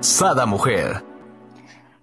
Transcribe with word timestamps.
Sada 0.00 0.46
Mujer. 0.46 1.02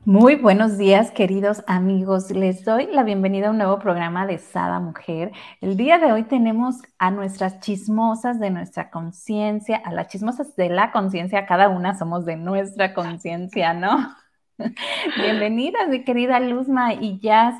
Muy 0.03 0.35
buenos 0.35 0.77
días, 0.77 1.11
queridos 1.11 1.63
amigos. 1.67 2.31
Les 2.31 2.65
doy 2.65 2.87
la 2.87 3.03
bienvenida 3.03 3.47
a 3.47 3.51
un 3.51 3.57
nuevo 3.57 3.79
programa 3.79 4.25
de 4.25 4.39
Sada 4.39 4.79
Mujer. 4.79 5.31
El 5.61 5.77
día 5.77 5.99
de 5.99 6.11
hoy 6.11 6.23
tenemos 6.23 6.81
a 6.97 7.11
nuestras 7.11 7.59
chismosas 7.61 8.39
de 8.39 8.49
nuestra 8.49 8.89
conciencia, 8.89 9.77
a 9.77 9.93
las 9.93 10.07
chismosas 10.07 10.55
de 10.55 10.69
la 10.69 10.91
conciencia, 10.91 11.45
cada 11.45 11.69
una 11.69 11.97
somos 11.97 12.25
de 12.25 12.35
nuestra 12.35 12.93
conciencia, 12.93 13.73
¿no? 13.73 14.13
Bienvenidas, 15.17 15.87
mi 15.87 16.03
querida 16.03 16.39
Luzma 16.39 16.93
y 16.93 17.19
Jazz. 17.19 17.55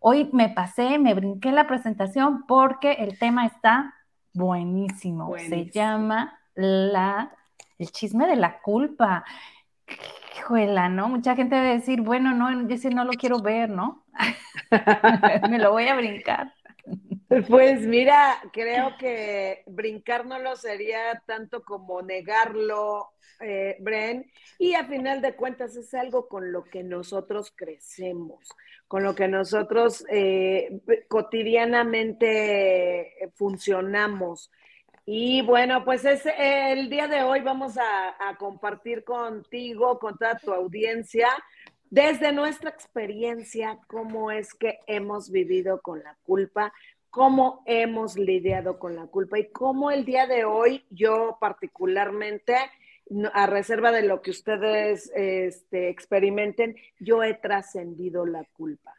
Hoy 0.00 0.28
me 0.32 0.50
pasé, 0.50 0.98
me 0.98 1.14
brinqué 1.14 1.50
la 1.50 1.66
presentación 1.66 2.44
porque 2.46 2.92
el 2.92 3.18
tema 3.18 3.46
está 3.46 3.94
buenísimo. 4.34 5.34
Se 5.36 5.66
llama 5.70 6.38
la, 6.54 7.32
el 7.78 7.90
chisme 7.90 8.26
de 8.26 8.36
la 8.36 8.60
culpa. 8.60 9.24
Híjole, 10.36 10.88
¿no? 10.90 11.08
Mucha 11.08 11.36
gente 11.36 11.56
debe 11.56 11.74
decir, 11.74 12.00
bueno, 12.00 12.34
no, 12.34 12.68
ese 12.68 12.90
no 12.90 13.04
lo 13.04 13.12
quiero 13.12 13.40
ver, 13.40 13.70
¿no? 13.70 14.04
Me 15.50 15.58
lo 15.58 15.72
voy 15.72 15.88
a 15.88 15.96
brincar. 15.96 16.52
Pues 17.46 17.82
mira, 17.82 18.40
creo 18.52 18.96
que 18.98 19.62
brincárnoslo 19.66 20.56
sería 20.56 21.22
tanto 21.26 21.62
como 21.62 22.00
negarlo, 22.00 23.10
eh, 23.40 23.76
Bren, 23.80 24.30
y 24.58 24.72
a 24.74 24.86
final 24.86 25.20
de 25.20 25.36
cuentas 25.36 25.76
es 25.76 25.92
algo 25.92 26.26
con 26.26 26.52
lo 26.52 26.64
que 26.64 26.82
nosotros 26.82 27.52
crecemos, 27.54 28.48
con 28.86 29.02
lo 29.02 29.14
que 29.14 29.28
nosotros 29.28 30.06
eh, 30.10 30.80
cotidianamente 31.08 33.12
funcionamos. 33.34 34.50
Y 35.10 35.40
bueno, 35.40 35.86
pues 35.86 36.04
es 36.04 36.22
el 36.36 36.90
día 36.90 37.08
de 37.08 37.22
hoy 37.22 37.40
vamos 37.40 37.78
a, 37.78 38.36
compartir 38.36 39.04
contigo, 39.04 39.98
con 39.98 40.18
toda 40.18 40.36
tu 40.36 40.52
audiencia, 40.52 41.30
desde 41.88 42.30
nuestra 42.30 42.68
experiencia, 42.68 43.78
cómo 43.86 44.30
es 44.30 44.52
que 44.52 44.80
hemos 44.86 45.30
vivido 45.30 45.80
con 45.80 46.02
la 46.02 46.14
culpa, 46.24 46.74
cómo 47.08 47.62
hemos 47.64 48.18
lidiado 48.18 48.78
con 48.78 48.96
la 48.96 49.06
culpa 49.06 49.38
y 49.38 49.50
cómo 49.50 49.90
el 49.90 50.04
día 50.04 50.26
de 50.26 50.44
hoy 50.44 50.84
yo 50.90 51.38
particularmente, 51.40 52.54
a 53.32 53.46
reserva 53.46 53.90
de 53.92 54.02
lo 54.02 54.20
que 54.20 54.32
ustedes 54.32 55.10
este, 55.14 55.88
experimenten, 55.88 56.76
yo 57.00 57.22
he 57.22 57.32
trascendido 57.32 58.26
la 58.26 58.44
culpa. 58.52 58.94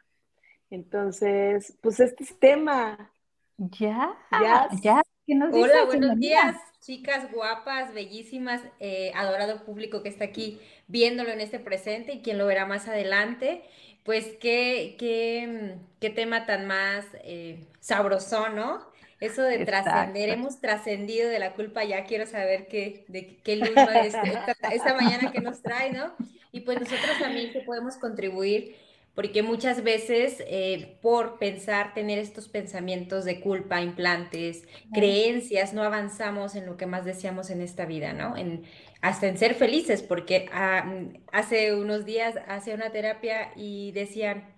Entonces, 0.70 1.78
pues 1.80 2.00
este 2.00 2.24
es 2.24 2.36
tema. 2.40 3.12
Ya, 3.56 4.68
ya, 4.82 5.02
Hola, 5.32 5.84
buenos 5.84 6.18
días, 6.18 6.56
chicas 6.80 7.30
guapas, 7.30 7.94
bellísimas, 7.94 8.62
eh, 8.80 9.12
adorado 9.14 9.64
público 9.64 10.02
que 10.02 10.08
está 10.08 10.24
aquí 10.24 10.60
viéndolo 10.88 11.30
en 11.30 11.40
este 11.40 11.60
presente 11.60 12.14
y 12.14 12.20
quien 12.20 12.36
lo 12.36 12.46
verá 12.46 12.66
más 12.66 12.88
adelante. 12.88 13.62
Pues 14.02 14.26
qué, 14.40 14.96
qué, 14.98 15.76
qué 16.00 16.10
tema 16.10 16.46
tan 16.46 16.66
más 16.66 17.06
eh, 17.22 17.64
sabroso, 17.78 18.48
¿no? 18.48 18.84
Eso 19.20 19.42
de 19.42 19.64
trascender, 19.64 20.30
hemos 20.30 20.60
trascendido 20.60 21.28
de 21.28 21.38
la 21.38 21.52
culpa, 21.52 21.84
ya 21.84 22.04
quiero 22.04 22.26
saber 22.26 22.66
qué, 22.66 23.04
de 23.06 23.36
qué 23.44 23.56
luz 23.56 23.70
esta, 23.76 24.56
esta 24.72 24.94
mañana 24.94 25.30
que 25.30 25.40
nos 25.40 25.62
trae, 25.62 25.92
¿no? 25.92 26.12
Y 26.50 26.62
pues 26.62 26.80
nosotros 26.80 27.18
también 27.20 27.52
que 27.52 27.60
podemos 27.60 27.96
contribuir 27.98 28.74
porque 29.14 29.42
muchas 29.42 29.82
veces 29.82 30.42
eh, 30.46 30.98
por 31.02 31.38
pensar, 31.38 31.94
tener 31.94 32.18
estos 32.18 32.48
pensamientos 32.48 33.24
de 33.24 33.40
culpa, 33.40 33.82
implantes, 33.82 34.66
creencias, 34.92 35.74
no 35.74 35.82
avanzamos 35.82 36.54
en 36.54 36.66
lo 36.66 36.76
que 36.76 36.86
más 36.86 37.04
deseamos 37.04 37.50
en 37.50 37.60
esta 37.60 37.86
vida, 37.86 38.12
¿no? 38.12 38.36
En, 38.36 38.64
hasta 39.02 39.26
en 39.26 39.38
ser 39.38 39.54
felices, 39.54 40.02
porque 40.02 40.48
ah, 40.52 40.84
mm, 40.84 41.24
hace 41.32 41.74
unos 41.74 42.04
días 42.04 42.36
hacía 42.48 42.74
una 42.74 42.92
terapia 42.92 43.52
y 43.56 43.92
decían, 43.92 44.54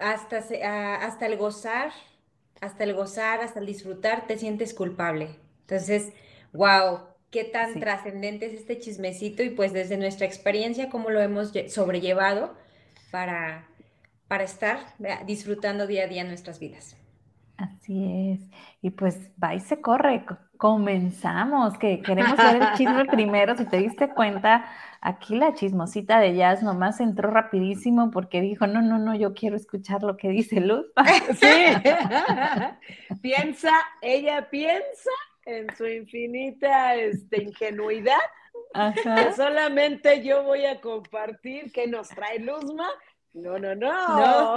hasta, 0.00 0.44
ah, 0.64 0.96
hasta 1.02 1.26
el 1.26 1.36
gozar, 1.36 1.92
hasta 2.60 2.84
el 2.84 2.94
gozar, 2.94 3.40
hasta 3.40 3.60
el 3.60 3.66
disfrutar, 3.66 4.26
te 4.26 4.38
sientes 4.38 4.74
culpable. 4.74 5.30
Entonces, 5.60 6.12
wow, 6.52 7.00
qué 7.30 7.44
tan 7.44 7.78
trascendente 7.78 8.46
es 8.46 8.54
este 8.54 8.78
chismecito 8.78 9.42
y 9.42 9.50
pues 9.50 9.72
desde 9.72 9.96
nuestra 9.96 10.26
experiencia, 10.26 10.88
cómo 10.88 11.10
lo 11.10 11.20
hemos 11.20 11.52
sobrellevado 11.68 12.56
para, 13.10 13.67
para 14.28 14.44
estar 14.44 14.78
disfrutando 15.26 15.86
día 15.86 16.04
a 16.04 16.06
día 16.06 16.24
nuestras 16.24 16.60
vidas. 16.60 16.96
Así 17.58 18.32
es. 18.32 18.40
Y 18.82 18.90
pues 18.90 19.18
va 19.42 19.54
y 19.54 19.60
se 19.60 19.80
corre. 19.80 20.24
Comenzamos, 20.56 21.76
que 21.76 22.00
queremos 22.02 22.36
ver 22.36 22.62
el 22.62 22.72
chisme 22.74 23.04
primero. 23.10 23.56
Si 23.56 23.64
te 23.64 23.78
diste 23.78 24.08
cuenta, 24.14 24.64
aquí 25.00 25.34
la 25.34 25.54
chismosita 25.54 26.20
de 26.20 26.36
Jazz 26.36 26.62
nomás 26.62 27.00
entró 27.00 27.30
rapidísimo 27.30 28.12
porque 28.12 28.40
dijo, 28.40 28.68
no, 28.68 28.80
no, 28.80 28.98
no, 28.98 29.14
yo 29.16 29.34
quiero 29.34 29.56
escuchar 29.56 30.04
lo 30.04 30.16
que 30.16 30.28
dice 30.28 30.60
Luz. 30.60 30.86
Sí. 31.40 31.46
piensa, 33.22 33.72
ella 34.02 34.48
piensa 34.50 35.10
en 35.44 35.74
su 35.76 35.86
infinita 35.86 36.94
este, 36.94 37.42
ingenuidad. 37.42 38.18
Que 39.02 39.32
solamente 39.34 40.22
yo 40.22 40.44
voy 40.44 40.64
a 40.66 40.80
compartir 40.80 41.72
que 41.72 41.88
nos 41.88 42.08
trae 42.08 42.38
Luzma 42.38 42.88
no, 43.38 43.58
no, 43.58 43.74
no. 43.74 44.56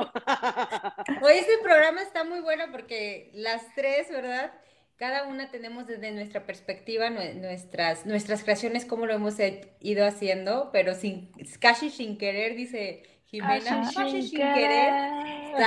Hoy 1.22 1.34
este 1.36 1.58
programa 1.64 2.02
está 2.02 2.24
muy 2.24 2.42
bueno 2.42 2.66
porque 2.72 3.32
las 3.34 3.64
tres, 3.76 4.10
¿verdad? 4.10 4.52
Cada 4.98 5.28
una 5.28 5.50
tenemos 5.50 5.88
desde 5.88 6.12
nuestra 6.12 6.46
perspectiva 6.46 7.10
nuestras, 7.10 8.06
nuestras 8.06 8.44
creaciones, 8.44 8.86
cómo 8.86 9.06
lo 9.06 9.14
hemos 9.14 9.36
ido 9.80 10.06
haciendo, 10.06 10.70
pero 10.72 10.94
sin, 10.94 11.32
casi 11.60 11.90
sin 11.90 12.18
querer, 12.18 12.56
dice 12.56 13.04
Jimena, 13.26 13.90
casi 13.96 14.22
sin 14.22 14.38
querer. 14.38 14.94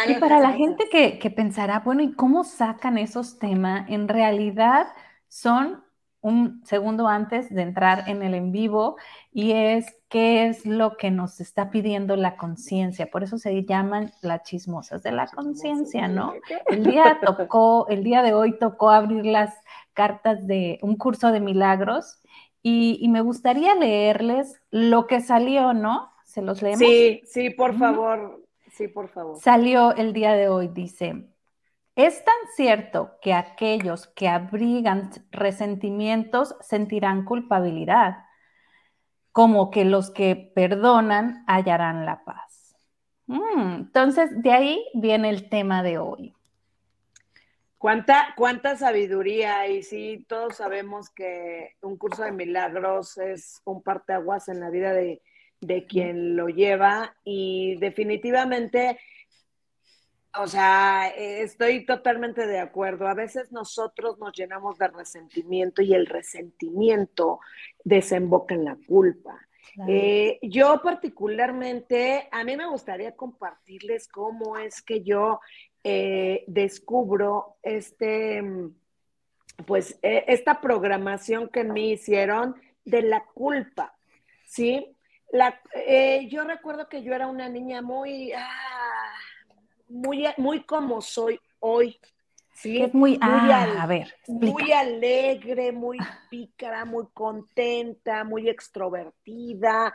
Y 0.08 0.14
para 0.14 0.38
la 0.38 0.52
gente 0.52 0.88
que, 0.88 1.18
que 1.18 1.30
pensará, 1.30 1.80
bueno, 1.80 2.02
¿y 2.02 2.12
cómo 2.12 2.44
sacan 2.44 2.96
esos 2.96 3.38
temas? 3.38 3.88
En 3.90 4.06
realidad 4.06 4.86
son 5.28 5.84
un 6.20 6.64
segundo 6.64 7.08
antes 7.08 7.52
de 7.52 7.62
entrar 7.62 8.08
en 8.08 8.22
el 8.22 8.34
en 8.34 8.50
vivo 8.50 8.96
y 9.30 9.52
es 9.52 9.84
qué 10.14 10.46
es 10.46 10.64
lo 10.64 10.96
que 10.96 11.10
nos 11.10 11.40
está 11.40 11.72
pidiendo 11.72 12.14
la 12.14 12.36
conciencia. 12.36 13.10
Por 13.10 13.24
eso 13.24 13.36
se 13.36 13.64
llaman 13.64 14.12
las 14.22 14.44
chismosas 14.44 15.02
de 15.02 15.10
la 15.10 15.26
conciencia, 15.26 16.06
¿no? 16.06 16.34
El 16.68 16.84
día 16.84 17.18
tocó, 17.20 17.88
el 17.88 18.04
día 18.04 18.22
de 18.22 18.32
hoy 18.32 18.56
tocó 18.56 18.90
abrir 18.90 19.26
las 19.26 19.52
cartas 19.92 20.46
de 20.46 20.78
un 20.82 20.94
curso 20.94 21.32
de 21.32 21.40
milagros 21.40 22.20
y, 22.62 22.96
y 23.00 23.08
me 23.08 23.22
gustaría 23.22 23.74
leerles 23.74 24.62
lo 24.70 25.08
que 25.08 25.20
salió, 25.20 25.72
¿no? 25.72 26.12
¿Se 26.24 26.42
los 26.42 26.62
leemos? 26.62 26.78
Sí, 26.78 27.22
sí, 27.24 27.50
por 27.50 27.76
favor. 27.76 28.40
Sí, 28.70 28.86
por 28.86 29.08
favor. 29.08 29.40
Salió 29.40 29.96
el 29.96 30.12
día 30.12 30.34
de 30.34 30.48
hoy, 30.48 30.68
dice, 30.68 31.26
es 31.96 32.24
tan 32.24 32.34
cierto 32.54 33.16
que 33.20 33.34
aquellos 33.34 34.06
que 34.06 34.28
abrigan 34.28 35.10
resentimientos 35.32 36.54
sentirán 36.60 37.24
culpabilidad, 37.24 38.18
como 39.34 39.72
que 39.72 39.84
los 39.84 40.12
que 40.12 40.52
perdonan 40.54 41.42
hallarán 41.48 42.06
la 42.06 42.22
paz. 42.22 42.76
Mm, 43.26 43.78
entonces, 43.78 44.30
de 44.40 44.52
ahí 44.52 44.86
viene 44.94 45.28
el 45.28 45.48
tema 45.48 45.82
de 45.82 45.98
hoy. 45.98 46.36
¿Cuánta, 47.76 48.28
cuánta 48.36 48.76
sabiduría 48.76 49.66
y 49.66 49.82
sí, 49.82 50.24
todos 50.28 50.58
sabemos 50.58 51.10
que 51.10 51.72
un 51.82 51.96
curso 51.96 52.22
de 52.22 52.30
milagros 52.30 53.18
es 53.18 53.60
un 53.64 53.82
parteaguas 53.82 54.46
en 54.46 54.60
la 54.60 54.70
vida 54.70 54.92
de, 54.92 55.20
de 55.60 55.84
quien 55.84 56.36
lo 56.36 56.46
lleva 56.46 57.16
y 57.24 57.74
definitivamente 57.80 59.00
o 60.40 60.46
sea, 60.46 61.08
estoy 61.08 61.84
totalmente 61.86 62.46
de 62.46 62.58
acuerdo. 62.58 63.06
A 63.06 63.14
veces 63.14 63.52
nosotros 63.52 64.18
nos 64.18 64.32
llenamos 64.36 64.78
de 64.78 64.88
resentimiento 64.88 65.82
y 65.82 65.94
el 65.94 66.06
resentimiento 66.06 67.40
desemboca 67.84 68.54
en 68.54 68.64
la 68.64 68.76
culpa. 68.86 69.40
Eh, 69.88 70.38
yo 70.42 70.80
particularmente, 70.82 72.28
a 72.30 72.44
mí 72.44 72.56
me 72.56 72.66
gustaría 72.66 73.16
compartirles 73.16 74.08
cómo 74.08 74.56
es 74.56 74.82
que 74.82 75.02
yo 75.02 75.40
eh, 75.82 76.44
descubro 76.46 77.56
este, 77.62 78.42
pues, 79.66 79.98
e, 80.02 80.24
esta 80.28 80.60
programación 80.60 81.48
que 81.48 81.64
me 81.64 81.80
hicieron 81.80 82.54
de 82.84 83.02
la 83.02 83.24
culpa, 83.24 83.96
¿sí? 84.46 84.96
La, 85.32 85.60
eh, 85.74 86.28
yo 86.30 86.44
recuerdo 86.44 86.88
que 86.88 87.02
yo 87.02 87.12
era 87.12 87.26
una 87.26 87.48
niña 87.48 87.82
muy, 87.82 88.32
ah, 88.32 89.12
muy, 89.88 90.26
muy 90.36 90.64
como 90.64 91.00
soy 91.00 91.40
hoy. 91.60 91.98
¿sí? 92.54 92.82
es 92.82 92.94
muy, 92.94 93.18
ah, 93.20 93.82
a 93.82 93.86
ver, 93.86 94.14
muy 94.28 94.72
alegre, 94.72 95.72
muy 95.72 95.98
pícara, 96.30 96.84
muy 96.84 97.06
contenta, 97.12 98.24
muy 98.24 98.48
extrovertida. 98.48 99.94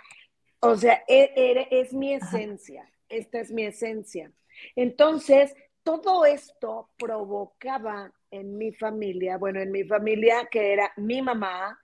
O 0.62 0.76
sea, 0.76 1.04
e, 1.08 1.32
e, 1.36 1.68
es, 1.72 1.94
mi 1.94 2.14
esencia. 2.14 2.90
Esta 3.08 3.40
es 3.40 3.52
mi 3.52 3.64
esencia. 3.64 4.32
Entonces, 4.76 5.56
todo 5.84 6.26
esto 6.26 6.90
provocaba 6.98 8.12
en 8.30 8.58
mi 8.58 8.74
familia, 8.74 9.38
bueno, 9.38 9.60
en 9.60 9.72
mi 9.72 9.84
familia 9.86 10.48
que 10.52 10.74
era 10.74 10.92
mi 10.98 11.22
mamá, 11.22 11.80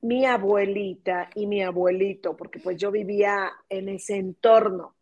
mi 0.00 0.26
abuelita 0.26 1.30
y 1.34 1.46
mi 1.46 1.62
abuelito, 1.62 2.36
porque 2.36 2.58
pues 2.58 2.76
yo 2.76 2.90
vivía 2.90 3.52
en 3.68 3.88
ese 3.88 4.16
entorno, 4.16 4.96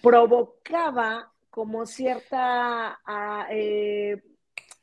provocaba 0.00 1.31
como 1.52 1.84
cierta 1.84 2.98
ah, 3.04 3.46
eh, 3.50 4.22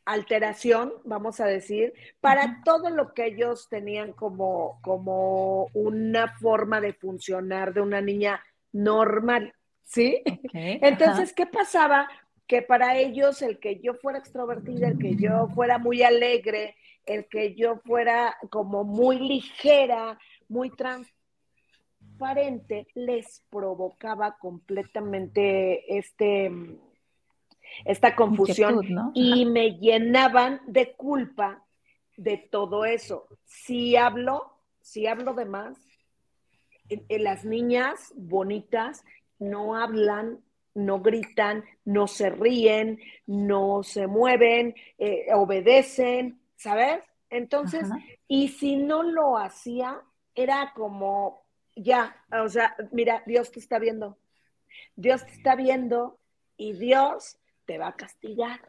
alteración, 0.06 0.94
vamos 1.04 1.40
a 1.40 1.48
decir, 1.48 1.94
para 2.22 2.62
todo 2.64 2.92
lo 2.92 3.16
que 3.16 3.26
ellos 3.26 3.68
tenían 3.70 4.14
como, 4.14 4.80
como 4.84 5.66
una 5.74 6.28
forma 6.38 6.80
de 6.80 6.94
funcionar 6.94 7.74
de 7.74 7.82
una 7.82 8.02
niña 8.02 8.44
normal, 8.72 9.52
¿sí? 9.84 10.22
Entonces, 10.54 11.34
¿qué 11.34 11.48
pasaba? 11.48 12.08
Que 12.46 12.62
para 12.62 12.96
ellos 12.98 13.42
el 13.42 13.60
que 13.60 13.80
yo 13.80 13.96
fuera 13.96 14.20
extrovertida, 14.20 14.90
el 14.90 15.00
que 15.00 15.16
yo 15.16 15.48
fuera 15.56 15.80
muy 15.80 16.04
alegre, 16.04 16.76
el 17.08 17.28
que 17.28 17.56
yo 17.56 17.78
fuera 17.84 18.38
como 18.52 18.84
muy 18.84 19.18
ligera, 19.18 20.20
muy 20.48 20.70
transparente, 22.20 22.88
les 22.96 23.44
provocaba 23.50 24.38
completamente 24.38 25.98
este, 25.98 26.52
esta 27.86 28.16
confusión 28.16 29.12
y 29.14 29.46
me 29.46 29.78
llenaban 29.78 30.62
de 30.68 30.94
culpa 30.94 31.64
de 32.18 32.38
todo 32.38 32.84
eso. 32.86 33.26
Si 33.46 33.96
hablo, 33.96 34.52
si 34.82 35.08
hablo 35.08 35.34
de 35.34 35.46
más, 35.46 35.78
las 37.10 37.46
niñas 37.46 38.14
bonitas 38.16 39.06
no 39.40 39.76
hablan, 39.76 40.40
no 40.74 41.00
gritan, 41.00 41.64
no 41.86 42.08
se 42.08 42.30
ríen, 42.30 43.00
no 43.26 43.84
se 43.84 44.08
mueven, 44.08 44.76
eh, 44.98 45.28
obedecen, 45.34 46.42
¿sabes? 46.58 47.04
Entonces, 47.30 47.88
y 48.28 48.50
si 48.50 48.76
no 48.76 49.04
lo 49.04 49.38
hacía, 49.38 50.02
era 50.36 50.74
como, 50.76 51.39
ya, 51.84 52.16
o 52.32 52.50
sea, 52.50 52.76
mira, 52.92 53.24
Dios 53.26 53.52
te 53.52 53.60
está 53.60 53.80
viendo. 53.80 54.18
Dios 54.96 55.26
te 55.26 55.32
está 55.32 55.56
viendo 55.56 56.20
y 56.58 56.74
Dios 56.74 57.40
te 57.66 57.78
va 57.78 57.90
a 57.90 57.96
castigar 57.96 58.60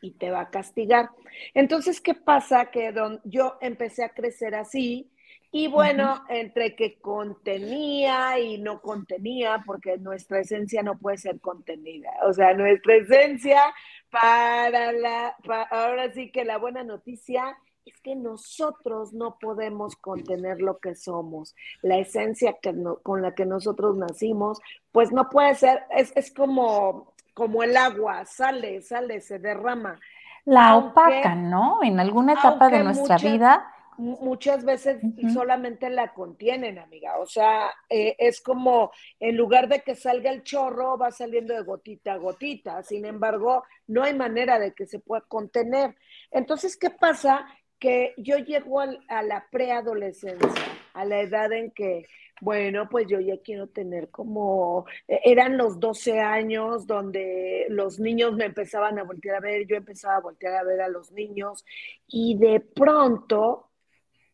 y 0.00 0.12
te 0.12 0.30
va 0.30 0.42
a 0.42 0.50
castigar. 0.50 1.10
Entonces, 1.54 2.00
¿qué 2.00 2.14
pasa? 2.14 2.70
Que 2.70 2.92
don, 2.92 3.20
yo 3.24 3.58
empecé 3.60 4.04
a 4.04 4.10
crecer 4.10 4.54
así 4.54 5.10
y 5.52 5.68
bueno, 5.68 6.22
entre 6.28 6.76
que 6.76 6.98
contenía 6.98 8.38
y 8.38 8.58
no 8.58 8.82
contenía, 8.82 9.62
porque 9.64 9.96
nuestra 9.96 10.40
esencia 10.40 10.82
no 10.82 10.98
puede 10.98 11.16
ser 11.16 11.40
contenida. 11.40 12.10
O 12.24 12.32
sea, 12.32 12.52
nuestra 12.52 12.96
esencia 12.96 13.62
para 14.10 14.92
la, 14.92 15.36
ahora 15.70 16.12
sí 16.12 16.30
que 16.30 16.44
la 16.44 16.58
buena 16.58 16.84
noticia 16.84 17.56
es 17.86 18.00
que 18.00 18.16
nosotros 18.16 19.12
no 19.12 19.38
podemos 19.38 19.94
contener 19.94 20.60
lo 20.60 20.78
que 20.78 20.96
somos. 20.96 21.54
La 21.82 21.98
esencia 21.98 22.56
que 22.60 22.74
con 23.02 23.22
la 23.22 23.34
que 23.34 23.46
nosotros 23.46 23.96
nacimos, 23.96 24.60
pues 24.90 25.12
no 25.12 25.30
puede 25.30 25.54
ser, 25.54 25.84
es, 25.90 26.12
es 26.16 26.32
como, 26.32 27.14
como 27.32 27.62
el 27.62 27.76
agua, 27.76 28.24
sale, 28.24 28.82
sale, 28.82 29.20
se 29.20 29.38
derrama. 29.38 30.00
La 30.44 30.76
opaca, 30.76 31.36
¿no? 31.36 31.78
En 31.82 32.00
alguna 32.00 32.32
etapa 32.34 32.68
de 32.68 32.82
nuestra 32.82 33.18
vida 33.18 33.72
muchas 33.98 34.64
veces 34.64 35.00
solamente 35.32 35.88
la 35.90 36.12
contienen, 36.12 36.78
amiga. 36.78 37.18
O 37.18 37.26
sea, 37.26 37.70
eh, 37.88 38.14
es 38.18 38.40
como 38.40 38.90
en 39.18 39.36
lugar 39.36 39.68
de 39.68 39.80
que 39.80 39.94
salga 39.94 40.30
el 40.30 40.42
chorro, 40.42 40.98
va 40.98 41.10
saliendo 41.10 41.54
de 41.54 41.62
gotita 41.62 42.14
a 42.14 42.18
gotita. 42.18 42.82
Sin 42.82 43.04
embargo, 43.04 43.64
no 43.86 44.02
hay 44.02 44.14
manera 44.14 44.58
de 44.58 44.74
que 44.74 44.86
se 44.86 44.98
pueda 44.98 45.22
contener. 45.22 45.96
Entonces, 46.30 46.76
¿qué 46.76 46.90
pasa? 46.90 47.46
Que 47.78 48.14
yo 48.16 48.38
llego 48.38 48.80
a 48.80 49.22
la 49.22 49.46
preadolescencia, 49.50 50.64
a 50.94 51.04
la 51.04 51.20
edad 51.20 51.52
en 51.52 51.70
que, 51.72 52.06
bueno, 52.40 52.88
pues 52.88 53.06
yo 53.06 53.20
ya 53.20 53.36
quiero 53.42 53.68
tener 53.68 54.10
como, 54.10 54.86
e, 55.06 55.20
eran 55.24 55.56
los 55.56 55.78
12 55.78 56.20
años 56.20 56.86
donde 56.86 57.66
los 57.68 58.00
niños 58.00 58.34
me 58.34 58.46
empezaban 58.46 58.98
a 58.98 59.04
voltear 59.04 59.36
a 59.36 59.40
ver, 59.40 59.66
yo 59.66 59.76
empezaba 59.76 60.16
a 60.16 60.20
voltear 60.20 60.54
a 60.56 60.64
ver 60.64 60.80
a 60.80 60.88
los 60.88 61.12
niños 61.12 61.64
y 62.06 62.38
de 62.38 62.60
pronto 62.60 63.70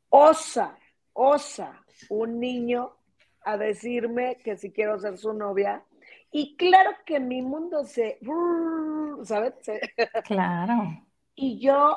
osa, 0.08 0.78
osa 1.12 1.82
un 2.08 2.38
niño 2.40 2.92
a 3.44 3.56
decirme 3.56 4.38
que 4.44 4.56
si 4.56 4.70
quiero 4.70 4.98
ser 4.98 5.18
su 5.18 5.32
novia. 5.32 5.84
Y 6.30 6.56
claro 6.56 6.92
que 7.04 7.20
mi 7.20 7.42
mundo 7.42 7.84
se, 7.84 8.18
¿sabes? 9.24 9.54
Claro. 10.24 10.74
Y 11.34 11.58
yo, 11.58 11.96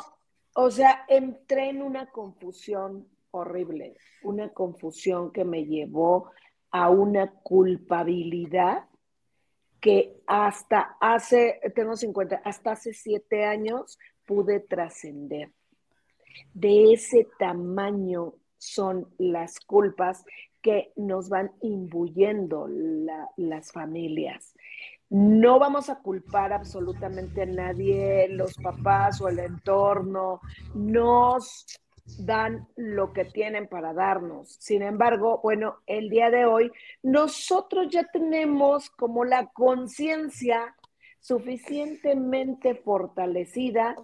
o 0.57 0.71
sea, 0.71 1.05
entré 1.09 1.69
en 1.69 1.81
una 1.81 2.07
confusión 2.07 3.07
horrible, 3.31 3.97
una 4.23 4.49
confusión 4.49 5.31
que 5.31 5.43
me 5.43 5.65
llevó 5.65 6.31
a 6.71 6.89
una 6.89 7.29
culpabilidad 7.43 8.85
que 9.81 10.15
hasta 10.25 10.97
hace, 11.01 11.59
tengo 11.75 11.97
50, 11.97 12.37
hasta 12.43 12.71
hace 12.71 12.93
siete 12.93 13.43
años 13.43 13.99
pude 14.25 14.61
trascender. 14.61 15.51
De 16.53 16.93
ese 16.93 17.27
tamaño 17.37 18.35
son 18.57 19.13
las 19.17 19.59
culpas 19.59 20.23
que 20.61 20.93
nos 20.95 21.27
van 21.29 21.51
imbuyendo 21.61 22.67
las 23.35 23.71
familias. 23.73 24.55
No 25.09 25.59
vamos 25.59 25.89
a 25.89 25.99
culpar 25.99 26.51
absolutamente 26.51 27.43
a 27.43 27.45
nadie, 27.45 28.27
los 28.29 28.55
papás 28.55 29.21
o 29.21 29.27
el 29.29 29.39
entorno 29.39 30.41
nos 30.73 31.65
dan 32.19 32.67
lo 32.75 33.13
que 33.13 33.25
tienen 33.25 33.67
para 33.67 33.93
darnos. 33.93 34.55
Sin 34.59 34.81
embargo, 34.81 35.39
bueno, 35.43 35.77
el 35.87 36.09
día 36.09 36.29
de 36.29 36.45
hoy 36.45 36.71
nosotros 37.03 37.87
ya 37.89 38.03
tenemos 38.11 38.89
como 38.91 39.25
la 39.25 39.47
conciencia 39.47 40.75
suficientemente 41.19 42.75
fortalecida 42.75 43.95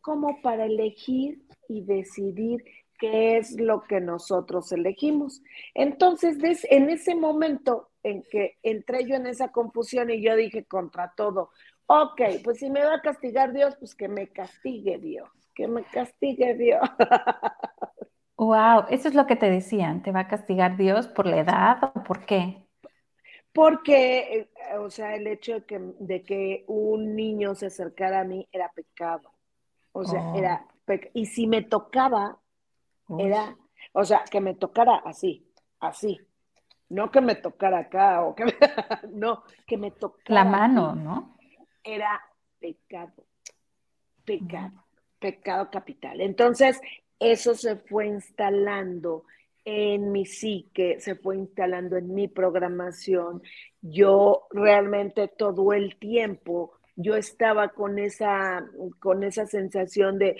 como 0.00 0.40
para 0.40 0.66
elegir 0.66 1.42
y 1.68 1.82
decidir 1.82 2.64
qué 2.98 3.36
es 3.36 3.60
lo 3.60 3.82
que 3.82 4.00
nosotros 4.00 4.70
elegimos. 4.72 5.42
Entonces, 5.74 6.38
en 6.70 6.90
ese 6.90 7.14
momento 7.14 7.90
en 8.10 8.22
que 8.22 8.58
entré 8.62 9.04
yo 9.04 9.16
en 9.16 9.26
esa 9.26 9.50
confusión 9.52 10.10
y 10.10 10.22
yo 10.22 10.36
dije 10.36 10.64
contra 10.64 11.12
todo, 11.16 11.50
ok, 11.86 12.20
pues 12.44 12.58
si 12.58 12.70
me 12.70 12.84
va 12.84 12.94
a 12.94 13.00
castigar 13.00 13.52
Dios, 13.52 13.76
pues 13.78 13.94
que 13.94 14.08
me 14.08 14.28
castigue 14.28 14.98
Dios, 14.98 15.28
que 15.54 15.68
me 15.68 15.84
castigue 15.84 16.54
Dios. 16.54 16.80
Wow, 18.40 18.84
eso 18.90 19.08
es 19.08 19.16
lo 19.16 19.26
que 19.26 19.34
te 19.34 19.50
decían, 19.50 20.00
¿te 20.04 20.12
va 20.12 20.20
a 20.20 20.28
castigar 20.28 20.76
Dios 20.76 21.08
por 21.08 21.26
la 21.26 21.40
edad 21.40 21.92
o 21.92 22.04
por 22.04 22.24
qué? 22.24 22.68
Porque, 23.52 24.18
eh, 24.38 24.78
o 24.78 24.90
sea, 24.90 25.16
el 25.16 25.26
hecho 25.26 25.54
de 25.54 25.64
que, 25.64 25.80
de 25.98 26.22
que 26.22 26.64
un 26.68 27.16
niño 27.16 27.56
se 27.56 27.66
acercara 27.66 28.20
a 28.20 28.24
mí 28.24 28.48
era 28.52 28.70
pecado. 28.70 29.32
O 29.90 30.04
sea, 30.04 30.36
era 30.36 30.64
oh. 30.64 30.94
Y 31.12 31.26
si 31.26 31.48
me 31.48 31.62
tocaba, 31.62 32.38
era, 33.18 33.56
o 33.92 34.04
sea, 34.04 34.24
que 34.30 34.40
me 34.40 34.54
tocara 34.54 35.02
así, 35.04 35.52
así. 35.80 36.20
No 36.90 37.10
que 37.10 37.20
me 37.20 37.34
tocara 37.34 37.80
acá 37.80 38.22
o 38.22 38.34
que 38.34 38.44
no, 39.12 39.42
que 39.66 39.76
me 39.76 39.90
tocara. 39.90 40.22
La 40.26 40.44
mano, 40.44 40.94
¿no? 40.94 41.36
Era 41.84 42.20
pecado, 42.58 43.24
pecado, 44.24 44.84
pecado 45.18 45.70
capital. 45.70 46.20
Entonces, 46.20 46.80
eso 47.18 47.54
se 47.54 47.76
fue 47.76 48.06
instalando 48.06 49.24
en 49.64 50.12
mi 50.12 50.24
psique, 50.24 50.98
se 50.98 51.14
fue 51.14 51.36
instalando 51.36 51.96
en 51.96 52.14
mi 52.14 52.26
programación. 52.26 53.42
Yo 53.82 54.46
realmente 54.50 55.28
todo 55.28 55.72
el 55.72 55.96
tiempo 55.96 56.72
yo 57.00 57.14
estaba 57.14 57.68
con 57.68 57.98
esa, 58.00 58.66
con 58.98 59.22
esa 59.22 59.46
sensación 59.46 60.18
de 60.18 60.36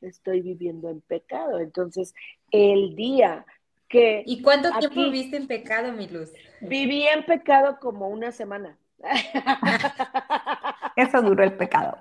estoy 0.00 0.40
viviendo 0.40 0.88
en 0.88 1.02
pecado. 1.02 1.58
Entonces, 1.60 2.14
el 2.50 2.96
día 2.96 3.44
que... 3.88 4.22
¿Y 4.26 4.42
cuánto 4.42 4.70
tiempo 4.78 5.02
viviste 5.02 5.36
en 5.36 5.46
pecado, 5.46 5.92
mi 5.92 6.08
luz? 6.08 6.32
Viví 6.60 7.06
en 7.06 7.24
pecado 7.24 7.78
como 7.80 8.08
una 8.08 8.32
semana. 8.32 8.78
Eso 10.96 11.22
duró 11.22 11.44
el 11.44 11.56
pecado. 11.56 11.98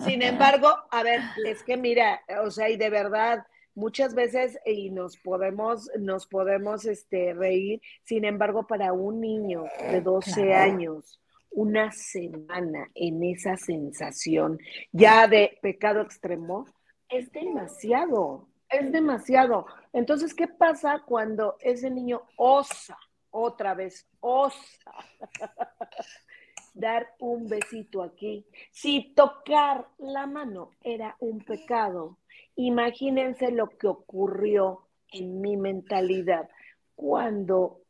Sin 0.00 0.22
embargo, 0.22 0.68
a 0.90 1.02
ver, 1.02 1.20
es 1.44 1.62
que 1.62 1.76
mira, 1.76 2.22
o 2.44 2.50
sea, 2.50 2.68
y 2.68 2.76
de 2.76 2.90
verdad, 2.90 3.46
muchas 3.74 4.14
veces 4.14 4.58
y 4.64 4.90
nos 4.90 5.16
podemos, 5.16 5.90
nos 5.98 6.26
podemos 6.26 6.84
este, 6.84 7.32
reír, 7.34 7.80
sin 8.04 8.24
embargo, 8.24 8.66
para 8.66 8.92
un 8.92 9.20
niño 9.20 9.64
de 9.90 10.00
12 10.00 10.54
años, 10.54 11.20
una 11.50 11.90
semana 11.92 12.88
en 12.94 13.22
esa 13.24 13.56
sensación 13.56 14.58
ya 14.92 15.26
de 15.26 15.58
pecado 15.62 16.00
extremo, 16.00 16.66
es 17.08 17.30
demasiado, 17.32 18.48
es 18.70 18.92
demasiado. 18.92 19.66
Entonces, 19.92 20.34
¿qué 20.34 20.48
pasa 20.48 21.02
cuando 21.06 21.56
ese 21.60 21.90
niño 21.90 22.22
osa, 22.36 22.98
otra 23.30 23.74
vez, 23.74 24.06
osa, 24.20 24.92
dar 26.74 27.14
un 27.18 27.48
besito 27.48 28.02
aquí? 28.02 28.46
Si 28.70 29.12
tocar 29.14 29.88
la 29.98 30.26
mano 30.26 30.70
era 30.82 31.16
un 31.20 31.40
pecado, 31.40 32.18
imagínense 32.56 33.50
lo 33.50 33.68
que 33.68 33.86
ocurrió 33.86 34.88
en 35.10 35.40
mi 35.40 35.56
mentalidad 35.56 36.48
cuando 36.94 37.80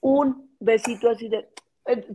un 0.00 0.54
besito 0.60 1.10
así 1.10 1.28
de 1.28 1.48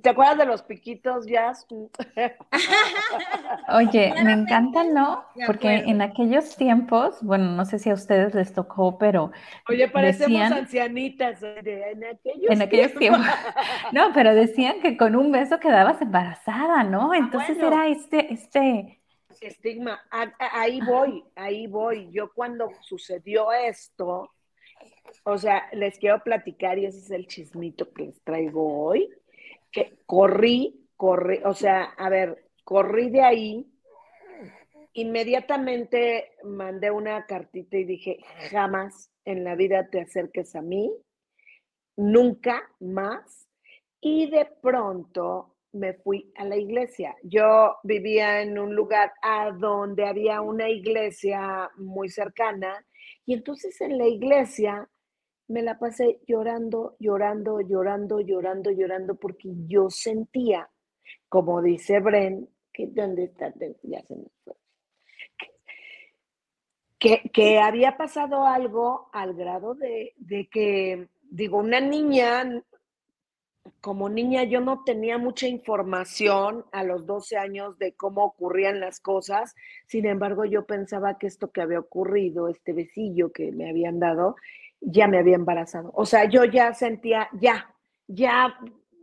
¿Te 0.01 0.09
acuerdas 0.09 0.37
de 0.37 0.45
los 0.45 0.61
piquitos, 0.61 1.25
Jazz? 1.25 1.65
Oye, 3.69 4.13
me 4.23 4.33
encanta, 4.33 4.83
¿no? 4.83 5.25
Porque 5.47 5.73
en 5.73 6.01
aquellos 6.03 6.55
tiempos, 6.55 7.17
bueno, 7.21 7.45
no 7.45 7.65
sé 7.65 7.79
si 7.79 7.89
a 7.89 7.95
ustedes 7.95 8.35
les 8.35 8.53
tocó, 8.53 8.99
pero. 8.99 9.31
Oye, 9.67 9.87
parecemos 9.87 10.51
ancianitas 10.51 11.41
en 11.41 12.03
aquellos, 12.03 12.51
en 12.51 12.61
aquellos 12.61 12.93
tiempos. 12.93 13.25
No, 13.91 14.11
pero 14.13 14.35
decían 14.35 14.79
que 14.79 14.95
con 14.95 15.15
un 15.15 15.31
beso 15.31 15.59
quedabas 15.59 15.99
embarazada, 16.01 16.83
¿no? 16.83 17.11
Ah, 17.11 17.17
Entonces 17.17 17.57
era 17.57 17.87
este, 17.87 18.31
este. 18.31 19.01
Estigma. 19.41 19.99
Ahí 20.39 20.81
voy, 20.81 21.23
ahí 21.35 21.65
voy. 21.65 22.09
Yo 22.11 22.31
cuando 22.31 22.69
sucedió 22.81 23.51
esto, 23.51 24.31
o 25.23 25.37
sea, 25.37 25.67
les 25.73 25.97
quiero 25.97 26.23
platicar 26.23 26.77
y 26.77 26.85
ese 26.85 26.99
es 26.99 27.11
el 27.11 27.27
chismito 27.27 27.91
que 27.91 28.05
les 28.05 28.21
traigo 28.21 28.85
hoy 28.85 29.09
que 29.73 29.97
corrí, 30.05 30.87
corrí, 30.95 31.39
o 31.43 31.53
sea, 31.53 31.83
a 31.97 32.09
ver, 32.09 32.45
corrí 32.63 33.09
de 33.09 33.23
ahí, 33.23 33.67
inmediatamente 34.93 36.33
mandé 36.43 36.91
una 36.91 37.25
cartita 37.25 37.77
y 37.77 37.83
dije, 37.83 38.19
jamás 38.51 39.11
en 39.25 39.43
la 39.43 39.55
vida 39.55 39.89
te 39.89 40.01
acerques 40.01 40.55
a 40.55 40.61
mí, 40.61 40.93
nunca 41.97 42.61
más. 42.79 43.49
Y 43.99 44.29
de 44.29 44.45
pronto 44.61 45.55
me 45.71 45.93
fui 45.93 46.31
a 46.35 46.45
la 46.45 46.55
iglesia. 46.55 47.15
Yo 47.23 47.77
vivía 47.83 48.41
en 48.41 48.59
un 48.59 48.75
lugar 48.75 49.13
a 49.23 49.51
donde 49.51 50.05
había 50.05 50.41
una 50.41 50.69
iglesia 50.69 51.71
muy 51.77 52.09
cercana 52.09 52.85
y 53.25 53.33
entonces 53.33 53.79
en 53.81 53.97
la 53.97 54.07
iglesia 54.07 54.87
me 55.47 55.61
la 55.61 55.77
pasé 55.77 56.19
llorando, 56.27 56.95
llorando, 56.99 57.61
llorando, 57.61 58.19
llorando, 58.21 58.71
llorando, 58.71 59.15
porque 59.15 59.49
yo 59.67 59.89
sentía, 59.89 60.69
como 61.29 61.61
dice 61.61 61.99
Bren, 61.99 62.49
que 62.71 62.91
ya 62.93 63.05
se 64.01 64.15
me 64.15 64.25
fue. 64.43 64.53
Que, 66.97 67.29
que, 67.33 67.59
había 67.59 67.97
pasado 67.97 68.45
algo 68.45 69.09
al 69.11 69.33
grado 69.33 69.75
de, 69.75 70.13
de 70.15 70.47
que, 70.47 71.09
digo, 71.29 71.57
una 71.57 71.81
niña, 71.81 72.63
como 73.81 74.07
niña 74.07 74.43
yo 74.43 74.61
no 74.61 74.85
tenía 74.85 75.17
mucha 75.17 75.47
información 75.47 76.65
a 76.71 76.85
los 76.85 77.05
12 77.05 77.37
años 77.37 77.77
de 77.77 77.93
cómo 77.93 78.23
ocurrían 78.23 78.79
las 78.79 79.01
cosas, 79.01 79.53
sin 79.85 80.05
embargo 80.05 80.45
yo 80.45 80.65
pensaba 80.65 81.17
que 81.17 81.27
esto 81.27 81.51
que 81.51 81.61
había 81.61 81.79
ocurrido, 81.79 82.47
este 82.47 82.71
besillo 82.71 83.33
que 83.33 83.51
me 83.51 83.69
habían 83.69 83.99
dado, 83.99 84.37
ya 84.85 85.07
me 85.07 85.17
había 85.17 85.35
embarazado. 85.35 85.91
O 85.95 86.05
sea, 86.05 86.25
yo 86.25 86.43
ya 86.45 86.73
sentía, 86.73 87.29
ya, 87.33 87.73
ya, 88.07 88.57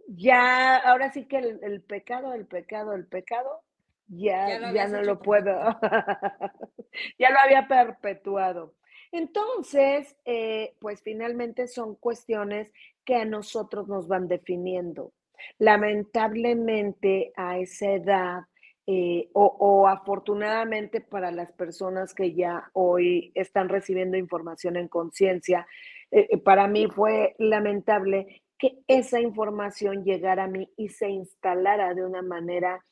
ya, 0.06 0.76
ahora 0.76 1.12
sí 1.12 1.26
que 1.26 1.38
el, 1.38 1.82
pecado, 1.82 2.34
el 2.34 2.46
pecado, 2.46 2.94
el 2.94 3.06
pecado, 3.06 3.62
ya, 4.08 4.72
ya, 4.72 4.88
no 4.88 5.02
lo 5.02 5.20
puedo, 5.20 5.52
ya 7.18 7.30
lo 7.30 7.38
había 7.38 7.68
perpetuado. 7.68 8.74
Entonces, 9.12 10.16
eh, 10.24 10.74
pues 10.80 11.02
finalmente 11.02 11.66
son 11.66 11.96
cuestiones 11.96 12.72
que 13.04 13.16
a 13.16 13.24
nosotros 13.24 13.88
nos 13.88 14.06
van 14.06 14.28
definiendo. 14.28 15.12
Lamentablemente 15.58 17.32
a 17.34 17.58
esa 17.58 17.92
edad 17.92 18.42
eh, 18.86 19.28
o, 19.34 19.86
afortunadamente 19.86 21.00
para 21.00 21.30
las 21.30 21.52
personas 21.52 22.14
que 22.14 22.34
ya 22.34 22.70
hoy 22.72 23.30
están 23.34 23.68
recibiendo 23.68 24.16
información 24.16 24.76
en 24.76 24.88
conciencia, 24.88 25.66
eh, 26.10 26.26
eh, 26.30 26.38
para 26.38 26.66
mí 26.66 26.88
fue 26.88 27.34
lamentable 27.38 28.42
que 28.58 28.78
esa 28.88 29.20
información 29.20 30.04
llegara 30.04 30.44
a 30.44 30.48
mí 30.48 30.68
y 30.76 30.88
se 30.88 31.08
instalara 31.08 31.94
de 31.94 32.04
una 32.04 32.22
manera 32.22 32.84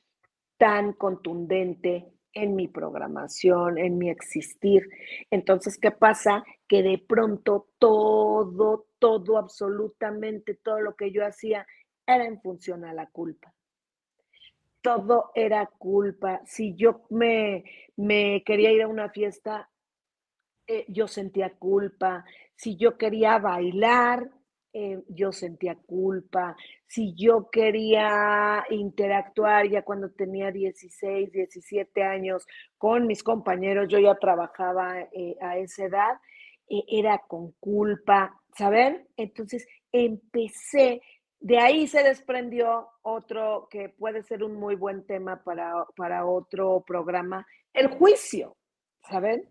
tan 0.57 0.93
contundente 0.93 2.13
en 2.33 2.55
mi 2.55 2.69
programación, 2.69 3.79
en 3.79 3.99
mi 3.99 4.11
existir. 4.11 4.89
Entonces, 5.31 5.79
¿qué 5.79 5.91
pasa? 5.91 6.45
Que 6.69 6.83
de 6.83 6.99
pronto 6.99 7.69
todo, 7.79 8.87
todo, 8.99 9.39
absolutamente 9.39 10.55
todo 10.55 10.81
lo 10.81 10.95
que 10.95 11.11
yo 11.11 11.27
hacía 11.27 11.67
era 12.07 12.25
en 12.27 12.41
función 12.41 12.85
a 12.85 12.95
la 12.95 13.07
culpa 13.07 13.53
todo 14.81 15.31
era 15.35 15.67
culpa. 15.67 16.41
Si 16.47 16.75
yo 16.75 17.03
me, 17.11 17.65
me 17.97 18.43
quería 18.45 18.73
ir 18.73 18.83
a 18.83 18.89
una 18.89 19.11
fiesta, 19.11 19.69
eh, 20.67 20.85
yo 20.89 21.09
sentía 21.09 21.51
culpa. 21.59 22.25
Si 22.55 22.77
yo 22.77 22.99
quería 22.99 23.39
bailar, 23.39 24.31
eh, 24.73 25.03
yo 25.09 25.33
sentía 25.33 25.77
culpa. 25.77 26.57
Si 26.87 27.15
yo 27.15 27.49
quería 27.51 28.65
interactuar 28.71 29.69
ya 29.69 29.83
cuando 29.83 30.11
tenía 30.11 30.53
16, 30.53 31.33
17 31.33 32.03
años 32.03 32.47
con 32.77 33.07
mis 33.07 33.23
compañeros, 33.23 33.89
yo 33.89 33.99
ya 33.99 34.15
trabajaba 34.17 35.01
eh, 35.13 35.37
a 35.41 35.59
esa 35.59 35.85
edad, 35.87 36.21
era 36.69 37.19
con 37.27 37.53
culpa, 37.53 38.39
¿saben? 38.55 39.09
Entonces 39.17 39.67
empecé 39.91 41.01
de 41.41 41.59
ahí 41.59 41.87
se 41.87 42.03
desprendió 42.03 42.89
otro 43.03 43.69
que 43.71 43.89
puede 43.89 44.23
ser 44.23 44.43
un 44.43 44.57
muy 44.57 44.75
buen 44.75 45.07
tema 45.07 45.43
para, 45.45 45.73
para 45.97 46.27
otro 46.27 46.83
programa, 46.87 47.47
el 47.73 47.89
juicio, 47.89 48.57
¿saben? 49.09 49.49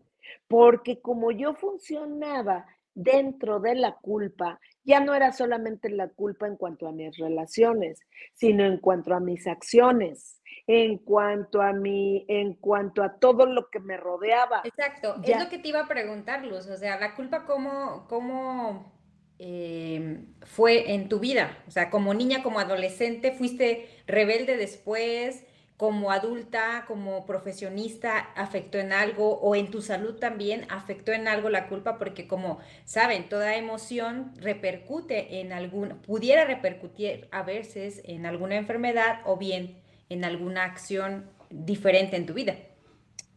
Porque 0.48 1.02
como 1.02 1.32
yo 1.32 1.54
funcionaba 1.54 2.66
dentro 2.94 3.60
de 3.60 3.76
la 3.76 3.96
culpa, 3.96 4.60
ya 4.84 5.00
no 5.00 5.14
era 5.14 5.32
solamente 5.32 5.90
la 5.90 6.10
culpa 6.10 6.48
en 6.48 6.58
cuanto 6.58 6.88
a 6.88 6.92
mis 6.92 7.16
relaciones, 7.18 8.00
sino 8.34 8.66
en 8.66 8.80
cuanto 8.80 9.14
a 9.14 9.20
mis 9.20 9.48
acciones, 9.48 10.42
en 10.66 10.98
cuanto 10.98 11.62
a 11.62 11.74
mi, 11.74 12.26
en 12.28 12.56
cuanto 12.56 13.04
a 13.04 13.18
todo 13.20 13.46
lo 13.46 13.70
que 13.70 13.80
me 13.80 13.98
rodeaba. 13.98 14.62
Exacto, 14.66 15.16
es 15.24 15.40
lo 15.40 15.48
que 15.48 15.60
te 15.60 15.70
iba 15.70 15.82
a 15.82 15.88
preguntar, 15.88 16.44
Luz, 16.44 16.68
o 16.68 16.76
sea, 16.76 17.00
la 17.00 17.16
culpa 17.16 17.46
cómo, 17.46 18.08
cómo 18.10 18.97
eh, 19.40 20.20
fue 20.46 20.94
en 20.94 21.10
tu 21.10 21.20
vida? 21.20 21.58
O 21.68 21.72
sea, 21.72 21.90
como 21.90 22.14
niña, 22.14 22.44
como 22.44 22.60
adolescente, 22.60 23.32
fuiste 23.32 23.88
rebelde 24.08 24.58
después, 24.58 25.44
como 25.78 26.12
adulta, 26.12 26.86
como 26.88 27.26
profesionista, 27.28 28.18
afectó 28.36 28.80
en 28.80 28.92
algo 28.92 29.40
o 29.40 29.56
en 29.56 29.70
tu 29.70 29.84
salud 29.84 30.16
también 30.16 30.66
afectó 30.70 31.12
en 31.12 31.28
algo 31.28 31.50
la 31.50 31.68
culpa 31.68 32.00
porque 32.00 32.28
como 32.28 32.60
saben, 32.84 33.30
toda 33.30 33.56
emoción 33.56 34.34
repercute 34.38 35.40
en 35.40 35.54
algún, 35.54 36.00
pudiera 36.02 36.46
repercutir 36.46 37.28
a 37.32 37.44
veces 37.44 38.02
en 38.06 38.26
alguna 38.26 38.56
enfermedad 38.56 39.22
o 39.26 39.38
bien 39.38 39.80
en 40.10 40.26
alguna 40.26 40.64
acción 40.64 41.30
diferente 41.52 42.18
en 42.18 42.26
tu 42.26 42.34
vida. 42.34 42.56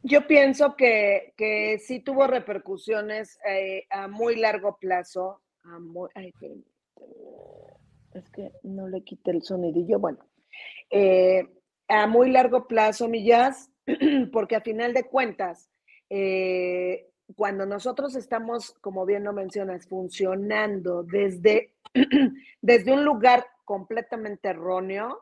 Yo 0.03 0.27
pienso 0.27 0.77
que, 0.77 1.35
que 1.37 1.79
sí 1.79 2.01
tuvo 2.01 2.27
repercusiones 2.27 3.39
eh, 3.47 3.85
a 3.91 4.09
muy 4.09 4.37
largo 4.37 4.79
plazo 4.79 5.43
es 8.15 8.29
que 8.31 8.53
no 8.63 8.89
le 8.89 9.03
quité 9.03 9.31
el 9.31 9.43
sonidillo. 9.43 9.99
Bueno, 9.99 10.19
eh, 10.91 11.49
a 11.89 12.07
muy 12.07 12.31
largo 12.31 12.67
plazo, 12.67 13.09
mi 13.09 13.25
jazz, 13.25 13.71
porque 14.33 14.57
a 14.57 14.61
final 14.61 14.93
de 14.93 15.05
cuentas, 15.05 15.71
eh, 16.09 17.09
cuando 17.37 17.67
nosotros 17.67 18.17
estamos, 18.17 18.73
como 18.81 19.07
bien 19.07 19.25
lo 19.25 19.33
mencionas, 19.33 19.87
funcionando 19.87 21.05
desde, 21.05 21.75
desde 22.61 22.93
un 22.93 23.05
lugar 23.05 23.47
completamente 23.65 24.49
erróneo, 24.49 25.21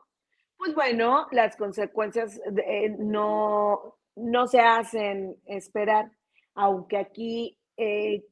pues 0.57 0.73
bueno, 0.73 1.27
las 1.31 1.55
consecuencias 1.55 2.41
eh, 2.65 2.89
no, 2.97 3.97
no 4.15 4.47
se 4.47 4.59
hacen 4.59 5.37
esperar, 5.45 6.11
aunque 6.55 6.97
aquí, 6.97 7.55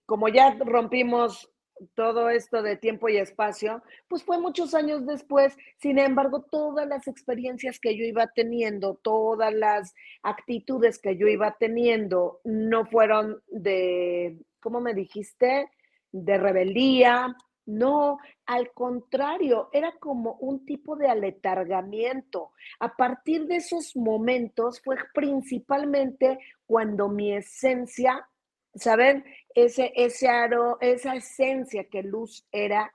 como 0.05 0.27
ya 0.27 0.57
rompimos 0.59 1.49
todo 1.95 2.29
esto 2.29 2.61
de 2.61 2.77
tiempo 2.77 3.09
y 3.09 3.17
espacio, 3.17 3.83
pues 4.07 4.23
fue 4.23 4.39
muchos 4.39 4.73
años 4.73 5.05
después. 5.05 5.57
Sin 5.77 5.99
embargo, 5.99 6.41
todas 6.41 6.87
las 6.87 7.07
experiencias 7.07 7.79
que 7.79 7.95
yo 7.97 8.05
iba 8.05 8.27
teniendo, 8.27 8.95
todas 8.95 9.53
las 9.53 9.93
actitudes 10.23 10.99
que 10.99 11.17
yo 11.17 11.27
iba 11.27 11.55
teniendo, 11.59 12.41
no 12.43 12.85
fueron 12.85 13.41
de, 13.47 14.37
¿cómo 14.59 14.81
me 14.81 14.93
dijiste? 14.93 15.69
De 16.11 16.37
rebeldía. 16.37 17.35
No, 17.67 18.17
al 18.45 18.71
contrario, 18.71 19.69
era 19.73 19.91
como 19.99 20.37
un 20.39 20.65
tipo 20.65 20.95
de 20.95 21.09
aletargamiento. 21.09 22.51
A 22.79 22.95
partir 22.95 23.45
de 23.45 23.57
esos 23.57 23.93
momentos 23.93 24.81
fue 24.81 24.95
principalmente 25.13 26.39
cuando 26.65 27.09
mi 27.09 27.33
esencia, 27.33 28.25
¿saben? 28.73 29.25
Ese, 29.57 29.91
ese 29.95 30.27
aro, 30.27 30.77
esa 30.81 31.15
esencia 31.15 31.85
que 31.85 32.03
luz 32.03 32.45
era, 32.51 32.93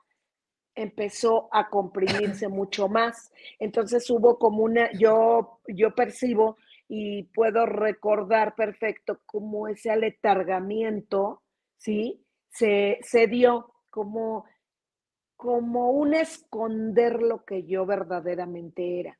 empezó 0.76 1.49
a 1.50 1.69
comprimirse 1.69 2.47
mucho 2.61 2.88
más. 2.88 3.33
Entonces 3.59 4.09
hubo 4.11 4.38
como 4.38 4.62
una, 4.62 4.88
yo, 4.92 5.59
yo 5.66 5.92
percibo 5.97 6.57
y 6.87 7.25
puedo 7.35 7.66
recordar 7.66 8.54
perfecto 8.54 9.19
cómo 9.26 9.66
ese 9.66 9.90
aletargamiento, 9.90 11.42
¿sí? 11.78 12.25
Se, 12.49 13.00
se 13.02 13.26
dio 13.26 13.75
como, 13.90 14.45
como 15.35 15.90
un 15.90 16.14
esconder 16.14 17.23
lo 17.23 17.45
que 17.45 17.64
yo 17.64 17.87
verdaderamente 17.87 19.00
era 19.00 19.19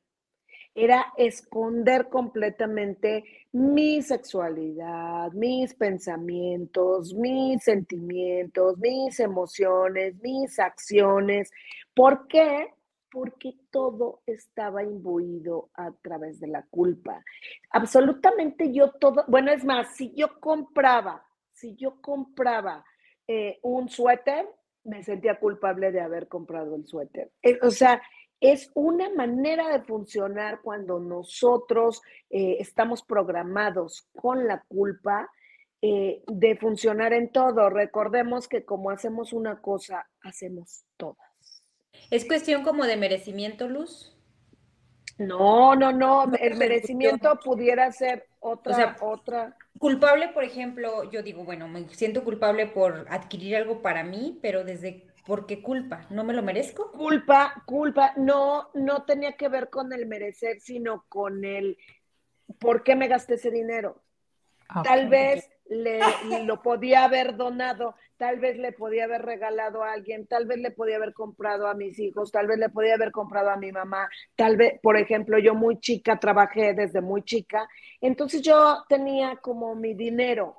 era 0.75 1.13
esconder 1.17 2.09
completamente 2.09 3.23
mi 3.51 4.01
sexualidad, 4.01 5.31
mis 5.33 5.73
pensamientos, 5.75 7.13
mis 7.13 7.63
sentimientos, 7.63 8.77
mis 8.79 9.19
emociones, 9.19 10.15
mis 10.21 10.57
acciones. 10.59 11.51
¿Por 11.93 12.27
qué? 12.27 12.73
Porque 13.11 13.53
todo 13.69 14.21
estaba 14.25 14.83
imbuido 14.83 15.69
a 15.75 15.91
través 15.91 16.39
de 16.39 16.47
la 16.47 16.63
culpa. 16.63 17.23
Absolutamente 17.69 18.73
yo 18.73 18.91
todo, 18.93 19.23
bueno, 19.27 19.51
es 19.51 19.63
más, 19.63 19.95
si 19.95 20.11
yo 20.15 20.39
compraba, 20.39 21.23
si 21.51 21.75
yo 21.75 22.01
compraba 22.01 22.83
eh, 23.27 23.59
un 23.61 23.87
suéter, 23.87 24.47
me 24.85 25.03
sentía 25.03 25.39
culpable 25.39 25.91
de 25.91 26.01
haber 26.01 26.27
comprado 26.27 26.75
el 26.75 26.85
suéter. 26.85 27.31
Eh, 27.41 27.59
o 27.61 27.69
sea, 27.69 28.01
es 28.43 28.69
una 28.73 29.09
manera 29.09 29.69
de 29.69 29.85
funcionar 29.85 30.59
cuando 30.61 30.99
nosotros 30.99 32.01
eh, 32.29 32.57
estamos 32.59 33.01
programados 33.01 34.09
con 34.13 34.45
la 34.49 34.61
culpa 34.67 35.31
eh, 35.81 36.21
de 36.27 36.57
funcionar 36.57 37.13
en 37.13 37.31
todo. 37.31 37.69
Recordemos 37.69 38.49
que 38.49 38.65
como 38.65 38.89
hacemos 38.89 39.31
una 39.31 39.61
cosa, 39.61 40.09
hacemos 40.23 40.83
todas. 40.97 41.25
¿Es 42.11 42.25
cuestión 42.25 42.63
como 42.63 42.83
de 42.83 42.97
merecimiento, 42.97 43.69
Luz? 43.69 44.13
No, 45.17 45.73
no, 45.77 45.93
no. 45.93 46.29
El 46.37 46.57
merecimiento 46.57 47.39
pudiera 47.39 47.89
ser 47.93 48.27
otra, 48.41 48.97
otra. 48.99 49.55
Culpable, 49.79 50.27
por 50.33 50.43
ejemplo, 50.43 51.09
yo 51.09 51.23
digo, 51.23 51.45
bueno, 51.45 51.69
me 51.69 51.87
siento 51.87 52.25
culpable 52.25 52.67
por 52.67 53.05
adquirir 53.09 53.55
algo 53.55 53.81
para 53.81 54.03
mí, 54.03 54.37
pero 54.41 54.65
desde 54.65 55.12
¿Por 55.25 55.45
qué 55.45 55.61
culpa? 55.61 56.05
¿No 56.09 56.23
me 56.23 56.33
lo 56.33 56.43
merezco? 56.43 56.91
Culpa, 56.91 57.63
culpa. 57.65 58.13
No, 58.17 58.69
no 58.73 59.03
tenía 59.03 59.33
que 59.33 59.47
ver 59.47 59.69
con 59.69 59.93
el 59.93 60.05
merecer, 60.05 60.59
sino 60.59 61.05
con 61.07 61.45
el 61.45 61.77
por 62.59 62.83
qué 62.83 62.95
me 62.95 63.07
gasté 63.07 63.35
ese 63.35 63.49
dinero. 63.49 64.01
Tal 64.83 65.07
vez 65.07 65.49
le, 65.65 65.99
lo 66.45 66.61
podía 66.61 67.03
haber 67.03 67.35
donado, 67.35 67.95
tal 68.17 68.39
vez 68.39 68.57
le 68.57 68.71
podía 68.71 69.03
haber 69.05 69.21
regalado 69.21 69.83
a 69.83 69.93
alguien, 69.93 70.25
tal 70.25 70.45
vez 70.45 70.57
le 70.57 70.71
podía 70.71 70.95
haber 70.95 71.13
comprado 71.13 71.67
a 71.67 71.73
mis 71.73 71.99
hijos, 71.99 72.31
tal 72.31 72.47
vez 72.47 72.57
le 72.57 72.69
podía 72.69 72.95
haber 72.95 73.11
comprado 73.11 73.49
a 73.49 73.57
mi 73.57 73.71
mamá, 73.71 74.09
tal 74.35 74.57
vez, 74.57 74.79
por 74.81 74.97
ejemplo, 74.97 75.37
yo 75.37 75.53
muy 75.53 75.79
chica, 75.79 76.19
trabajé 76.19 76.73
desde 76.73 77.01
muy 77.01 77.23
chica, 77.23 77.67
entonces 78.01 78.41
yo 78.41 78.83
tenía 78.89 79.37
como 79.37 79.75
mi 79.75 79.93
dinero 79.93 80.57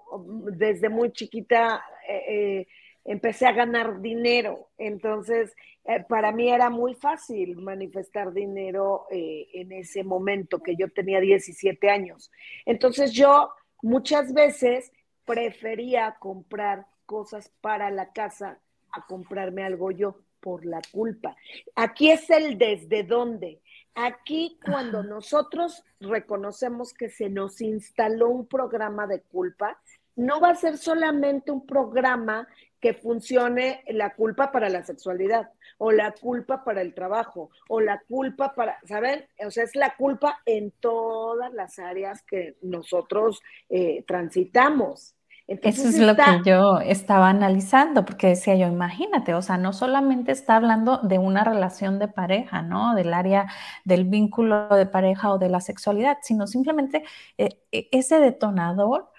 desde 0.53 0.89
muy 0.89 1.13
chiquita. 1.13 1.85
Eh, 2.09 2.23
eh, 2.29 2.67
empecé 3.05 3.47
a 3.47 3.53
ganar 3.53 4.01
dinero. 4.01 4.71
Entonces, 4.79 5.55
eh, 5.85 6.05
para 6.09 6.33
mí 6.33 6.51
era 6.51 6.71
muy 6.71 6.95
fácil 6.95 7.57
manifestar 7.57 8.33
dinero 8.33 9.07
eh, 9.11 9.49
en 9.53 9.73
ese 9.73 10.03
momento 10.03 10.63
que 10.63 10.77
yo 10.77 10.89
tenía 10.91 11.21
17 11.21 11.91
años. 11.91 12.31
Entonces, 12.65 13.13
yo 13.13 13.51
muchas 13.83 14.33
veces 14.33 14.91
prefería 15.25 16.17
comprar 16.19 16.87
cosas 17.07 17.53
para 17.61 17.91
la 17.91 18.13
casa 18.13 18.59
a 18.93 19.07
comprarme 19.07 19.65
algo 19.65 19.91
yo 19.91 20.21
por 20.41 20.65
la 20.65 20.81
culpa. 20.93 21.37
Aquí 21.75 22.11
es 22.11 22.29
el 22.31 22.59
desde 22.59 23.03
dónde. 23.03 23.61
Aquí 23.95 24.59
cuando 24.65 25.03
nosotros 25.03 25.85
reconocemos 26.01 26.93
que 26.93 27.09
se 27.09 27.29
nos 27.29 27.61
instaló 27.61 28.29
un 28.29 28.47
programa 28.47 29.07
de 29.07 29.23
culpa, 29.23 29.81
no 30.17 30.41
va 30.41 30.51
a 30.51 30.55
ser 30.55 30.79
solamente 30.79 31.51
un 31.51 31.67
programa 31.67 32.47
que 32.85 32.93
funcione 32.93 33.83
la 33.89 34.13
culpa 34.13 34.53
para 34.53 34.69
la 34.69 34.85
sexualidad 34.85 35.49
o 35.79 35.91
la 35.91 36.13
culpa 36.13 36.65
para 36.65 36.83
el 36.83 36.93
trabajo 36.93 37.49
o 37.71 37.81
la 37.81 38.03
culpa 38.07 38.55
para, 38.55 38.79
¿saben? 38.85 39.25
O 39.43 39.51
sea, 39.51 39.65
es 39.65 39.75
la 39.75 39.97
culpa 39.97 40.43
en 40.45 40.71
todas 40.71 41.51
las 41.55 41.79
áreas 41.79 42.23
que 42.25 42.59
nosotros 42.61 43.41
eh, 43.71 44.05
transitamos. 44.07 45.15
Eso 45.47 45.89
es 45.89 45.99
lo 45.99 46.15
que 46.15 46.43
yo 46.45 46.81
estaba 46.81 47.31
analizando, 47.31 48.05
porque 48.05 48.27
decía 48.27 48.55
yo, 48.55 48.67
imagínate, 48.67 49.33
o 49.33 49.41
sea, 49.41 49.57
no 49.57 49.73
solamente 49.73 50.33
está 50.33 50.57
hablando 50.57 50.99
de 50.99 51.17
una 51.19 51.43
relación 51.43 51.99
de 51.99 52.09
pareja, 52.09 52.61
¿no? 52.61 52.95
Del 52.95 53.15
área 53.15 53.47
del 53.87 54.05
vínculo 54.05 54.69
de 54.69 54.85
pareja 54.85 55.33
o 55.33 55.39
de 55.39 55.49
la 55.49 55.63
sexualidad, 55.63 56.19
sino 56.21 56.47
simplemente 56.47 57.03
eh, 57.39 57.49
e, 57.73 57.89
ese 57.93 58.21
detonador, 58.21 59.11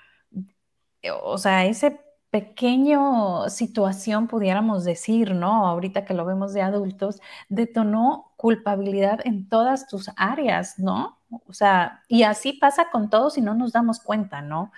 eh, 1.01 1.09
o 1.11 1.39
sea, 1.39 1.65
ese 1.65 2.04
pequeño 2.35 3.47
situación, 3.47 4.27
pudiéramos 4.27 4.83
decir, 4.83 5.33
¿no? 5.33 5.65
Ahorita 5.67 6.03
que 6.03 6.13
lo 6.13 6.25
vemos 6.25 6.51
de 6.51 6.61
adultos, 6.61 7.21
detonó 7.47 8.33
culpabilidad 8.35 9.21
en 9.23 9.47
todas 9.47 9.87
tus 9.87 10.09
áreas, 10.17 10.77
¿no? 10.77 11.17
O 11.47 11.53
sea, 11.53 12.03
y 12.09 12.23
así 12.23 12.51
pasa 12.51 12.89
con 12.91 13.09
todos 13.09 13.37
y 13.37 13.41
no 13.41 13.53
nos 13.53 13.71
damos 13.71 14.01
cuenta, 14.01 14.41
¿no? 14.41 14.73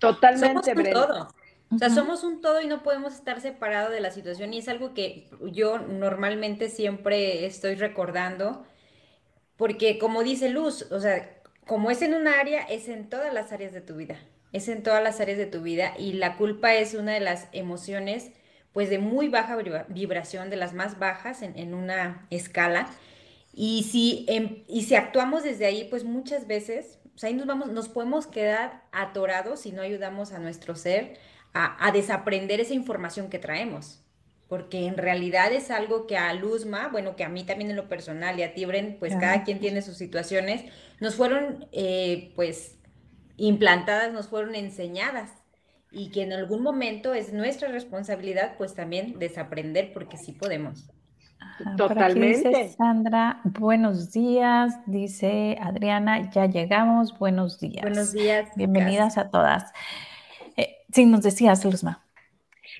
Totalmente, 0.00 0.74
somos 0.74 0.86
un 0.86 0.92
todo. 0.92 1.28
O 1.70 1.78
sea, 1.78 1.90
somos 1.90 2.24
un 2.24 2.40
todo 2.40 2.60
y 2.60 2.66
no 2.66 2.82
podemos 2.82 3.14
estar 3.14 3.40
separados 3.40 3.92
de 3.92 4.00
la 4.00 4.10
situación 4.10 4.52
y 4.54 4.58
es 4.58 4.68
algo 4.68 4.92
que 4.92 5.30
yo 5.52 5.78
normalmente 5.78 6.68
siempre 6.68 7.46
estoy 7.46 7.76
recordando, 7.76 8.64
porque 9.56 10.00
como 10.00 10.24
dice 10.24 10.48
Luz, 10.48 10.90
o 10.90 10.98
sea, 10.98 11.40
como 11.64 11.92
es 11.92 12.02
en 12.02 12.12
un 12.12 12.26
área, 12.26 12.62
es 12.62 12.88
en 12.88 13.08
todas 13.08 13.32
las 13.32 13.52
áreas 13.52 13.72
de 13.72 13.82
tu 13.82 13.94
vida 13.94 14.18
es 14.54 14.68
en 14.68 14.82
todas 14.82 15.02
las 15.02 15.20
áreas 15.20 15.36
de 15.36 15.46
tu 15.46 15.60
vida 15.60 15.94
y 15.98 16.14
la 16.14 16.36
culpa 16.36 16.74
es 16.74 16.94
una 16.94 17.12
de 17.12 17.20
las 17.20 17.48
emociones 17.52 18.30
pues 18.72 18.88
de 18.88 18.98
muy 18.98 19.28
baja 19.28 19.56
vibración, 19.88 20.48
de 20.50 20.56
las 20.56 20.74
más 20.74 20.98
bajas 20.98 21.42
en, 21.42 21.74
una 21.74 22.26
escala. 22.30 22.88
Y 23.52 23.84
si, 23.84 24.24
em, 24.28 24.64
y 24.66 24.82
si 24.82 24.96
actuamos 24.96 25.44
desde 25.44 25.66
ahí, 25.66 25.86
pues 25.88 26.02
muchas 26.02 26.48
veces, 26.48 26.98
ahí 27.22 27.34
nos, 27.34 27.46
vamos, 27.46 27.68
nos 27.68 27.88
podemos 27.88 28.26
quedar 28.26 28.82
atorados 28.90 29.60
si 29.60 29.70
no 29.70 29.82
ayudamos 29.82 30.32
a 30.32 30.40
nuestro 30.40 30.74
ser 30.74 31.18
a, 31.52 31.92
desaprender 31.92 32.60
esa 32.60 32.74
información 32.74 33.30
que 33.30 33.38
traemos. 33.38 34.00
Porque 34.48 34.86
en 34.86 34.96
realidad 34.96 35.52
es 35.52 35.70
algo 35.70 36.08
que 36.08 36.16
a 36.16 36.32
Luzma, 36.34 36.88
bueno, 36.88 37.14
que 37.16 37.24
a 37.24 37.28
mí 37.28 37.44
también 37.44 37.70
en 37.70 37.76
lo 37.76 37.88
personal 37.88 38.38
y 38.38 38.42
a 38.42 38.54
ti, 38.54 38.64
Bren, 38.64 38.96
pues 38.98 39.14
cada 39.14 39.44
quien 39.44 39.60
tiene 39.60 39.82
sus 39.82 39.96
situaciones, 39.96 40.64
nos 41.00 41.14
fueron, 41.14 41.66
eh, 41.72 42.32
pues, 42.34 42.73
implantadas, 43.36 44.12
nos 44.12 44.28
fueron 44.28 44.54
enseñadas 44.54 45.30
y 45.90 46.10
que 46.10 46.22
en 46.22 46.32
algún 46.32 46.62
momento 46.62 47.14
es 47.14 47.32
nuestra 47.32 47.68
responsabilidad 47.68 48.54
pues 48.58 48.74
también 48.74 49.18
desaprender 49.18 49.92
porque 49.92 50.16
sí 50.16 50.32
podemos. 50.32 50.88
Totalmente. 51.76 52.48
Dice 52.48 52.68
Sandra, 52.76 53.40
buenos 53.44 54.12
días, 54.12 54.74
dice 54.86 55.56
Adriana, 55.60 56.30
ya 56.30 56.46
llegamos, 56.46 57.16
buenos 57.18 57.60
días. 57.60 57.82
Buenos 57.82 58.12
días. 58.12 58.48
Bienvenidas 58.56 59.18
a 59.18 59.30
todas. 59.30 59.72
Eh, 60.56 60.78
sí, 60.92 61.06
nos 61.06 61.22
decías, 61.22 61.64
Luzma. 61.64 62.04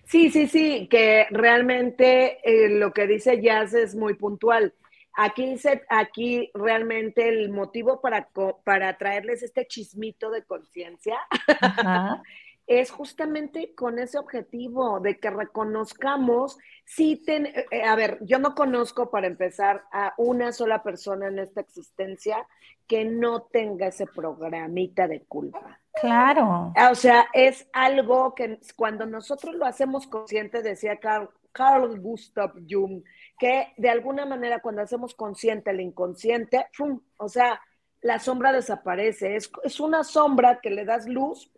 Sí, 0.06 0.30
sí, 0.30 0.48
sí, 0.48 0.88
que 0.88 1.26
realmente 1.30 2.38
eh, 2.44 2.68
lo 2.68 2.92
que 2.92 3.06
dice 3.06 3.40
Jazz 3.40 3.74
es 3.74 3.94
muy 3.94 4.14
puntual. 4.14 4.74
Aquí, 5.16 5.56
aquí 5.88 6.50
realmente 6.54 7.28
el 7.28 7.50
motivo 7.50 8.00
para, 8.00 8.28
para 8.64 8.98
traerles 8.98 9.42
este 9.42 9.66
chismito 9.66 10.30
de 10.30 10.42
conciencia 10.44 11.18
es 12.66 12.90
justamente 12.90 13.74
con 13.74 13.98
ese 13.98 14.18
objetivo 14.18 15.00
de 15.00 15.18
que 15.18 15.30
reconozcamos 15.30 16.58
si 16.84 17.16
ten, 17.16 17.46
eh, 17.46 17.66
eh, 17.70 17.82
a 17.82 17.94
ver, 17.94 18.18
yo 18.22 18.38
no 18.38 18.54
conozco 18.54 19.10
para 19.10 19.26
empezar 19.26 19.84
a 19.92 20.14
una 20.16 20.52
sola 20.52 20.82
persona 20.82 21.28
en 21.28 21.38
esta 21.38 21.60
existencia 21.60 22.46
que 22.86 23.04
no 23.04 23.42
tenga 23.42 23.86
ese 23.86 24.06
programita 24.06 25.08
de 25.08 25.22
culpa. 25.24 25.80
Claro. 26.00 26.72
O 26.90 26.94
sea, 26.94 27.26
es 27.32 27.68
algo 27.72 28.34
que 28.34 28.58
cuando 28.76 29.06
nosotros 29.06 29.54
lo 29.54 29.64
hacemos 29.64 30.06
consciente, 30.06 30.62
decía 30.62 30.98
Carl, 30.98 31.30
Carl 31.54 31.98
Gustav 32.00 32.52
Jung, 32.68 33.02
que 33.38 33.72
de 33.78 33.88
alguna 33.88 34.26
manera 34.26 34.60
cuando 34.60 34.82
hacemos 34.82 35.14
consciente 35.14 35.70
el 35.70 35.80
inconsciente, 35.80 36.66
o 37.16 37.28
sea, 37.28 37.60
la 38.02 38.18
sombra 38.18 38.52
desaparece. 38.52 39.36
Es, 39.36 39.50
es, 39.62 39.80
una 39.80 40.04
sombra 40.04 40.60
que 40.60 40.70
le 40.70 40.84
das 40.84 41.06
luz 41.06 41.50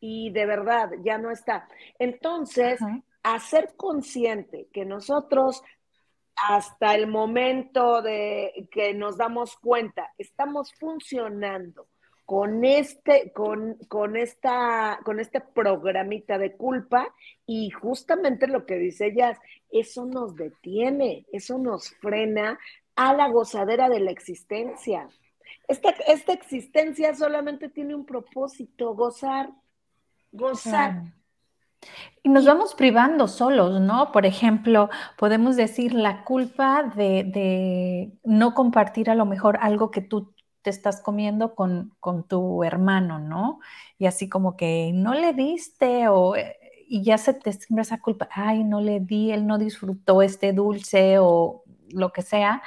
y 0.00 0.30
de 0.30 0.46
verdad 0.46 0.90
ya 1.04 1.18
no 1.18 1.30
está. 1.30 1.68
Entonces, 1.98 2.80
hacer 3.22 3.74
consciente 3.76 4.68
que 4.72 4.84
nosotros 4.84 5.62
hasta 6.34 6.94
el 6.94 7.08
momento 7.08 8.00
de 8.00 8.68
que 8.70 8.94
nos 8.94 9.16
damos 9.16 9.56
cuenta, 9.56 10.12
estamos 10.18 10.72
funcionando 10.74 11.88
con 12.24 12.64
este, 12.64 13.32
con, 13.32 13.76
con, 13.88 14.16
esta, 14.16 15.00
con 15.04 15.20
este 15.20 15.40
programita 15.40 16.38
de 16.38 16.56
culpa 16.56 17.14
y 17.46 17.70
justamente 17.70 18.46
lo 18.46 18.64
que 18.64 18.76
dice 18.76 19.06
ella, 19.06 19.38
eso 19.70 20.06
nos 20.06 20.34
detiene, 20.36 21.26
eso 21.32 21.58
nos 21.58 21.90
frena 22.00 22.58
a 22.96 23.14
la 23.14 23.28
gozadera 23.28 23.88
de 23.88 24.00
la 24.00 24.10
existencia. 24.10 25.08
Esta, 25.68 25.90
esta 26.06 26.32
existencia 26.32 27.14
solamente 27.14 27.68
tiene 27.68 27.94
un 27.94 28.04
propósito, 28.04 28.94
gozar, 28.94 29.50
gozar. 30.30 31.02
Y 32.22 32.28
nos 32.28 32.46
vamos 32.46 32.74
privando 32.74 33.26
solos, 33.26 33.80
¿no? 33.80 34.12
Por 34.12 34.26
ejemplo, 34.26 34.88
podemos 35.18 35.56
decir 35.56 35.94
la 35.94 36.24
culpa 36.24 36.92
de, 36.94 37.24
de, 37.24 38.12
no 38.22 38.54
compartir 38.54 39.10
a 39.10 39.14
lo 39.14 39.26
mejor 39.26 39.58
algo 39.60 39.90
que 39.90 40.00
tú 40.00 40.32
te 40.62 40.70
estás 40.70 41.00
comiendo 41.00 41.54
con, 41.54 41.94
con 42.00 42.24
tu 42.26 42.64
hermano, 42.64 43.18
¿no? 43.18 43.60
Y 43.98 44.06
así 44.06 44.28
como 44.28 44.56
que 44.56 44.92
no 44.94 45.14
le 45.14 45.32
diste 45.34 46.08
o 46.08 46.36
eh, 46.36 46.56
y 46.88 47.02
ya 47.04 47.18
se 47.18 47.34
te 47.34 47.52
siembra 47.52 47.82
esa 47.82 48.00
culpa, 48.00 48.28
ay, 48.32 48.64
no 48.64 48.80
le 48.80 49.00
di, 49.00 49.30
él 49.32 49.46
no 49.46 49.58
disfrutó 49.58 50.22
este 50.22 50.52
dulce 50.52 51.16
o 51.18 51.62
lo 51.90 52.12
que 52.12 52.22
sea. 52.22 52.62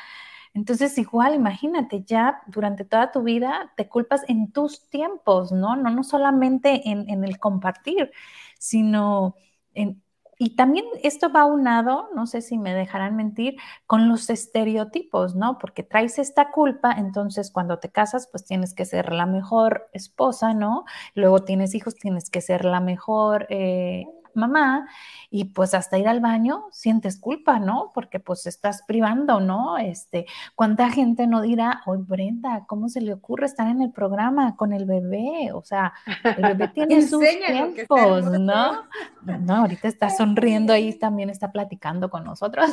Entonces, 0.53 0.97
igual, 0.97 1.36
imagínate, 1.36 2.03
ya 2.03 2.41
durante 2.47 2.86
toda 2.86 3.12
tu 3.12 3.23
vida 3.23 3.73
te 3.77 3.89
culpas 3.89 4.23
en 4.29 4.51
tus 4.51 4.89
tiempos, 4.89 5.51
¿no? 5.51 5.75
No, 5.75 5.89
no 5.91 6.03
solamente 6.03 6.89
en, 6.89 7.10
en 7.10 7.23
el 7.25 7.39
compartir, 7.39 8.12
sino 8.60 9.36
en, 9.73 10.01
y 10.38 10.56
también 10.56 10.86
esto 11.04 11.32
va 11.32 11.45
unado, 11.45 12.10
no 12.15 12.28
sé 12.28 12.41
si 12.41 12.58
me 12.58 12.74
dejarán 12.74 13.15
mentir, 13.15 13.56
con 13.88 14.10
los 14.10 14.30
estereotipos, 14.30 15.36
¿no? 15.36 15.58
Porque 15.58 15.84
traes 15.84 16.19
esta 16.19 16.52
culpa, 16.52 16.91
entonces 16.91 17.52
cuando 17.52 17.80
te 17.80 17.89
casas, 17.89 18.28
pues 18.32 18.45
tienes 18.45 18.74
que 18.74 18.86
ser 18.86 19.13
la 19.13 19.26
mejor 19.26 19.89
esposa, 19.93 20.54
¿no? 20.54 20.86
Luego 21.13 21.43
tienes 21.43 21.76
hijos, 21.76 21.95
tienes 21.95 22.30
que 22.30 22.41
ser 22.41 22.65
la 22.65 22.80
mejor 22.80 23.48
eh, 23.50 24.06
mamá 24.36 24.88
y 25.30 25.45
pues 25.45 25.74
hasta 25.74 25.98
ir 25.98 26.08
al 26.08 26.19
baño 26.19 26.65
sientes 26.71 27.19
culpa, 27.19 27.60
¿no? 27.60 27.91
Porque 27.93 28.19
pues 28.19 28.45
estás 28.45 28.84
privando, 28.88 29.39
¿no? 29.39 29.78
Este, 29.78 30.26
¿cuánta 30.56 30.89
gente 30.89 31.28
no 31.28 31.41
dirá, 31.41 31.82
oye 31.86 32.04
Brenda, 32.06 32.65
¿cómo 32.67 32.89
se 32.89 33.02
le 33.02 33.13
ocurre 33.13 33.45
estar 33.45 33.67
en 33.67 33.82
el 33.82 33.91
programa 33.91 34.56
con 34.56 34.74
el 34.74 34.86
bebé? 34.86 35.52
O 35.54 35.63
sea, 35.63 35.93
el 36.24 36.43
bebé 36.43 36.67
tiene 36.74 37.02
sus 37.02 37.24
tiempos, 37.48 38.26
¿no? 38.39 38.84
No, 39.21 39.56
ahorita 39.56 39.88
está 39.88 40.10
sonriendo 40.10 40.74
ahí, 40.74 40.93
también 40.98 41.30
está 41.30 41.52
platicando 41.52 42.10
con 42.10 42.24
nosotros. 42.24 42.69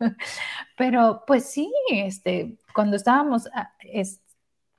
Pero 0.76 1.24
pues 1.26 1.44
sí, 1.44 1.72
este, 1.90 2.56
cuando 2.74 2.96
estábamos, 2.96 3.48
ah, 3.54 3.72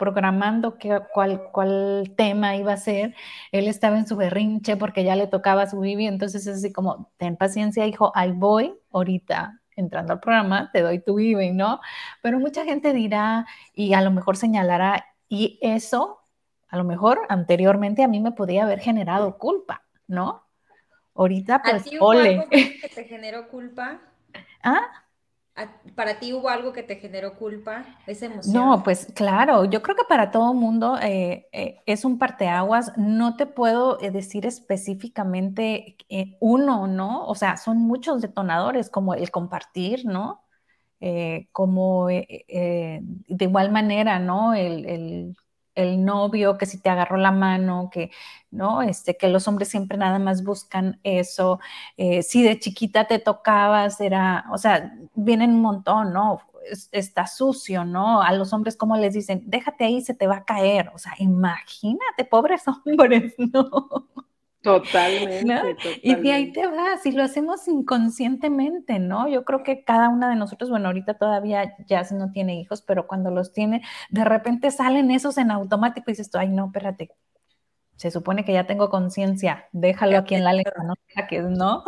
programando 0.01 0.79
qué, 0.79 0.99
cuál, 1.13 1.43
cuál 1.51 2.15
tema 2.17 2.55
iba 2.55 2.73
a 2.73 2.77
ser, 2.77 3.13
él 3.51 3.67
estaba 3.67 3.99
en 3.99 4.07
su 4.07 4.15
berrinche 4.15 4.75
porque 4.75 5.03
ya 5.03 5.15
le 5.15 5.27
tocaba 5.27 5.67
su 5.67 5.79
Bibi, 5.79 6.07
entonces 6.07 6.47
es 6.47 6.57
así 6.57 6.73
como, 6.73 7.11
ten 7.17 7.37
paciencia, 7.37 7.85
hijo, 7.85 8.11
ahí 8.15 8.31
voy, 8.31 8.73
ahorita 8.91 9.61
entrando 9.75 10.13
al 10.13 10.19
programa, 10.19 10.71
te 10.73 10.81
doy 10.81 11.03
tu 11.03 11.15
Bibi, 11.15 11.51
¿no? 11.51 11.81
Pero 12.23 12.39
mucha 12.39 12.65
gente 12.65 12.93
dirá 12.93 13.45
y 13.75 13.93
a 13.93 14.01
lo 14.01 14.09
mejor 14.09 14.37
señalará, 14.37 15.05
y 15.29 15.59
eso, 15.61 16.21
a 16.67 16.77
lo 16.77 16.83
mejor 16.83 17.19
anteriormente 17.29 18.03
a 18.03 18.07
mí 18.07 18.19
me 18.19 18.31
podía 18.31 18.63
haber 18.63 18.79
generado 18.79 19.37
culpa, 19.37 19.83
¿no? 20.07 20.47
Ahorita, 21.13 21.61
pues, 21.61 21.85
¿A 21.85 22.03
ole. 22.03 22.47
que 22.49 22.89
te 22.95 23.03
generó 23.03 23.49
culpa? 23.49 24.01
¿Ah? 24.63 24.81
¿Para 25.95 26.19
ti 26.19 26.33
hubo 26.33 26.49
algo 26.49 26.73
que 26.73 26.83
te 26.83 26.95
generó 26.95 27.35
culpa, 27.35 27.85
esa 28.07 28.25
emoción? 28.25 28.53
No, 28.53 28.83
pues 28.83 29.07
claro, 29.15 29.65
yo 29.65 29.81
creo 29.81 29.95
que 29.95 30.05
para 30.07 30.31
todo 30.31 30.53
mundo 30.53 30.97
eh, 31.01 31.47
eh, 31.51 31.81
es 31.85 32.05
un 32.05 32.17
parteaguas. 32.17 32.93
No 32.97 33.35
te 33.35 33.45
puedo 33.45 33.99
eh, 34.01 34.11
decir 34.11 34.45
específicamente 34.45 35.97
uno, 36.39 36.87
¿no? 36.87 37.25
O 37.25 37.35
sea, 37.35 37.57
son 37.57 37.77
muchos 37.77 38.21
detonadores, 38.21 38.89
como 38.89 39.13
el 39.13 39.31
compartir, 39.31 40.05
¿no? 40.05 40.43
como 41.51 42.07
de 42.09 43.01
igual 43.27 43.71
manera, 43.71 44.19
¿no? 44.19 44.53
el 44.53 44.85
el 44.85 45.35
novio, 45.75 46.57
que 46.57 46.65
si 46.65 46.79
te 46.81 46.89
agarró 46.89 47.17
la 47.17 47.31
mano, 47.31 47.89
que, 47.91 48.11
¿no? 48.51 48.81
Este, 48.81 49.17
que 49.17 49.29
los 49.29 49.47
hombres 49.47 49.69
siempre 49.69 49.97
nada 49.97 50.19
más 50.19 50.43
buscan 50.43 50.99
eso. 51.03 51.59
Eh, 51.97 52.23
si 52.23 52.43
de 52.43 52.59
chiquita 52.59 53.07
te 53.07 53.19
tocabas, 53.19 54.01
era, 54.01 54.45
o 54.51 54.57
sea, 54.57 54.93
vienen 55.15 55.51
un 55.51 55.61
montón, 55.61 56.13
¿no? 56.13 56.41
está 56.91 57.27
sucio, 57.27 57.85
¿no? 57.85 58.21
A 58.21 58.31
los 58.33 58.53
hombres, 58.53 58.77
como 58.77 58.95
les 58.97 59.13
dicen? 59.13 59.43
Déjate 59.45 59.85
ahí, 59.85 60.01
se 60.01 60.13
te 60.13 60.27
va 60.27 60.37
a 60.37 60.45
caer. 60.45 60.89
O 60.93 60.97
sea, 60.97 61.13
imagínate, 61.17 62.25
pobres 62.25 62.63
hombres, 62.85 63.33
¿no? 63.37 64.07
Totalmente, 64.61 65.75
Y 66.03 66.13
de 66.15 66.33
ahí 66.33 66.51
te 66.51 66.67
vas, 66.67 67.03
y 67.05 67.11
lo 67.11 67.23
hacemos 67.23 67.67
inconscientemente, 67.67 68.99
¿no? 68.99 69.27
Yo 69.27 69.43
creo 69.43 69.63
que 69.63 69.83
cada 69.83 70.09
una 70.09 70.29
de 70.29 70.35
nosotros, 70.35 70.69
bueno, 70.69 70.87
ahorita 70.87 71.15
todavía 71.15 71.75
ya 71.87 72.03
no 72.11 72.31
tiene 72.31 72.59
hijos, 72.59 72.83
pero 72.83 73.07
cuando 73.07 73.31
los 73.31 73.53
tiene, 73.53 73.81
de 74.09 74.23
repente 74.23 74.69
salen 74.69 75.09
esos 75.09 75.37
en 75.39 75.49
automático 75.49 76.11
y 76.11 76.13
dices 76.13 76.29
tú, 76.29 76.37
ay, 76.37 76.49
no, 76.49 76.67
espérate, 76.67 77.09
se 77.95 78.11
supone 78.11 78.45
que 78.45 78.53
ya 78.53 78.67
tengo 78.67 78.89
conciencia, 78.89 79.67
déjalo 79.71 80.17
aquí 80.17 80.35
en 80.35 80.43
la 80.43 80.53
lengua, 80.53 80.83
¿no? 80.83 80.95
No. 81.49 81.83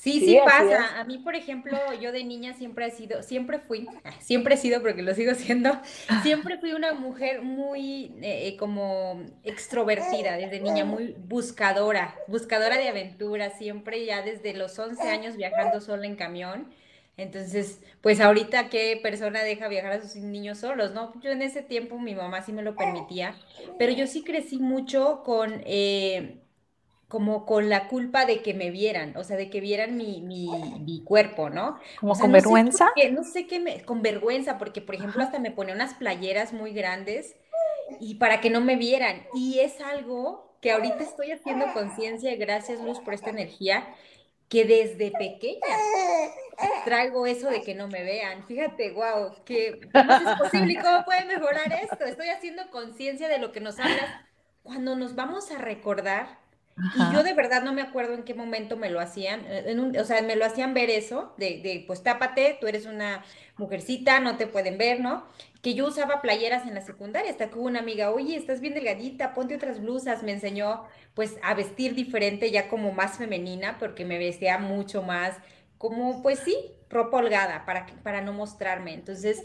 Sí, 0.00 0.18
sí, 0.20 0.38
pasa. 0.42 0.98
A 0.98 1.04
mí, 1.04 1.18
por 1.18 1.34
ejemplo, 1.34 1.76
yo 2.00 2.10
de 2.10 2.24
niña 2.24 2.54
siempre 2.54 2.86
he 2.86 2.90
sido, 2.90 3.22
siempre 3.22 3.58
fui, 3.58 3.86
siempre 4.20 4.54
he 4.54 4.56
sido 4.56 4.80
porque 4.80 5.02
lo 5.02 5.14
sigo 5.14 5.34
siendo, 5.34 5.78
siempre 6.22 6.56
fui 6.56 6.72
una 6.72 6.94
mujer 6.94 7.42
muy 7.42 8.14
eh, 8.22 8.48
eh, 8.48 8.56
como 8.56 9.22
extrovertida 9.44 10.38
desde 10.38 10.58
niña, 10.60 10.86
muy 10.86 11.14
buscadora, 11.18 12.14
buscadora 12.28 12.78
de 12.78 12.88
aventuras, 12.88 13.58
siempre 13.58 14.06
ya 14.06 14.22
desde 14.22 14.54
los 14.54 14.78
11 14.78 15.02
años 15.02 15.36
viajando 15.36 15.82
sola 15.82 16.06
en 16.06 16.16
camión. 16.16 16.70
Entonces, 17.18 17.82
pues 18.00 18.22
ahorita 18.22 18.70
qué 18.70 18.98
persona 19.02 19.42
deja 19.42 19.68
viajar 19.68 19.92
a 19.92 20.00
sus 20.00 20.14
niños 20.16 20.60
solos, 20.60 20.92
¿no? 20.92 21.12
Yo 21.20 21.30
en 21.30 21.42
ese 21.42 21.60
tiempo 21.60 21.98
mi 21.98 22.14
mamá 22.14 22.40
sí 22.40 22.54
me 22.54 22.62
lo 22.62 22.74
permitía, 22.74 23.34
pero 23.78 23.92
yo 23.92 24.06
sí 24.06 24.24
crecí 24.24 24.58
mucho 24.58 25.22
con... 25.22 25.62
Eh, 25.66 26.38
como 27.10 27.44
con 27.44 27.68
la 27.68 27.88
culpa 27.88 28.24
de 28.24 28.40
que 28.40 28.54
me 28.54 28.70
vieran, 28.70 29.16
o 29.16 29.24
sea, 29.24 29.36
de 29.36 29.50
que 29.50 29.60
vieran 29.60 29.96
mi, 29.96 30.22
mi, 30.22 30.48
mi 30.78 31.02
cuerpo, 31.02 31.50
¿no? 31.50 31.80
¿Como 31.98 32.16
con 32.16 32.30
vergüenza? 32.30 32.92
no 33.10 33.24
sé 33.24 33.48
qué 33.48 33.58
me, 33.58 33.82
con 33.82 34.00
vergüenza, 34.00 34.58
porque 34.58 34.80
por 34.80 34.94
ejemplo 34.94 35.20
hasta 35.24 35.40
me 35.40 35.50
ponía 35.50 35.74
unas 35.74 35.94
playeras 35.94 36.52
muy 36.52 36.72
grandes 36.72 37.34
y 37.98 38.14
para 38.14 38.40
que 38.40 38.48
no 38.48 38.60
me 38.60 38.76
vieran. 38.76 39.26
Y 39.34 39.58
es 39.58 39.80
algo 39.80 40.56
que 40.60 40.70
ahorita 40.70 41.02
estoy 41.02 41.32
haciendo 41.32 41.72
conciencia, 41.72 42.36
gracias 42.36 42.80
Luz 42.80 43.00
por 43.00 43.12
esta 43.12 43.30
energía, 43.30 43.92
que 44.48 44.64
desde 44.64 45.10
pequeña 45.10 45.66
traigo 46.84 47.26
eso 47.26 47.50
de 47.50 47.62
que 47.62 47.74
no 47.74 47.88
me 47.88 48.04
vean. 48.04 48.46
Fíjate, 48.46 48.92
wow, 48.92 49.34
que 49.44 49.80
¿cómo 49.92 50.12
es 50.12 50.38
posible 50.38 50.74
y 50.74 50.76
cómo 50.76 51.04
puede 51.04 51.24
mejorar 51.24 51.72
esto? 51.72 52.04
Estoy 52.04 52.28
haciendo 52.28 52.70
conciencia 52.70 53.26
de 53.26 53.38
lo 53.38 53.50
que 53.50 53.58
nos 53.58 53.80
hablas. 53.80 54.08
Cuando 54.62 54.94
nos 54.94 55.16
vamos 55.16 55.50
a 55.50 55.58
recordar 55.58 56.39
y 56.96 57.14
yo 57.14 57.22
de 57.22 57.34
verdad 57.34 57.62
no 57.62 57.72
me 57.72 57.82
acuerdo 57.82 58.14
en 58.14 58.22
qué 58.22 58.34
momento 58.34 58.76
me 58.76 58.90
lo 58.90 59.00
hacían, 59.00 59.42
eh, 59.46 59.76
o 59.98 60.04
sea, 60.04 60.22
me 60.22 60.36
lo 60.36 60.44
hacían 60.44 60.74
ver 60.74 60.90
eso, 60.90 61.34
de, 61.36 61.60
de, 61.62 61.84
pues 61.86 62.02
tápate, 62.02 62.58
tú 62.60 62.66
eres 62.66 62.86
una 62.86 63.24
mujercita, 63.56 64.20
no 64.20 64.36
te 64.36 64.46
pueden 64.46 64.78
ver, 64.78 65.00
¿no? 65.00 65.26
Que 65.62 65.74
yo 65.74 65.86
usaba 65.86 66.22
playeras 66.22 66.66
en 66.66 66.74
la 66.74 66.80
secundaria, 66.80 67.30
hasta 67.30 67.50
que 67.50 67.58
hubo 67.58 67.66
una 67.66 67.80
amiga, 67.80 68.10
oye, 68.10 68.36
estás 68.36 68.60
bien 68.60 68.74
delgadita, 68.74 69.34
ponte 69.34 69.56
otras 69.56 69.80
blusas, 69.80 70.22
me 70.22 70.32
enseñó 70.32 70.84
pues 71.14 71.36
a 71.42 71.54
vestir 71.54 71.94
diferente, 71.94 72.50
ya 72.50 72.68
como 72.68 72.92
más 72.92 73.18
femenina, 73.18 73.76
porque 73.78 74.04
me 74.04 74.18
vestía 74.18 74.58
mucho 74.58 75.02
más, 75.02 75.36
como 75.78 76.22
pues 76.22 76.38
sí, 76.40 76.56
ropa 76.88 77.18
holgada, 77.18 77.64
para, 77.66 77.86
para 78.02 78.20
no 78.20 78.32
mostrarme. 78.32 78.94
Entonces, 78.94 79.42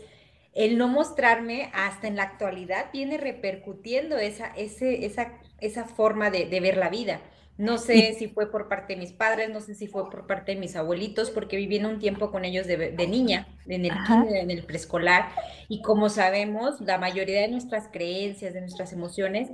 el 0.55 0.77
no 0.77 0.87
mostrarme 0.87 1.69
hasta 1.73 2.07
en 2.07 2.15
la 2.15 2.23
actualidad 2.23 2.85
viene 2.93 3.17
repercutiendo 3.17 4.17
esa, 4.17 4.47
ese, 4.55 5.05
esa, 5.05 5.33
esa 5.59 5.83
forma 5.83 6.31
de, 6.31 6.47
ver 6.61 6.77
la 6.77 6.89
vida. 6.89 7.19
No 7.57 7.77
sé 7.77 8.13
si 8.17 8.27
fue 8.27 8.51
por 8.51 8.67
parte 8.67 8.93
de 8.93 8.99
mis 8.99 9.13
padres, 9.13 9.49
no 9.49 9.61
sé 9.61 9.75
si 9.75 9.87
fue 9.87 10.09
por 10.09 10.27
parte 10.27 10.53
de 10.53 10.59
mis 10.59 10.75
abuelitos, 10.75 11.29
porque 11.29 11.57
viví 11.57 11.77
en 11.77 11.85
un 11.85 11.99
tiempo 11.99 12.31
con 12.31 12.43
ellos 12.43 12.67
de, 12.67 13.07
niña, 13.07 13.47
en 13.67 13.85
el, 13.85 13.91
en 14.33 14.51
el 14.51 14.63
preescolar, 14.63 15.29
y 15.69 15.81
como 15.81 16.09
sabemos, 16.09 16.81
la 16.81 16.97
mayoría 16.97 17.41
de 17.41 17.47
nuestras 17.47 17.87
creencias, 17.89 18.53
de 18.53 18.61
nuestras 18.61 18.91
emociones, 18.91 19.51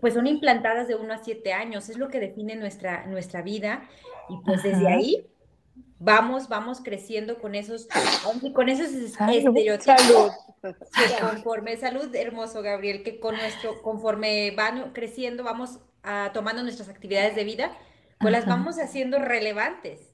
pues 0.00 0.14
son 0.14 0.26
implantadas 0.26 0.86
de 0.86 0.94
uno 0.94 1.14
a 1.14 1.18
siete 1.18 1.52
años, 1.52 1.88
es 1.88 1.98
lo 1.98 2.08
que 2.08 2.20
define 2.20 2.54
nuestra, 2.54 3.06
nuestra 3.06 3.42
vida, 3.42 3.88
y 4.28 4.36
pues 4.44 4.62
desde 4.62 4.86
ahí 4.86 5.26
vamos, 5.98 6.48
vamos 6.48 6.80
creciendo 6.80 7.38
con 7.38 7.54
esos, 7.54 7.88
con 8.52 8.68
esos 8.68 8.88
estereotipos. 8.92 10.32
conforme, 11.20 11.76
salud, 11.76 12.14
hermoso 12.14 12.62
Gabriel, 12.62 13.02
que 13.02 13.20
con 13.20 13.36
nuestro, 13.36 13.82
conforme 13.82 14.50
van 14.52 14.92
creciendo, 14.92 15.44
vamos 15.44 15.78
a, 16.02 16.30
tomando 16.32 16.62
nuestras 16.62 16.88
actividades 16.88 17.34
de 17.34 17.44
vida, 17.44 17.72
pues 18.18 18.32
las 18.32 18.46
vamos 18.46 18.78
haciendo 18.78 19.18
relevantes. 19.18 20.12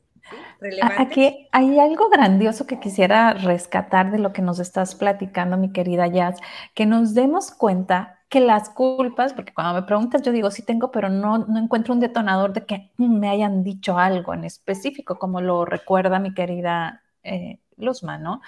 Aquí 0.99 1.49
hay 1.51 1.79
algo 1.81 2.09
grandioso 2.09 2.67
que 2.67 2.79
quisiera 2.79 3.33
rescatar 3.35 4.13
de 4.13 4.19
lo 4.19 4.33
que 4.33 4.43
nos 4.43 4.61
estás 4.61 4.95
platicando, 4.95 5.57
mi 5.57 5.73
querida 5.73 6.07
Jazz, 6.07 6.41
que 6.75 6.87
nos 6.87 7.15
demos 7.15 7.51
cuenta 7.51 8.22
que 8.33 8.41
las 8.41 8.71
culpas, 8.71 9.35
porque 9.35 9.53
cuando 9.53 9.75
me 9.75 9.87
preguntas 9.87 10.23
yo 10.23 10.33
digo 10.33 10.51
sí 10.51 10.63
tengo, 10.63 10.91
pero 10.91 11.11
no, 11.11 11.37
no 11.37 11.59
encuentro 11.59 11.93
un 11.93 12.01
detonador 12.01 12.55
de 12.55 12.65
que 12.65 12.91
me 12.97 13.29
hayan 13.29 13.63
dicho 13.63 13.99
algo 13.99 14.33
en 14.33 14.45
específico, 14.45 15.19
como 15.19 15.43
lo 15.43 15.67
recuerda 15.67 16.19
mi 16.19 16.33
querida 16.33 17.03
eh, 17.25 17.61
Luzma, 17.77 18.17
¿no? 18.17 18.41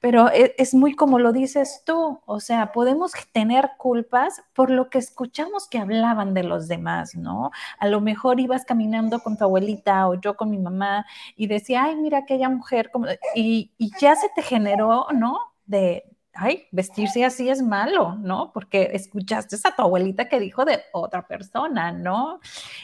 Pero 0.00 0.30
e, 0.30 0.54
es, 0.58 0.74
muy 0.74 0.94
como 0.94 1.18
lo 1.18 1.32
dices 1.32 1.82
tú, 1.86 2.20
o 2.26 2.40
sea, 2.40 2.72
podemos 2.72 3.12
tener 3.32 3.70
culpas 3.78 4.42
por 4.52 4.68
lo 4.70 4.90
que 4.90 4.98
escuchamos 4.98 5.66
que 5.66 5.78
hablaban 5.78 6.34
de 6.34 6.42
los 6.42 6.68
demás, 6.68 7.14
¿no? 7.14 7.52
A 7.78 7.88
lo 7.88 8.02
mejor 8.02 8.38
ibas 8.38 8.66
caminando 8.66 9.20
con 9.20 9.38
tu 9.38 9.44
abuelita 9.44 10.08
o 10.08 10.20
yo 10.20 10.36
con 10.36 10.50
mi 10.50 10.58
mamá 10.58 11.06
y 11.36 11.46
decía, 11.46 11.84
ay, 11.84 11.96
mira 11.96 12.18
aquella 12.18 12.50
mujer, 12.50 12.90
como, 12.90 13.06
y, 13.34 13.70
y 13.78 13.92
ya 13.98 14.14
se 14.14 14.28
te 14.34 14.42
generó, 14.42 15.06
¿no? 15.14 15.38
De, 15.64 16.04
ay, 16.34 16.66
vestirse 16.70 17.24
así 17.24 17.48
es 17.48 17.62
malo, 17.62 18.16
¿no? 18.16 18.52
Porque 18.52 18.90
escuchaste 18.92 19.56
a 19.64 19.74
tu 19.76 19.82
abuelita 19.82 20.28
que 20.28 20.40
dijo 20.40 20.64
de 20.64 20.80
otra 20.92 21.26
persona, 21.26 21.92
¿no? 21.92 22.40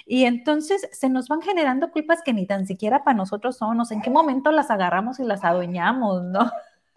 Y 0.07 0.25
entonces 0.25 0.89
se 0.93 1.09
nos 1.09 1.29
van 1.29 1.43
generando 1.43 1.91
culpas 1.91 2.23
que 2.23 2.33
ni 2.33 2.47
tan 2.47 2.67
siquiera 2.67 3.05
para 3.05 3.17
nosotros 3.17 3.57
son, 3.57 3.79
¿En 3.91 4.03
qué 4.03 4.11
momento 4.11 4.51
las 4.51 4.71
agarramos 4.71 5.21
y 5.21 5.25
las 5.25 5.45
adueñamos, 5.45 6.23
¿no? 6.25 6.51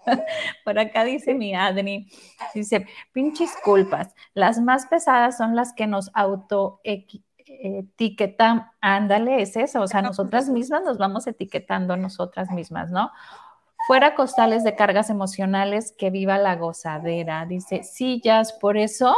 Por 0.66 0.80
acá 0.80 1.04
dice 1.04 1.34
mi 1.34 1.56
Adri, 1.56 2.10
dice, 2.54 2.88
pinches 3.14 3.52
culpas, 3.64 4.14
las 4.34 4.60
más 4.60 4.88
pesadas 4.88 5.38
son 5.38 5.56
las 5.56 5.74
que 5.74 5.88
nos 5.88 6.12
auto 6.14 6.82
etiquetan, 6.84 8.72
ándale, 8.82 9.42
es 9.42 9.56
eso, 9.56 9.82
o 9.82 9.88
sea, 9.88 10.02
nosotras 10.02 10.50
mismas 10.50 10.84
nos 10.84 10.98
vamos 10.98 11.28
etiquetando 11.28 11.98
nosotras 11.98 12.50
mismas, 12.52 12.90
¿no? 12.90 13.12
Fuera 13.92 14.16
costales 14.16 14.64
de 14.64 14.74
cargas 14.74 15.10
emocionales, 15.10 15.92
que 15.92 16.12
viva 16.12 16.38
la 16.38 16.56
gozadera. 16.56 17.46
Dice, 17.46 17.84
sí, 17.84 18.22
Jazz, 18.24 18.54
por 18.54 18.78
eso 18.78 19.14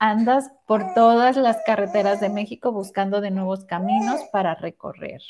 andas 0.00 0.50
por 0.66 0.94
todas 0.94 1.36
las 1.36 1.58
carreteras 1.64 2.18
de 2.18 2.28
México 2.28 2.72
buscando 2.72 3.20
de 3.20 3.30
nuevos 3.30 3.66
caminos 3.66 4.20
para 4.32 4.56
recorrer 4.56 5.22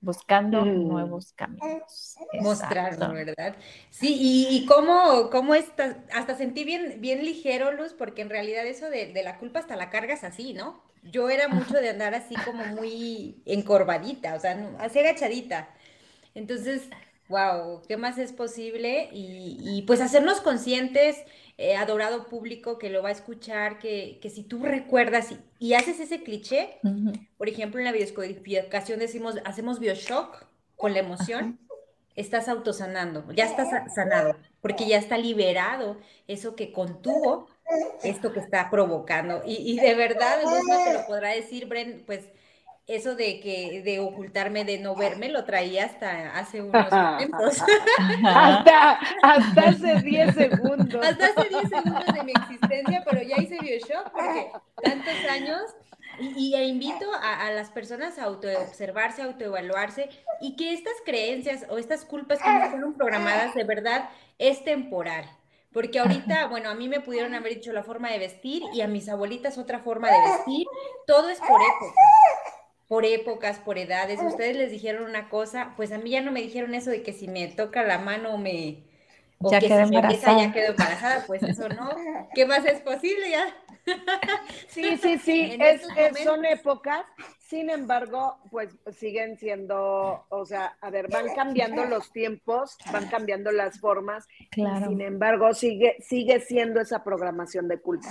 buscando 0.00 0.64
mm. 0.64 0.88
nuevos 0.88 1.34
caminos. 1.34 2.16
Mostrarlo, 2.40 3.12
¿verdad? 3.12 3.54
Sí, 3.90 4.16
y, 4.18 4.66
cómo, 4.66 5.30
cómo 5.30 5.54
está, 5.54 6.02
hasta 6.12 6.34
sentí 6.34 6.64
bien, 6.64 7.00
bien 7.00 7.24
ligero, 7.24 7.70
Luz, 7.70 7.94
porque 7.96 8.22
en 8.22 8.30
realidad 8.30 8.66
eso 8.66 8.90
de, 8.90 9.12
de, 9.12 9.22
la 9.22 9.38
culpa 9.38 9.60
hasta 9.60 9.76
la 9.76 9.88
cargas 9.88 10.24
así, 10.24 10.52
¿no? 10.52 10.82
Yo 11.04 11.30
era 11.30 11.46
mucho 11.46 11.74
de 11.74 11.90
andar 11.90 12.12
así 12.14 12.34
como 12.44 12.64
muy 12.66 13.40
encorvadita, 13.46 14.34
o 14.34 14.40
sea, 14.40 14.58
así 14.80 14.98
agachadita. 14.98 15.68
Entonces, 16.34 16.90
Wow, 17.28 17.82
¿qué 17.88 17.96
más 17.96 18.18
es 18.18 18.32
posible? 18.32 19.08
Y, 19.12 19.82
pues 19.86 20.00
hacernos 20.00 20.40
conscientes, 20.40 21.16
eh, 21.58 21.76
adorado 21.76 22.26
público 22.26 22.78
que 22.78 22.90
lo 22.90 23.02
va 23.02 23.08
a 23.08 23.12
escuchar, 23.12 23.78
que, 23.78 24.20
si 24.32 24.42
tú 24.44 24.62
recuerdas 24.62 25.34
y, 25.58 25.74
haces 25.74 25.98
ese 25.98 26.22
cliché, 26.22 26.78
por 27.36 27.48
ejemplo, 27.48 27.80
en 27.80 27.86
la 27.86 27.92
biodescodificación 27.92 29.00
decimos, 29.00 29.36
hacemos 29.44 29.80
bioshock 29.80 30.46
con 30.76 30.92
la 30.92 31.00
emoción, 31.00 31.58
estás 32.14 32.48
autosanando, 32.48 33.30
ya 33.32 33.44
estás 33.44 33.68
sanado, 33.92 34.36
porque 34.60 34.86
ya 34.86 34.98
está 34.98 35.18
liberado 35.18 35.98
eso 36.28 36.54
que 36.54 36.72
contuvo 36.72 37.48
esto 38.02 38.32
que 38.32 38.40
está 38.40 38.70
provocando. 38.70 39.42
Y, 39.44 39.78
de 39.80 39.94
verdad, 39.94 40.38
no 40.44 40.84
te 40.84 40.92
lo 40.92 41.06
podrá 41.06 41.30
decir, 41.30 41.66
Bren, 41.66 42.04
pues 42.06 42.24
eso 42.86 43.16
de 43.16 43.40
que 43.40 43.82
de 43.82 43.98
ocultarme, 43.98 44.64
de 44.64 44.78
no 44.78 44.94
verme, 44.94 45.28
lo 45.28 45.44
traía 45.44 45.86
hasta 45.86 46.38
hace 46.38 46.62
unos 46.62 46.90
momentos. 46.90 47.62
hasta, 48.24 48.92
hasta 49.22 49.60
hace 49.60 50.02
10 50.02 50.34
segundos. 50.34 51.04
Hasta 51.04 51.26
hace 51.26 51.48
10 51.48 51.68
segundos 51.68 52.06
de 52.14 52.22
mi 52.22 52.32
existencia, 52.32 53.02
pero 53.08 53.22
ya 53.22 53.42
hice 53.42 53.58
Bioshock 53.60 54.10
porque 54.12 54.52
tantos 54.82 55.14
años. 55.30 55.62
Y, 56.18 56.54
e 56.54 56.64
invito 56.64 57.04
a, 57.20 57.50
las 57.50 57.68
personas 57.68 58.18
a 58.18 58.24
autoobservarse, 58.24 59.20
autoevaluarse 59.20 60.08
y 60.40 60.56
que 60.56 60.72
estas 60.72 60.94
creencias 61.04 61.66
o 61.68 61.76
estas 61.76 62.06
culpas 62.06 62.38
que 62.42 62.48
no 62.48 62.70
fueron 62.70 62.94
programadas 62.94 63.52
de 63.52 63.64
verdad 63.64 64.08
es 64.38 64.64
temporal. 64.64 65.28
Porque 65.74 65.98
ahorita, 65.98 66.46
bueno, 66.46 66.70
a 66.70 66.74
mí 66.74 66.88
me 66.88 67.00
pudieron 67.00 67.34
haber 67.34 67.56
dicho 67.56 67.70
la 67.74 67.82
forma 67.82 68.10
de 68.10 68.18
vestir 68.18 68.62
y 68.72 68.80
a 68.80 68.88
mis 68.88 69.10
abuelitas 69.10 69.58
otra 69.58 69.80
forma 69.80 70.08
de 70.10 70.18
vestir. 70.30 70.66
Todo 71.06 71.28
es 71.28 71.38
por 71.40 71.60
época 71.60 71.92
por 72.88 73.04
épocas, 73.04 73.58
por 73.58 73.78
edades. 73.78 74.20
Ustedes 74.22 74.56
les 74.56 74.70
dijeron 74.70 75.04
una 75.04 75.28
cosa, 75.28 75.72
pues 75.76 75.92
a 75.92 75.98
mí 75.98 76.10
ya 76.10 76.20
no 76.20 76.32
me 76.32 76.42
dijeron 76.42 76.74
eso 76.74 76.90
de 76.90 77.02
que 77.02 77.12
si 77.12 77.28
me 77.28 77.48
toca 77.48 77.82
la 77.82 77.98
mano 77.98 78.38
me... 78.38 78.84
O 79.38 79.50
ya 79.50 79.60
que 79.60 79.66
si 79.66 79.74
embarazada. 79.74 80.40
ya 80.40 80.52
quedo 80.52 80.70
embarazada, 80.70 81.24
pues 81.26 81.42
eso 81.42 81.68
no. 81.68 81.90
¿Qué 82.34 82.46
más 82.46 82.64
es 82.64 82.80
posible 82.80 83.30
ya? 83.30 83.54
Sí, 84.68 84.96
sí, 84.96 85.18
sí, 85.18 85.58
es, 85.60 85.82
son 86.24 86.44
épocas, 86.44 87.04
sin 87.38 87.70
embargo, 87.70 88.38
pues 88.50 88.76
siguen 88.96 89.38
siendo, 89.38 90.26
o 90.28 90.44
sea, 90.44 90.76
a 90.80 90.90
ver, 90.90 91.08
van 91.08 91.34
cambiando 91.34 91.84
los 91.84 92.12
tiempos, 92.12 92.76
van 92.92 93.08
cambiando 93.08 93.52
las 93.52 93.78
formas, 93.78 94.26
claro. 94.50 94.88
sin 94.88 95.00
embargo, 95.00 95.54
sigue, 95.54 95.96
sigue 96.00 96.40
siendo 96.40 96.80
esa 96.80 97.04
programación 97.04 97.68
de 97.68 97.80
culpa. 97.80 98.08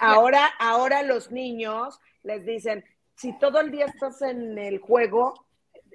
ahora, 0.00 0.46
ahora 0.58 1.02
los 1.02 1.30
niños 1.30 2.00
les 2.22 2.44
dicen, 2.44 2.84
si 3.16 3.38
todo 3.38 3.60
el 3.60 3.70
día 3.70 3.86
estás 3.86 4.22
en 4.22 4.58
el 4.58 4.78
juego, 4.78 5.34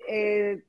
eh, 0.08 0.63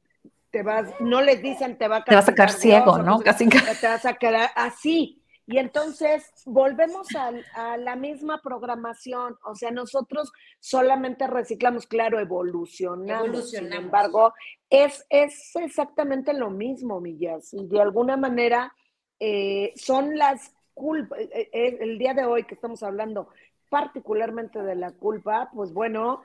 te 0.51 0.63
vas, 0.63 0.89
no 1.01 1.23
les 1.23 1.41
dicen 1.43 1.79
te 1.79 1.89
va 1.89 1.99
a, 1.99 2.05
te 2.05 2.15
vas 2.15 2.25
a 2.25 2.27
sacar 2.27 2.51
ciego, 2.51 2.99
¿no? 2.99 3.21
Casi. 3.21 3.49
Te 3.49 3.87
vas 3.87 4.05
a 4.05 4.15
quedar 4.15 4.51
así. 4.57 5.21
Y 5.47 5.59
entonces 5.59 6.31
volvemos 6.47 7.09
a, 7.17 7.77
la 7.77 7.97
misma 7.97 8.41
programación, 8.41 9.37
o 9.45 9.57
sea, 9.57 9.73
nosotros 9.73 10.31
solamente 10.61 11.27
reciclamos, 11.27 11.89
claro, 11.89 12.21
evolucionamos. 12.21 13.51
Sin 13.51 13.73
embargo, 13.73 14.33
es, 14.69 15.05
es 15.11 15.57
exactamente 15.57 16.35
lo 16.35 16.51
mismo, 16.51 17.01
Millas. 17.01 17.53
Y 17.53 17.67
de 17.67 17.81
alguna 17.81 18.17
manera 18.17 18.73
eh, 19.19 19.73
son 19.75 20.17
las 20.17 20.55
culpas, 20.73 21.19
eh, 21.19 21.79
el 21.81 21.99
día 21.99 22.15
de 22.15 22.27
hoy 22.27 22.45
que 22.45 22.55
estamos 22.55 22.85
hablando 22.85 23.29
particularmente 23.69 24.63
de 24.63 24.77
la 24.77 24.93
culpa, 24.93 25.51
pues 25.53 25.73
bueno, 25.73 26.23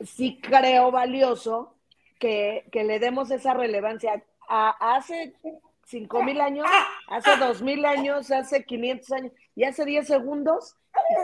sí 0.00 0.40
creo 0.40 0.90
valioso 0.90 1.74
que, 2.18 2.64
le 2.72 2.98
demos 2.98 3.30
esa 3.30 3.54
relevancia. 3.54 4.22
A, 4.48 4.96
hace 4.96 5.34
cinco 5.84 6.22
mil 6.22 6.40
años, 6.40 6.66
hace 7.08 7.36
dos 7.36 7.62
mil 7.62 7.84
años, 7.84 8.30
hace 8.30 8.64
500 8.64 9.12
años 9.12 9.32
y 9.54 9.64
hace 9.64 9.84
10 9.84 10.06
segundos 10.06 10.76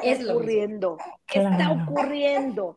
está 0.03 0.33
ocurriendo, 0.33 0.99
está 1.33 1.73
ocurriendo. 1.73 2.77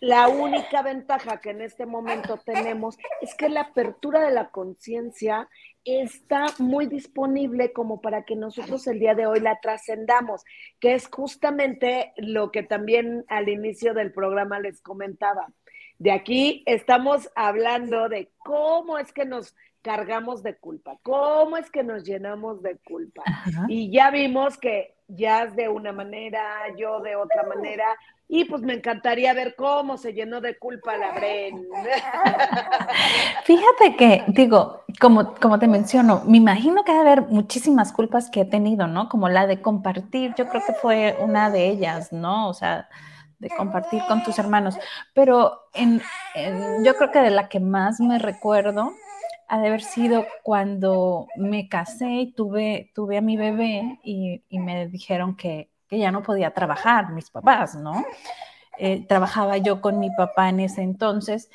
La 0.00 0.28
única 0.28 0.82
ventaja 0.82 1.40
que 1.40 1.50
en 1.50 1.62
este 1.62 1.86
momento 1.86 2.38
tenemos 2.44 2.96
es 3.20 3.34
que 3.34 3.48
la 3.48 3.62
apertura 3.62 4.20
de 4.20 4.32
la 4.32 4.50
conciencia 4.50 5.48
está 5.84 6.46
muy 6.58 6.86
disponible 6.86 7.72
como 7.72 8.00
para 8.00 8.24
que 8.24 8.34
nosotros 8.34 8.86
el 8.86 8.98
día 8.98 9.14
de 9.14 9.26
hoy 9.26 9.40
la 9.40 9.60
trascendamos, 9.60 10.44
que 10.80 10.94
es 10.94 11.08
justamente 11.08 12.12
lo 12.16 12.50
que 12.50 12.62
también 12.64 13.24
al 13.28 13.48
inicio 13.48 13.94
del 13.94 14.12
programa 14.12 14.58
les 14.58 14.80
comentaba. 14.80 15.46
De 15.98 16.10
aquí 16.10 16.62
estamos 16.66 17.30
hablando 17.36 18.08
de 18.08 18.30
cómo 18.38 18.98
es 18.98 19.12
que 19.12 19.24
nos 19.24 19.54
cargamos 19.80 20.42
de 20.42 20.56
culpa, 20.56 20.98
cómo 21.02 21.56
es 21.56 21.70
que 21.70 21.84
nos 21.84 22.02
llenamos 22.02 22.60
de 22.60 22.76
culpa. 22.78 23.22
Y 23.68 23.92
ya 23.92 24.10
vimos 24.10 24.58
que 24.58 24.95
ya 25.08 25.46
de 25.46 25.68
una 25.68 25.92
manera, 25.92 26.42
yo 26.76 27.00
de 27.00 27.16
otra 27.16 27.44
manera, 27.44 27.84
y 28.28 28.44
pues 28.44 28.62
me 28.62 28.74
encantaría 28.74 29.32
ver 29.34 29.54
cómo 29.54 29.96
se 29.98 30.12
llenó 30.12 30.40
de 30.40 30.58
culpa 30.58 30.96
la 30.96 31.12
Bren. 31.12 31.68
Fíjate 33.44 33.96
que, 33.96 34.24
digo, 34.28 34.82
como, 35.00 35.34
como 35.34 35.58
te 35.60 35.68
menciono, 35.68 36.22
me 36.26 36.38
imagino 36.38 36.82
que 36.82 36.92
debe 36.92 37.10
haber 37.12 37.26
muchísimas 37.28 37.92
culpas 37.92 38.28
que 38.30 38.40
he 38.40 38.44
tenido, 38.44 38.88
¿no? 38.88 39.08
Como 39.08 39.28
la 39.28 39.46
de 39.46 39.62
compartir, 39.62 40.34
yo 40.36 40.48
creo 40.48 40.62
que 40.66 40.72
fue 40.72 41.16
una 41.20 41.50
de 41.50 41.68
ellas, 41.68 42.12
¿no? 42.12 42.48
O 42.48 42.54
sea, 42.54 42.88
de 43.38 43.48
compartir 43.50 44.02
con 44.08 44.24
tus 44.24 44.38
hermanos. 44.40 44.76
Pero 45.14 45.68
en, 45.74 46.02
yo 46.84 46.96
creo 46.96 47.12
que 47.12 47.20
de 47.20 47.30
la 47.30 47.48
que 47.48 47.60
más 47.60 48.00
me 48.00 48.18
recuerdo 48.18 48.92
ha 49.48 49.60
de 49.60 49.68
haber 49.68 49.82
sido 49.82 50.26
cuando 50.42 51.28
me 51.36 51.68
casé 51.68 52.10
y 52.10 52.32
tuve, 52.32 52.90
tuve 52.94 53.18
a 53.18 53.22
mi 53.22 53.36
bebé 53.36 54.00
y, 54.02 54.42
me 54.50 54.88
dijeron 54.88 55.36
que 55.36 55.70
que 55.88 55.98
ya 55.98 56.10
no 56.10 56.22
podía 56.22 56.52
trabajar, 56.52 57.12
mis 57.12 57.30
papás, 57.30 57.74
¿no? 57.74 58.04
Eh, 58.78 59.06
trabajaba 59.06 59.56
yo 59.56 59.80
con 59.80 59.98
mi 59.98 60.10
papá 60.10 60.48
en 60.48 60.60
ese 60.60 60.82
entonces 60.82 61.50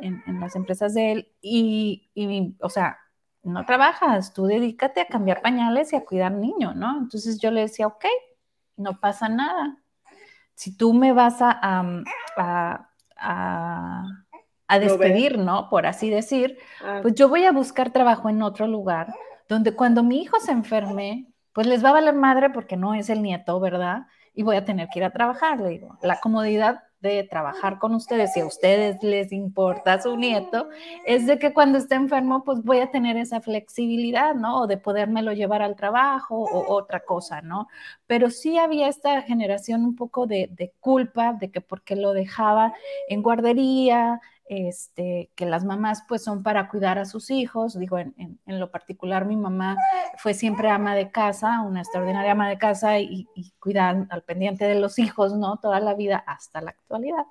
en, 0.00 0.22
las 0.40 0.56
empresas 0.56 0.92
de 0.94 1.12
él 1.12 1.32
y, 1.40 2.56
o 2.60 2.68
sea, 2.68 2.98
no 3.42 3.64
trabajas, 3.64 4.32
tú 4.32 4.46
dedícate 4.46 5.00
a 5.00 5.06
cambiar 5.06 5.40
pañales 5.40 5.92
y 5.92 5.96
a 5.96 6.04
cuidar 6.04 6.32
niños, 6.32 6.74
¿no? 6.74 6.98
Entonces 6.98 7.38
yo 7.38 7.50
le 7.50 7.62
decía, 7.62 7.86
ok, 7.86 8.06
no 8.76 8.98
pasa 8.98 9.28
nada. 9.28 9.78
Si 10.54 10.76
tú 10.76 10.94
me 10.94 11.12
vas 11.12 11.36
a, 11.40 11.84
despedir, 14.68 15.38
¿no? 15.38 15.68
Por 15.68 15.86
así 15.86 16.10
decir, 16.10 16.58
ah. 16.82 17.00
pues 17.02 17.14
yo 17.14 17.28
voy 17.28 17.44
a 17.44 17.52
buscar 17.52 17.90
trabajo 17.90 18.28
en 18.28 18.42
otro 18.42 18.66
lugar 18.66 19.14
donde 19.48 19.74
cuando 19.74 20.02
mi 20.02 20.22
hijo 20.22 20.40
se 20.40 20.52
enferme, 20.52 21.26
pues 21.52 21.66
les 21.66 21.84
va 21.84 21.90
a 21.90 21.94
valer 21.94 22.14
madre 22.14 22.50
porque 22.50 22.76
no 22.76 22.94
es 22.94 23.10
el 23.10 23.22
nieto, 23.22 23.60
¿verdad? 23.60 24.06
Y 24.34 24.42
voy 24.42 24.56
a 24.56 24.64
tener 24.64 24.88
que 24.88 24.98
ir 24.98 25.04
a 25.04 25.12
trabajar, 25.12 25.60
le 25.60 25.68
digo. 25.68 25.96
La 26.02 26.18
comodidad 26.18 26.82
de 27.00 27.22
trabajar 27.22 27.78
con 27.78 27.94
ustedes, 27.94 28.32
si 28.32 28.40
a 28.40 28.46
ustedes 28.46 29.00
les 29.02 29.30
importa 29.30 30.00
su 30.00 30.16
nieto, 30.16 30.70
es 31.04 31.26
de 31.26 31.38
que 31.38 31.52
cuando 31.52 31.76
esté 31.76 31.96
enfermo, 31.96 32.44
pues 32.44 32.62
voy 32.62 32.80
a 32.80 32.90
tener 32.90 33.18
esa 33.18 33.42
flexibilidad, 33.42 34.34
¿no? 34.34 34.62
O 34.62 34.66
de 34.66 34.78
podérmelo 34.78 35.32
llevar 35.32 35.60
al 35.60 35.76
trabajo 35.76 36.36
o 36.36 36.74
otra 36.74 37.00
cosa, 37.00 37.42
¿no? 37.42 37.68
Pero 38.06 38.30
sí 38.30 38.56
había 38.58 38.88
esta 38.88 39.20
generación 39.20 39.84
un 39.84 39.94
poco 39.94 40.26
de, 40.26 40.48
de 40.50 40.72
culpa 40.80 41.34
de 41.34 41.50
que 41.50 41.60
porque 41.60 41.94
lo 41.94 42.14
dejaba 42.14 42.72
en 43.08 43.22
guardería, 43.22 44.20
este, 44.46 45.30
que 45.34 45.46
las 45.46 45.64
mamás 45.64 46.04
pues 46.08 46.22
son 46.22 46.42
para 46.42 46.68
cuidar 46.68 46.98
a 46.98 47.04
sus 47.04 47.30
hijos. 47.30 47.78
Digo, 47.78 47.98
en, 47.98 48.38
lo 48.46 48.70
particular 48.70 49.24
mi 49.24 49.36
mamá 49.36 49.76
fue 50.18 50.34
siempre 50.34 50.70
ama 50.70 50.94
de 50.94 51.10
casa, 51.10 51.62
una 51.62 51.80
extraordinaria 51.80 52.32
ama 52.32 52.48
de 52.48 52.58
casa 52.58 52.98
y, 52.98 53.28
y 53.34 53.78
al 53.78 54.22
pendiente 54.26 54.66
de 54.66 54.76
los 54.76 54.98
hijos, 54.98 55.34
¿no? 55.34 55.58
Toda 55.58 55.80
la 55.80 55.94
vida 55.94 56.22
hasta 56.26 56.60
la 56.60 56.70
actualidad. 56.70 57.24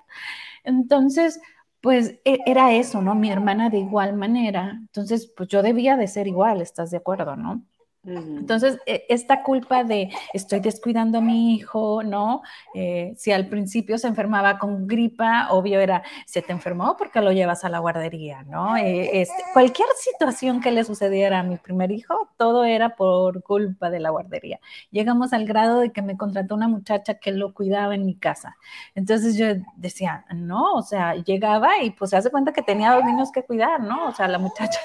Entonces, 0.64 1.40
pues 1.80 2.18
e, 2.24 2.38
era 2.46 2.72
eso, 2.72 3.02
¿no? 3.02 3.14
Mi 3.14 3.30
hermana 3.30 3.70
de 3.70 3.78
igual 3.78 4.14
manera. 4.14 4.70
Entonces, 4.80 5.30
pues 5.36 5.48
yo 5.50 5.62
debía 5.62 5.96
de 5.96 6.08
ser 6.08 6.26
igual, 6.26 6.62
¿estás 6.62 6.90
de 6.90 6.96
acuerdo, 6.96 7.36
no? 7.36 7.62
Entonces, 8.06 8.78
e, 8.86 9.06
esta 9.08 9.42
culpa 9.42 9.84
de 9.84 10.10
estoy 10.32 10.60
descuidando 10.60 11.18
a 11.18 11.20
mi 11.20 11.54
hijo, 11.54 12.02
¿no? 12.02 12.42
Eh, 12.74 13.14
si 13.16 13.32
al 13.32 13.48
principio 13.48 13.98
se 13.98 14.08
enfermaba 14.08 14.58
con 14.58 14.86
gripa, 14.86 15.48
obvio 15.50 15.80
era, 15.80 16.02
se 16.26 16.42
te 16.42 16.52
enfermó 16.52 16.96
porque 16.96 17.20
lo 17.20 17.32
llevas 17.32 17.64
a 17.64 17.68
la 17.68 17.78
guardería, 17.78 18.42
¿no? 18.42 18.76
Eh, 18.76 19.22
este, 19.22 19.42
cualquier 19.52 19.88
situación 19.96 20.60
que 20.60 20.70
le 20.70 20.84
sucediera 20.84 21.40
a 21.40 21.42
mi 21.42 21.56
primer 21.56 21.90
hijo, 21.92 22.30
todo 22.36 22.64
era 22.64 22.96
por 22.96 23.42
culpa 23.42 23.90
de 23.90 24.00
la 24.00 24.10
guardería. 24.10 24.60
Llegamos 24.90 25.32
al 25.32 25.46
grado 25.46 25.80
de 25.80 25.92
que 25.92 26.02
me 26.02 26.16
contrató 26.16 26.54
una 26.54 26.68
muchacha 26.68 27.14
que 27.14 27.32
lo 27.32 27.54
cuidaba 27.54 27.94
en 27.94 28.04
mi 28.04 28.16
casa. 28.16 28.56
Entonces 28.94 29.36
yo 29.36 29.46
decía, 29.76 30.24
no, 30.34 30.74
o 30.74 30.82
sea, 30.82 31.14
llegaba 31.14 31.82
y 31.82 31.90
pues 31.90 32.10
se 32.10 32.16
hace 32.16 32.30
cuenta 32.30 32.52
que 32.52 32.62
tenía 32.62 32.92
dos 32.94 33.04
niños 33.04 33.32
que 33.32 33.42
cuidar, 33.42 33.80
¿no? 33.80 34.08
O 34.08 34.12
sea, 34.12 34.28
la 34.28 34.38
muchacha 34.38 34.78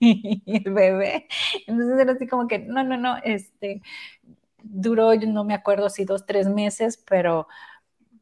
el 0.46 0.72
bebé. 0.72 1.26
Entonces 1.66 1.98
era 1.98 2.12
así 2.12 2.26
como 2.26 2.48
que, 2.48 2.58
no, 2.60 2.82
no, 2.84 2.96
no, 2.96 3.16
este, 3.24 3.82
duró, 4.62 5.14
yo 5.14 5.28
no 5.28 5.44
me 5.44 5.54
acuerdo 5.54 5.90
si 5.90 6.04
dos, 6.04 6.26
tres 6.26 6.48
meses, 6.48 7.02
pero, 7.08 7.48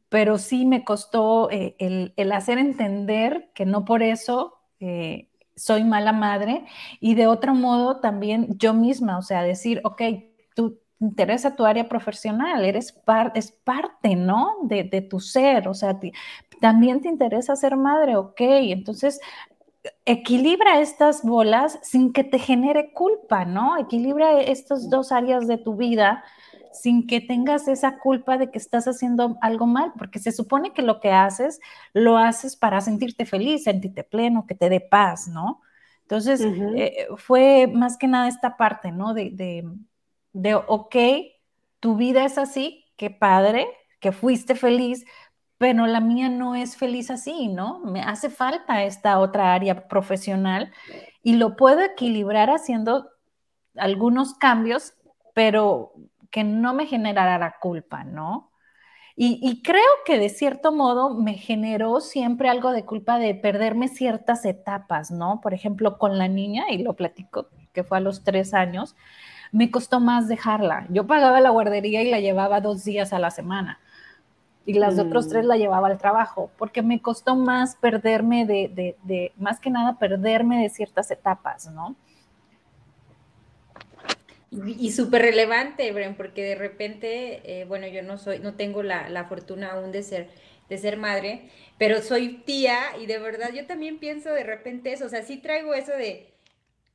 pero 0.09 0.37
sí 0.37 0.65
me 0.65 0.83
costó 0.83 1.49
eh, 1.51 1.75
el, 1.79 2.31
hacer 2.31 2.57
entender 2.57 3.51
que 3.53 3.65
no 3.65 3.85
por 3.85 4.03
eso 4.03 4.59
eh, 4.79 5.29
soy 5.55 5.83
mala 5.83 6.13
madre 6.13 6.65
y 6.99 7.15
de 7.15 7.27
otro 7.27 7.53
modo 7.53 7.99
también 7.99 8.57
yo 8.57 8.73
misma, 8.73 9.17
o 9.17 9.21
sea, 9.21 9.43
decir, 9.43 9.81
ok, 9.83 10.01
tú 10.55 10.79
te 10.99 11.05
interesa 11.05 11.55
tu 11.55 11.65
área 11.65 11.87
profesional, 11.89 12.65
eres 12.65 12.93
es 13.35 13.51
parte, 13.51 14.15
¿no? 14.15 14.55
De, 14.63 14.83
de 14.83 15.01
tu 15.01 15.19
ser, 15.19 15.67
o 15.67 15.73
sea, 15.73 15.99
también 16.61 17.01
te 17.01 17.09
interesa 17.09 17.55
ser 17.55 17.77
madre, 17.77 18.17
ok, 18.17 18.39
entonces 18.41 19.19
equilibra 20.05 20.79
estas 20.81 21.23
bolas 21.23 21.79
sin 21.83 22.11
que 22.13 22.23
te 22.23 22.39
genere 22.39 22.91
culpa, 22.93 23.45
¿no? 23.45 23.77
Equilibra 23.77 24.41
estas 24.41 24.89
dos 24.89 25.11
áreas 25.11 25.47
de 25.47 25.57
tu 25.57 25.75
vida 25.75 26.23
sin 26.71 27.07
que 27.07 27.21
tengas 27.21 27.67
esa 27.67 27.97
culpa 27.99 28.37
de 28.37 28.51
que 28.51 28.57
estás 28.57 28.87
haciendo 28.87 29.37
algo 29.41 29.65
mal, 29.65 29.93
porque 29.97 30.19
se 30.19 30.31
supone 30.31 30.73
que 30.73 30.81
lo 30.81 30.99
que 30.99 31.11
haces, 31.11 31.59
lo 31.93 32.17
haces 32.17 32.55
para 32.55 32.81
sentirte 32.81 33.25
feliz, 33.25 33.63
sentirte 33.63 34.03
pleno, 34.03 34.45
que 34.47 34.55
te 34.55 34.69
dé 34.69 34.79
paz, 34.79 35.27
¿no? 35.27 35.61
Entonces, 36.03 36.41
eh, 36.75 37.07
fue 37.17 37.67
más 37.67 37.97
que 37.97 38.07
nada 38.07 38.27
esta 38.27 38.57
parte, 38.57 38.91
¿no? 38.91 39.13
De, 39.13 39.29
de, 39.31 39.63
de, 40.33 40.55
ok, 40.55 40.95
tu 41.79 41.95
vida 41.95 42.25
es 42.25 42.37
así, 42.37 42.85
qué 42.97 43.09
padre, 43.09 43.67
que 43.99 44.11
fuiste 44.11 44.55
feliz, 44.55 45.05
pero 45.59 45.87
la 45.87 45.99
mía 45.99 46.29
no 46.29 46.55
es 46.55 46.77
feliz 46.77 47.11
así, 47.11 47.49
¿no? 47.49 47.79
Me 47.79 48.01
hace 48.01 48.29
falta 48.29 48.83
esta 48.85 49.19
otra 49.19 49.53
área 49.53 49.89
profesional 49.89 50.71
y 51.21 51.33
lo 51.35 51.57
puedo 51.57 51.81
equilibrar 51.81 52.49
haciendo 52.49 53.09
algunos 53.75 54.35
cambios, 54.35 54.93
pero 55.35 55.93
que 56.31 56.45
no 56.45 56.73
me 56.73 56.85
generara 56.87 57.37
la 57.37 57.57
culpa, 57.59 58.05
¿no? 58.05 58.51
Y, 59.21 59.61
creo 59.63 59.83
que 60.05 60.17
de 60.17 60.29
cierto 60.29 60.71
modo 60.71 61.13
me 61.13 61.33
generó 61.33 61.99
siempre 61.99 62.47
algo 62.47 62.71
de 62.71 62.85
culpa 62.85 63.19
de 63.19 63.35
perderme 63.35 63.89
ciertas 63.89 64.45
etapas, 64.45 65.11
¿no? 65.11 65.41
Por 65.41 65.53
ejemplo, 65.53 65.97
con 65.97 66.17
la 66.17 66.29
niña, 66.29 66.71
y 66.71 66.83
lo 66.83 66.95
platico, 66.95 67.49
que 67.73 67.83
fue 67.83 67.97
a 67.97 68.01
los 68.01 68.23
tres 68.23 68.53
años, 68.53 68.95
me 69.51 69.71
costó 69.71 69.99
más 69.99 70.29
dejarla. 70.29 70.87
Yo 70.89 71.05
pagaba 71.05 71.41
la 71.41 71.49
guardería 71.49 72.01
y 72.01 72.09
la 72.09 72.21
llevaba 72.21 72.61
dos 72.61 72.85
días 72.85 73.11
a 73.11 73.19
la 73.19 73.29
semana 73.29 73.81
y 74.65 74.73
las 74.73 74.99
otras 74.99 75.27
tres 75.27 75.45
mm. 75.45 75.47
la 75.47 75.57
llevaba 75.57 75.87
al 75.87 75.97
trabajo, 75.97 76.51
porque 76.57 76.81
me 76.81 77.01
costó 77.01 77.35
más 77.35 77.75
perderme 77.75 78.45
de, 78.45 78.95
de, 79.03 79.31
más 79.37 79.59
que 79.59 79.69
nada 79.69 79.97
perderme 79.97 80.61
de 80.61 80.69
ciertas 80.69 81.09
etapas, 81.11 81.67
¿no? 81.71 81.95
Y, 84.51 84.91
súper 84.91 85.21
relevante, 85.21 85.91
Bren, 85.91 86.15
porque 86.15 86.43
de 86.43 86.55
repente, 86.55 87.61
eh, 87.61 87.65
bueno, 87.65 87.85
yo 87.85 88.01
no 88.01 88.17
soy, 88.17 88.39
no 88.39 88.55
tengo 88.55 88.81
la, 88.81 89.07
la, 89.07 89.25
fortuna 89.25 89.73
aún 89.73 89.91
de 89.91 90.01
ser, 90.01 90.29
de 90.69 90.77
ser 90.79 90.97
madre, 90.97 91.49
pero 91.77 92.01
soy 92.01 92.41
tía 92.45 92.79
y 92.99 93.05
de 93.05 93.19
verdad 93.19 93.51
yo 93.53 93.67
también 93.67 93.99
pienso 93.99 94.33
de 94.33 94.43
repente 94.43 94.91
eso, 94.91 95.05
o 95.05 95.09
sea, 95.09 95.21
sí 95.21 95.37
traigo 95.37 95.75
eso 95.75 95.91
de, 95.91 96.33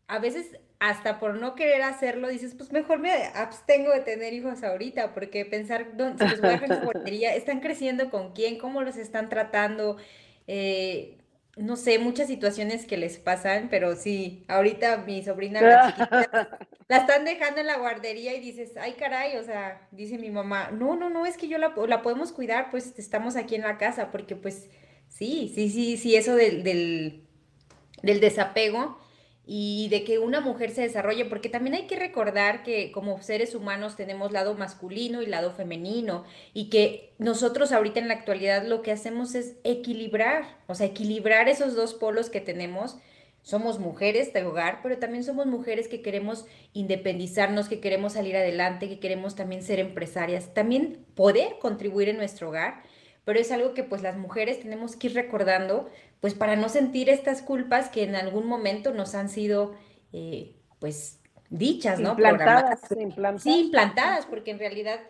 a 0.08 0.18
veces 0.18 0.58
hasta 0.78 1.18
por 1.18 1.34
no 1.36 1.54
querer 1.54 1.82
hacerlo, 1.82 2.28
dices, 2.28 2.54
pues 2.54 2.72
mejor 2.72 2.98
me 2.98 3.12
abstengo 3.12 3.92
de 3.92 4.00
tener 4.00 4.32
hijos 4.32 4.62
ahorita, 4.62 5.14
porque 5.14 5.44
pensar, 5.44 5.96
dónde, 5.96 6.24
si 6.24 6.30
los 6.30 6.40
voy 6.40 6.50
a 6.50 6.58
dejar 6.58 6.84
guardería, 6.84 7.34
¿están 7.36 7.60
creciendo 7.60 8.10
con 8.10 8.32
quién? 8.32 8.58
¿Cómo 8.58 8.82
los 8.82 8.96
están 8.96 9.28
tratando? 9.28 9.96
Eh, 10.46 11.18
no 11.56 11.76
sé, 11.76 11.98
muchas 11.98 12.26
situaciones 12.26 12.84
que 12.84 12.96
les 12.96 13.18
pasan, 13.18 13.68
pero 13.70 13.94
sí, 13.94 14.44
ahorita 14.48 14.98
mi 14.98 15.22
sobrina, 15.22 15.60
la 15.60 15.86
chiquita, 15.86 16.58
la 16.88 16.96
están 16.96 17.24
dejando 17.24 17.60
en 17.60 17.68
la 17.68 17.78
guardería 17.78 18.34
y 18.34 18.40
dices, 18.40 18.76
ay 18.76 18.94
caray, 18.94 19.36
o 19.36 19.44
sea, 19.44 19.86
dice 19.92 20.18
mi 20.18 20.30
mamá, 20.30 20.70
no, 20.72 20.96
no, 20.96 21.10
no, 21.10 21.26
es 21.26 21.36
que 21.36 21.46
yo 21.46 21.58
la, 21.58 21.72
la 21.86 22.02
podemos 22.02 22.32
cuidar, 22.32 22.70
pues 22.70 22.94
estamos 22.98 23.36
aquí 23.36 23.54
en 23.54 23.62
la 23.62 23.78
casa, 23.78 24.10
porque 24.10 24.34
pues 24.34 24.68
sí, 25.08 25.52
sí, 25.54 25.70
sí, 25.70 25.96
sí, 25.96 26.16
eso 26.16 26.34
del, 26.34 26.64
del, 26.64 27.22
del 28.02 28.20
desapego 28.20 28.98
y 29.46 29.88
de 29.90 30.04
que 30.04 30.18
una 30.18 30.40
mujer 30.40 30.70
se 30.70 30.82
desarrolle, 30.82 31.26
porque 31.26 31.48
también 31.48 31.74
hay 31.74 31.86
que 31.86 31.96
recordar 31.96 32.62
que 32.62 32.90
como 32.92 33.20
seres 33.20 33.54
humanos 33.54 33.94
tenemos 33.96 34.32
lado 34.32 34.54
masculino 34.54 35.20
y 35.20 35.26
lado 35.26 35.50
femenino, 35.50 36.24
y 36.54 36.70
que 36.70 37.12
nosotros 37.18 37.72
ahorita 37.72 38.00
en 38.00 38.08
la 38.08 38.14
actualidad 38.14 38.66
lo 38.66 38.80
que 38.82 38.92
hacemos 38.92 39.34
es 39.34 39.56
equilibrar, 39.64 40.58
o 40.66 40.74
sea, 40.74 40.86
equilibrar 40.86 41.48
esos 41.48 41.74
dos 41.74 41.94
polos 41.94 42.30
que 42.30 42.40
tenemos. 42.40 42.96
Somos 43.42 43.78
mujeres 43.78 44.32
de 44.32 44.42
hogar, 44.42 44.80
pero 44.82 44.96
también 44.96 45.22
somos 45.22 45.44
mujeres 45.44 45.86
que 45.86 46.00
queremos 46.00 46.46
independizarnos, 46.72 47.68
que 47.68 47.78
queremos 47.78 48.14
salir 48.14 48.36
adelante, 48.36 48.88
que 48.88 48.98
queremos 48.98 49.36
también 49.36 49.62
ser 49.62 49.80
empresarias, 49.80 50.54
también 50.54 51.04
poder 51.14 51.58
contribuir 51.60 52.08
en 52.08 52.16
nuestro 52.16 52.48
hogar, 52.48 52.82
pero 53.24 53.38
es 53.38 53.50
algo 53.52 53.74
que 53.74 53.84
pues 53.84 54.02
las 54.02 54.16
mujeres 54.16 54.60
tenemos 54.60 54.96
que 54.96 55.08
ir 55.08 55.14
recordando 55.14 55.90
pues 56.20 56.34
para 56.34 56.56
no 56.56 56.68
sentir 56.68 57.10
estas 57.10 57.42
culpas 57.42 57.88
que 57.90 58.02
en 58.02 58.14
algún 58.14 58.46
momento 58.46 58.92
nos 58.92 59.14
han 59.14 59.28
sido, 59.28 59.74
eh, 60.12 60.56
pues, 60.78 61.20
dichas, 61.50 62.00
¿no? 62.00 62.10
Implantadas, 62.12 62.80
implantadas. 62.90 63.42
Sí, 63.42 63.60
implantadas, 63.60 64.26
porque 64.26 64.50
en 64.50 64.58
realidad, 64.58 65.00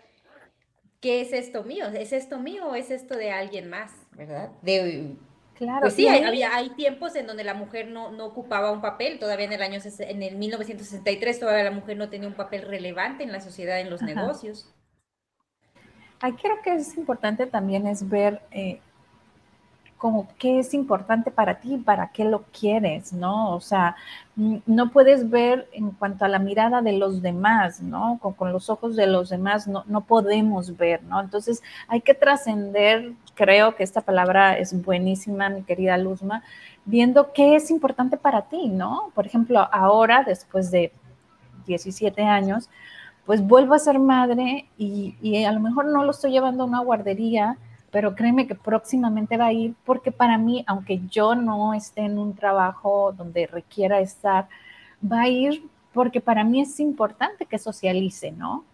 ¿qué 1.00 1.20
es 1.20 1.32
esto 1.32 1.62
mío? 1.62 1.86
¿Es 1.86 2.12
esto 2.12 2.40
mío 2.40 2.66
o 2.68 2.74
es 2.74 2.90
esto 2.90 3.16
de 3.16 3.30
alguien 3.30 3.70
más, 3.70 3.92
verdad? 4.16 4.50
De, 4.62 5.16
Claro, 5.54 5.82
pues 5.82 5.94
sí, 5.94 6.08
hay, 6.08 6.24
había, 6.24 6.54
hay 6.54 6.70
tiempos 6.70 7.14
en 7.14 7.28
donde 7.28 7.44
la 7.44 7.54
mujer 7.54 7.86
no, 7.86 8.10
no, 8.10 8.26
ocupaba 8.26 8.72
un 8.72 8.80
papel, 8.80 9.20
todavía 9.20 9.46
en 9.46 9.52
el 9.52 9.62
año, 9.62 9.78
en 10.00 10.22
el 10.22 10.34
1963 10.34 11.38
todavía 11.38 11.62
la 11.62 11.70
mujer 11.70 11.96
no 11.96 12.10
tenía 12.10 12.26
un 12.26 12.34
papel 12.34 12.62
relevante 12.62 13.22
en 13.22 13.30
la 13.30 13.40
sociedad, 13.40 13.80
en 13.80 13.88
los 13.88 14.02
negocios. 14.02 14.73
Ahí 16.24 16.32
creo 16.32 16.56
que 16.62 16.72
es 16.72 16.96
importante 16.96 17.44
también 17.44 17.86
es 17.86 18.08
ver 18.08 18.40
eh, 18.50 18.80
como 19.98 20.26
qué 20.38 20.58
es 20.58 20.72
importante 20.72 21.30
para 21.30 21.60
ti, 21.60 21.76
para 21.76 22.12
qué 22.12 22.24
lo 22.24 22.44
quieres, 22.44 23.12
¿no? 23.12 23.54
O 23.54 23.60
sea, 23.60 23.94
no 24.34 24.90
puedes 24.90 25.28
ver 25.28 25.68
en 25.74 25.90
cuanto 25.90 26.24
a 26.24 26.28
la 26.28 26.38
mirada 26.38 26.80
de 26.80 26.94
los 26.94 27.20
demás, 27.20 27.82
¿no? 27.82 28.18
Con, 28.22 28.54
los 28.54 28.70
ojos 28.70 28.96
de 28.96 29.06
los 29.06 29.28
demás 29.28 29.68
no, 29.68 29.84
no 29.86 30.00
podemos 30.00 30.74
ver, 30.78 31.02
¿no? 31.02 31.20
Entonces 31.20 31.62
hay 31.88 32.00
que 32.00 32.14
trascender, 32.14 33.12
creo 33.34 33.76
que 33.76 33.82
esta 33.82 34.00
palabra 34.00 34.56
es 34.56 34.82
buenísima, 34.82 35.50
mi 35.50 35.62
querida 35.62 35.98
Luzma, 35.98 36.42
viendo 36.86 37.34
qué 37.34 37.54
es 37.56 37.70
importante 37.70 38.16
para 38.16 38.48
ti, 38.48 38.68
¿no? 38.68 39.10
Por 39.14 39.26
ejemplo, 39.26 39.68
ahora, 39.70 40.24
después 40.26 40.70
de 40.70 40.90
17 41.66 42.22
años, 42.22 42.70
pues 43.26 43.46
vuelvo 43.46 43.74
a 43.74 43.78
ser 43.78 43.98
madre 43.98 44.68
y, 44.76 45.16
y 45.22 45.44
a 45.44 45.52
lo 45.52 45.60
mejor 45.60 45.86
no 45.86 46.04
lo 46.04 46.10
estoy 46.10 46.32
llevando 46.32 46.64
a 46.64 46.66
una 46.66 46.80
guardería, 46.80 47.56
pero 47.90 48.14
créeme 48.14 48.46
que 48.46 48.54
próximamente 48.54 49.36
va 49.36 49.46
a 49.46 49.52
ir 49.52 49.74
porque 49.84 50.12
para 50.12 50.36
mí, 50.36 50.64
aunque 50.66 51.00
yo 51.08 51.34
no 51.34 51.74
esté 51.74 52.02
en 52.02 52.18
un 52.18 52.34
trabajo 52.34 53.14
donde 53.16 53.46
requiera 53.46 54.00
estar, 54.00 54.48
va 55.00 55.22
a 55.22 55.28
ir 55.28 55.68
porque 55.92 56.20
para 56.20 56.44
mí 56.44 56.60
es 56.60 56.80
importante 56.80 57.46
que 57.46 57.58
socialice, 57.58 58.32
¿no? 58.32 58.64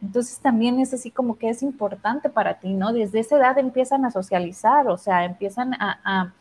Entonces 0.00 0.38
también 0.38 0.78
es 0.78 0.94
así 0.94 1.10
como 1.10 1.36
que 1.36 1.48
es 1.48 1.62
importante 1.62 2.30
para 2.30 2.60
ti, 2.60 2.72
¿no? 2.72 2.92
Desde 2.92 3.18
esa 3.18 3.36
edad 3.36 3.58
empiezan 3.58 4.04
a 4.04 4.12
socializar, 4.12 4.86
o 4.86 4.96
sea, 4.96 5.24
empiezan 5.24 5.74
a 5.74 5.98
a 6.04 6.32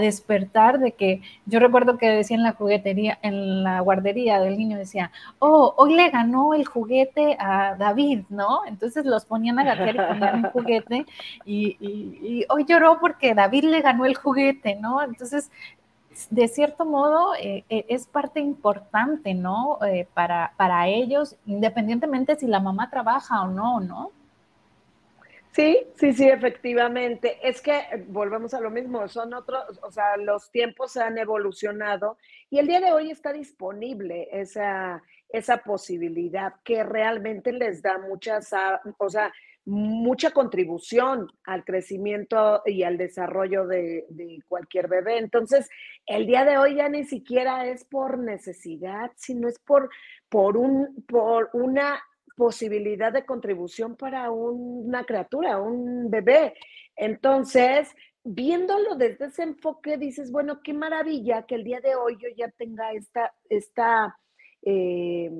despertar 0.00 0.78
de 0.78 0.92
que 0.92 1.22
yo 1.46 1.60
recuerdo 1.60 1.96
que 1.96 2.08
decía 2.08 2.36
en 2.36 2.42
la 2.42 2.52
juguetería, 2.52 3.18
en 3.22 3.62
la 3.62 3.80
guardería 3.80 4.40
del 4.40 4.58
niño, 4.58 4.76
decía, 4.76 5.12
oh, 5.38 5.74
hoy 5.76 5.94
le 5.94 6.10
ganó 6.10 6.54
el 6.54 6.66
juguete 6.66 7.36
a 7.38 7.76
David, 7.76 8.24
¿no? 8.28 8.66
Entonces 8.66 9.06
los 9.06 9.24
ponían 9.24 9.58
a 9.58 9.64
gatear 9.64 9.94
y 9.94 9.98
ponían 9.98 10.44
un 10.44 10.50
juguete 10.50 11.06
y, 11.44 12.44
hoy 12.48 12.64
lloró 12.64 12.98
porque 13.00 13.34
David 13.34 13.64
le 13.64 13.80
ganó 13.80 14.04
el 14.04 14.16
juguete, 14.16 14.76
¿no? 14.76 15.02
Entonces, 15.02 15.50
de 16.30 16.48
cierto 16.48 16.84
modo, 16.84 17.34
eh, 17.34 17.64
eh, 17.68 17.84
es 17.88 18.06
parte 18.06 18.40
importante, 18.40 19.34
¿no? 19.34 19.78
Eh, 19.84 20.08
para, 20.14 20.52
para 20.56 20.88
ellos, 20.88 21.36
independientemente 21.46 22.36
si 22.36 22.46
la 22.46 22.60
mamá 22.60 22.90
trabaja 22.90 23.42
o 23.42 23.48
no, 23.48 23.80
¿no? 23.80 24.10
Sí, 25.56 25.86
sí, 25.94 26.12
sí, 26.12 26.28
efectivamente. 26.28 27.38
Es 27.42 27.62
que 27.62 27.78
eh, 27.78 28.04
volvemos 28.08 28.52
a 28.52 28.60
lo 28.60 28.70
mismo, 28.70 29.08
son 29.08 29.32
otros, 29.32 29.64
o 29.82 29.90
sea, 29.90 30.18
los 30.18 30.50
tiempos 30.50 30.92
se 30.92 31.00
han 31.02 31.16
evolucionado 31.16 32.18
y 32.50 32.58
el 32.58 32.66
día 32.66 32.78
de 32.78 32.92
hoy 32.92 33.10
está 33.10 33.32
disponible 33.32 34.28
esa, 34.32 35.02
esa 35.30 35.56
posibilidad 35.62 36.56
que 36.62 36.84
realmente 36.84 37.52
les 37.52 37.80
da 37.80 37.96
muchas, 37.96 38.50
o 38.98 39.08
sea, 39.08 39.32
mucha 39.64 40.30
contribución 40.32 41.32
al 41.44 41.64
crecimiento 41.64 42.60
y 42.66 42.82
al 42.82 42.98
desarrollo 42.98 43.66
de, 43.66 44.04
cualquier 44.48 44.88
bebé. 44.88 45.16
Entonces, 45.16 45.70
el 46.04 46.26
día 46.26 46.44
de 46.44 46.58
hoy 46.58 46.74
ya 46.74 46.90
ni 46.90 47.04
siquiera 47.04 47.66
es 47.66 47.82
por 47.86 48.18
necesidad, 48.18 49.10
sino 49.16 49.48
es 49.48 49.58
por, 49.60 49.88
por, 50.28 50.58
un, 50.58 51.02
por 51.08 51.48
una 51.54 51.98
posibilidad 52.36 53.12
de 53.12 53.24
contribución 53.24 53.96
para 53.96 54.30
una 54.30 55.04
criatura, 55.04 55.58
un 55.58 56.10
bebé. 56.10 56.54
Entonces, 56.94 57.92
viéndolo 58.22 58.94
desde 58.94 59.26
ese 59.26 59.42
enfoque, 59.42 59.96
dices, 59.96 60.30
bueno, 60.30 60.60
qué 60.62 60.72
maravilla 60.72 61.46
que 61.46 61.56
el 61.56 61.64
día 61.64 61.80
de 61.80 61.96
hoy 61.96 62.16
yo 62.20 62.28
ya 62.36 62.50
tenga 62.50 62.92
esta, 62.92 63.34
esta, 63.48 64.18
eh, 64.62 65.30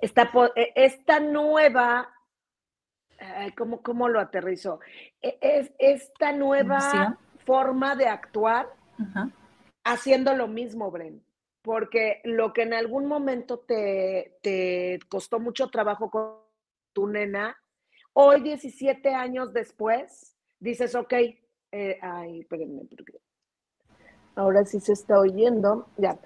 esta, 0.00 0.30
e, 0.56 0.72
esta, 0.74 1.20
nueva, 1.20 2.08
¿cómo, 3.56 3.82
¿cómo, 3.82 4.08
lo 4.08 4.18
aterrizó? 4.18 4.80
E, 5.20 5.38
es, 5.40 5.72
esta 5.78 6.32
nueva 6.32 7.18
forma 7.44 7.94
de 7.96 8.06
actuar 8.06 8.68
haciendo 9.84 10.34
lo 10.34 10.48
mismo, 10.48 10.90
Bren 10.90 11.22
porque 11.62 12.20
lo 12.24 12.52
que 12.52 12.62
en 12.62 12.74
algún 12.74 13.06
momento 13.06 13.60
te, 13.60 14.38
te 14.42 14.98
costó 15.08 15.38
mucho 15.38 15.68
trabajo 15.68 16.10
con 16.10 16.36
tu 16.92 17.06
nena, 17.06 17.56
hoy 18.12 18.40
17 18.40 19.14
años 19.14 19.52
después, 19.52 20.36
dices, 20.58 20.94
ok, 20.94 21.14
eh, 21.72 21.98
ay, 22.02 22.40
espérenme, 22.40 22.82
porque 22.84 23.20
ahora 24.34 24.64
sí 24.64 24.80
se 24.80 24.92
está 24.92 25.18
oyendo, 25.18 25.88
ya, 25.96 26.18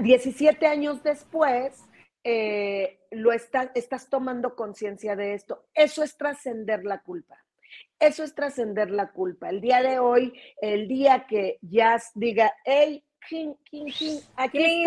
17 0.00 0.66
ah, 0.66 0.70
años 0.70 1.02
después, 1.02 1.84
eh, 2.24 2.98
lo 3.12 3.32
estás 3.32 4.10
tomando 4.10 4.56
conciencia 4.56 5.14
de 5.14 5.34
esto. 5.34 5.64
Eso 5.74 6.02
es 6.02 6.16
trascender 6.16 6.84
la 6.84 7.02
culpa. 7.02 7.38
Eso 7.98 8.24
es 8.24 8.34
trascender 8.34 8.90
la 8.90 9.12
culpa. 9.12 9.48
El 9.48 9.60
día 9.60 9.80
de 9.80 9.98
hoy, 9.98 10.34
el 10.60 10.88
día 10.88 11.26
que 11.28 11.58
Jazz 11.62 12.10
diga, 12.14 12.52
hey, 12.64 13.05
Aquí 14.36 14.86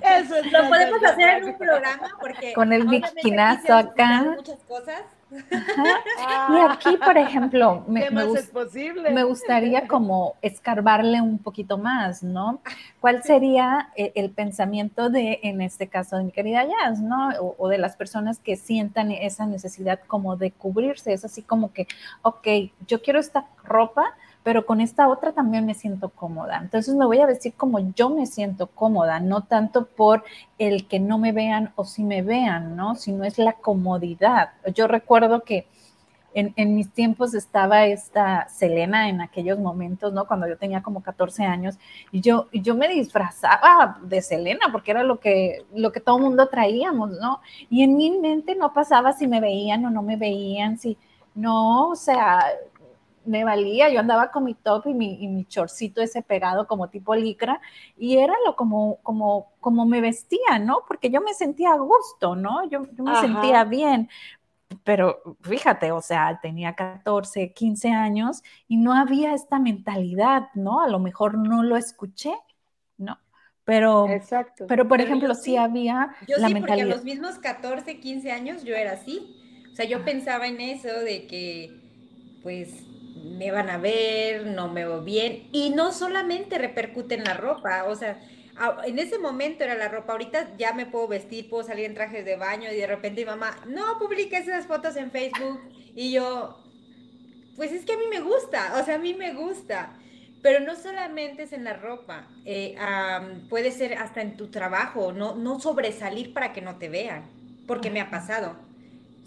Eso 0.00 0.36
es 0.36 0.52
Lo 0.52 0.68
podemos 0.68 1.02
hacer 1.02 1.28
en 1.38 1.44
un 1.44 1.58
programa 1.58 2.08
porque 2.20 2.52
con 2.52 2.72
el 2.72 2.86
bikinazo 2.86 3.74
acá. 3.74 4.34
Muchas 4.36 4.60
cosas. 4.64 5.02
Y 5.32 6.56
aquí, 6.70 6.96
por 6.96 7.18
ejemplo, 7.18 7.84
me, 7.88 8.08
me, 8.10 9.24
gustaría 9.24 9.88
como 9.88 10.36
escarbarle 10.42 11.20
un 11.20 11.38
poquito 11.38 11.76
más, 11.76 12.22
¿no? 12.22 12.60
¿Cuál 13.00 13.22
sería 13.24 13.90
eh, 13.96 14.12
el, 14.14 14.30
pensamiento 14.30 15.10
de, 15.10 15.40
en 15.42 15.60
este 15.60 15.88
caso, 15.88 16.18
de 16.18 16.24
mi 16.24 16.30
querida 16.30 16.64
Jazz, 16.64 17.00
¿no? 17.00 17.30
O, 17.40 17.56
o, 17.58 17.68
de 17.68 17.78
las 17.78 17.96
personas 17.96 18.38
que 18.38 18.54
sientan 18.56 19.10
esa 19.10 19.46
necesidad 19.46 19.98
como 20.06 20.36
de 20.36 20.52
cubrirse. 20.52 21.12
Es 21.12 21.24
así 21.24 21.42
como 21.42 21.72
que, 21.72 21.88
ok, 22.22 22.46
yo 22.86 23.02
quiero 23.02 23.18
esta 23.18 23.46
ropa, 23.64 24.14
pero 24.44 24.66
con 24.66 24.80
esta 24.80 25.08
otra 25.08 25.32
también 25.32 25.66
me 25.66 25.74
siento 25.74 26.10
cómoda. 26.10 26.58
Entonces 26.62 26.94
me 26.94 27.06
voy 27.06 27.18
a 27.18 27.26
vestir 27.26 27.54
como 27.54 27.80
yo 27.94 28.10
me 28.10 28.26
siento 28.26 28.68
cómoda, 28.68 29.18
no 29.18 29.42
tanto 29.42 29.86
por 29.86 30.22
el 30.58 30.86
que 30.86 31.00
no 31.00 31.18
me 31.18 31.32
vean 31.32 31.72
o 31.74 31.84
si 31.84 32.04
me 32.04 32.22
vean, 32.22 32.76
¿no? 32.76 32.94
Sino 32.94 33.24
es 33.24 33.38
la 33.38 33.54
comodidad. 33.54 34.50
Yo 34.74 34.86
recuerdo 34.86 35.42
que 35.42 35.66
en, 36.34 36.74
mis 36.74 36.92
tiempos 36.92 37.32
estaba 37.32 37.86
esta 37.86 38.48
Selena 38.48 39.08
en 39.08 39.20
aquellos 39.20 39.58
momentos, 39.58 40.12
¿no? 40.12 40.26
Cuando 40.26 40.48
yo 40.48 40.58
tenía 40.58 40.82
como 40.82 41.02
14 41.02 41.44
años 41.44 41.76
y 42.12 42.20
yo, 42.20 42.48
yo 42.52 42.74
me 42.74 42.88
disfrazaba 42.88 43.98
de 44.02 44.20
Selena 44.20 44.66
porque 44.72 44.90
era 44.90 45.04
lo 45.04 45.20
que, 45.20 45.64
lo 45.74 45.92
que 45.92 46.00
todo 46.00 46.18
mundo 46.18 46.48
traíamos, 46.48 47.12
¿no? 47.20 47.40
Y 47.70 47.82
en 47.82 47.96
mi 47.96 48.10
mente 48.10 48.56
no 48.56 48.74
pasaba 48.74 49.12
si 49.12 49.26
me 49.26 49.40
veían 49.40 49.86
o 49.86 49.90
no 49.90 50.02
me 50.02 50.16
veían, 50.16 50.76
si 50.78 50.98
no, 51.34 51.90
o 51.90 51.96
sea, 51.96 52.44
me 53.26 53.44
valía, 53.44 53.88
yo 53.88 54.00
andaba 54.00 54.30
con 54.30 54.44
mi 54.44 54.54
top 54.54 54.86
y 54.86 54.94
mi, 54.94 55.22
y 55.22 55.28
mi 55.28 55.44
chorcito 55.44 56.02
ese 56.02 56.22
pegado 56.22 56.66
como 56.66 56.88
tipo 56.88 57.14
licra 57.14 57.60
y 57.96 58.18
era 58.18 58.34
lo 58.46 58.56
como, 58.56 58.98
como, 59.02 59.52
como 59.60 59.86
me 59.86 60.00
vestía, 60.00 60.58
¿no? 60.60 60.82
Porque 60.86 61.10
yo 61.10 61.20
me 61.20 61.34
sentía 61.34 61.72
a 61.72 61.78
gusto, 61.78 62.36
¿no? 62.36 62.68
Yo, 62.68 62.80
me 62.80 63.16
sentía 63.16 63.64
bien. 63.64 64.08
Pero 64.82 65.36
fíjate, 65.42 65.92
o 65.92 66.00
sea, 66.00 66.40
tenía 66.42 66.74
14, 66.74 67.52
15 67.52 67.90
años 67.90 68.42
y 68.66 68.76
no 68.76 68.92
había 68.92 69.34
esta 69.34 69.58
mentalidad, 69.58 70.48
¿no? 70.54 70.80
A 70.80 70.88
lo 70.88 70.98
mejor 70.98 71.38
no 71.38 71.62
lo 71.62 71.76
escuché, 71.76 72.34
¿no? 72.98 73.18
Pero, 73.64 74.08
Exacto. 74.08 74.66
pero 74.66 74.88
por 74.88 75.00
ejemplo, 75.00 75.34
sí, 75.34 75.56
había 75.56 76.14
yo 76.28 76.36
la 76.38 76.48
sí, 76.48 76.54
porque 76.54 76.72
a 76.72 76.84
los 76.84 77.04
mismos 77.04 77.38
14, 77.38 77.98
15 77.98 78.30
años 78.30 78.64
yo 78.64 78.74
era 78.74 78.92
así. 78.92 79.40
O 79.72 79.76
sea, 79.76 79.86
yo 79.86 80.04
pensaba 80.04 80.46
en 80.46 80.60
eso 80.60 80.88
de 81.00 81.26
que, 81.26 81.72
pues, 82.42 82.84
me 83.24 83.50
van 83.50 83.70
a 83.70 83.78
ver, 83.78 84.46
no 84.46 84.68
me 84.68 84.84
veo 84.84 85.02
bien. 85.02 85.48
Y 85.52 85.70
no 85.70 85.92
solamente 85.92 86.58
repercute 86.58 87.14
en 87.14 87.24
la 87.24 87.34
ropa, 87.34 87.84
o 87.84 87.96
sea, 87.96 88.20
en 88.84 88.98
ese 88.98 89.18
momento 89.18 89.64
era 89.64 89.74
la 89.74 89.88
ropa, 89.88 90.12
ahorita 90.12 90.56
ya 90.56 90.72
me 90.72 90.86
puedo 90.86 91.08
vestir, 91.08 91.48
puedo 91.48 91.64
salir 91.64 91.86
en 91.86 91.94
trajes 91.94 92.24
de 92.24 92.36
baño 92.36 92.70
y 92.70 92.76
de 92.76 92.86
repente 92.86 93.22
mi 93.22 93.26
mamá, 93.26 93.56
no 93.66 93.98
publiques 93.98 94.46
esas 94.46 94.66
fotos 94.66 94.96
en 94.96 95.10
Facebook. 95.10 95.60
Y 95.94 96.12
yo, 96.12 96.62
pues 97.56 97.72
es 97.72 97.84
que 97.84 97.94
a 97.94 97.96
mí 97.96 98.04
me 98.10 98.20
gusta, 98.20 98.78
o 98.80 98.84
sea, 98.84 98.96
a 98.96 98.98
mí 98.98 99.14
me 99.14 99.32
gusta. 99.34 99.98
Pero 100.42 100.60
no 100.60 100.76
solamente 100.76 101.44
es 101.44 101.54
en 101.54 101.64
la 101.64 101.72
ropa, 101.72 102.28
eh, 102.44 102.76
puede 103.48 103.70
ser 103.70 103.94
hasta 103.94 104.20
en 104.20 104.36
tu 104.36 104.48
trabajo, 104.50 105.10
no, 105.10 105.34
no 105.34 105.58
sobresalir 105.58 106.34
para 106.34 106.52
que 106.52 106.60
no 106.60 106.76
te 106.76 106.90
vean, 106.90 107.24
porque 107.66 107.90
me 107.90 108.02
ha 108.02 108.10
pasado. 108.10 108.54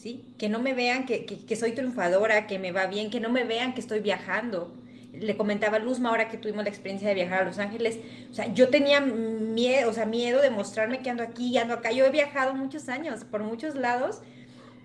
¿Sí? 0.08 0.34
Que 0.38 0.48
no 0.48 0.60
me 0.60 0.74
vean 0.74 1.06
que, 1.06 1.26
que, 1.26 1.56
soy 1.58 1.74
triunfadora, 1.74 2.48
que 2.48 2.60
me 2.60 2.72
va 2.72 2.86
bien, 2.88 3.10
que 3.10 3.20
no 3.20 3.30
me 3.30 3.44
vean 3.44 3.74
que 3.74 3.82
estoy 3.82 4.00
viajando. 4.00 4.74
Le 5.12 5.36
comentaba 5.36 5.78
a 5.78 5.80
Luzma 5.80 6.10
ahora 6.10 6.30
que 6.30 6.38
tuvimos 6.38 6.64
la 6.64 6.70
experiencia 6.70 7.10
de 7.10 7.16
viajar 7.16 7.42
a 7.42 7.46
Los 7.46 7.60
Ángeles, 7.60 8.00
o 8.32 8.34
sea, 8.34 8.54
yo 8.54 8.70
tenía 8.70 9.02
miedo, 9.02 9.90
o 9.90 9.94
sea, 9.94 10.06
miedo 10.06 10.42
de 10.42 10.50
mostrarme 10.50 11.00
que 11.00 11.10
ando 11.10 11.24
aquí 11.24 11.50
y 11.50 11.58
ando 11.58 11.74
acá. 11.74 11.92
Yo 11.92 12.06
he 12.06 12.10
viajado 12.10 12.54
muchos 12.54 12.88
años, 12.88 13.26
por 13.26 13.44
muchos 13.44 13.76
lados, 13.76 14.22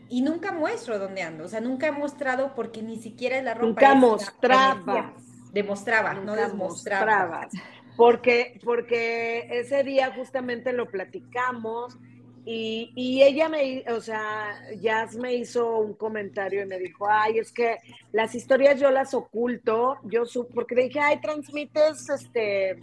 y 0.09 0.23
nunca 0.23 0.51
muestro 0.51 0.99
dónde 0.99 1.23
ando, 1.23 1.45
o 1.45 1.49
sea, 1.49 1.61
nunca 1.61 1.87
he 1.87 1.93
mostrado 1.93 2.53
porque 2.57 2.83
ni 2.83 2.97
siquiera 2.97 3.39
es 3.39 3.45
la 3.45 3.55
ropa. 3.55 3.66
Nunca 3.66 3.95
mostraba. 3.95 5.14
Demostraba, 5.53 6.14
no 6.14 6.35
demostraba. 6.35 7.49
Porque, 7.97 8.59
porque 8.64 9.47
ese 9.51 9.85
día 9.85 10.12
justamente 10.16 10.73
lo 10.73 10.87
platicamos 10.87 11.99
Y, 12.45 12.93
y, 12.97 13.22
ella 13.22 13.49
me, 13.49 13.84
o 13.93 14.01
sea, 14.01 14.59
Jazz 14.80 15.16
me 15.16 15.34
hizo 15.34 15.78
un 15.78 15.95
comentario 15.95 16.62
y 16.62 16.66
me 16.66 16.78
dijo, 16.78 17.07
ay, 17.09 17.38
es 17.38 17.53
que 17.53 17.76
las 18.11 18.34
historias 18.34 18.80
yo 18.80 18.90
las 18.90 19.14
oculto, 19.14 19.99
yo 20.03 20.26
su 20.26 20.49
porque 20.49 20.74
le 20.74 20.84
dije, 20.84 20.99
ay, 20.99 21.20
transmites 21.20 22.09
este 22.09 22.80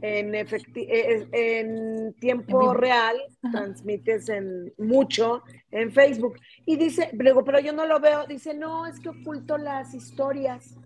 en, 0.00 0.34
efecti 0.34 0.82
eh, 0.82 1.26
en 1.32 2.14
tiempo 2.14 2.74
real, 2.74 3.16
transmites 3.52 4.28
en 4.28 4.72
mucho 4.78 5.42
en 5.70 5.92
Facebook. 5.92 6.38
Y 6.66 6.76
dice, 6.76 7.10
luego, 7.14 7.44
pero 7.44 7.58
yo 7.60 7.72
no 7.72 7.86
lo 7.86 8.00
veo, 8.00 8.26
dice, 8.26 8.54
no, 8.54 8.86
es 8.86 9.00
que 9.00 9.08
oculto 9.08 9.56
las 9.56 9.94
historias. 9.94 10.76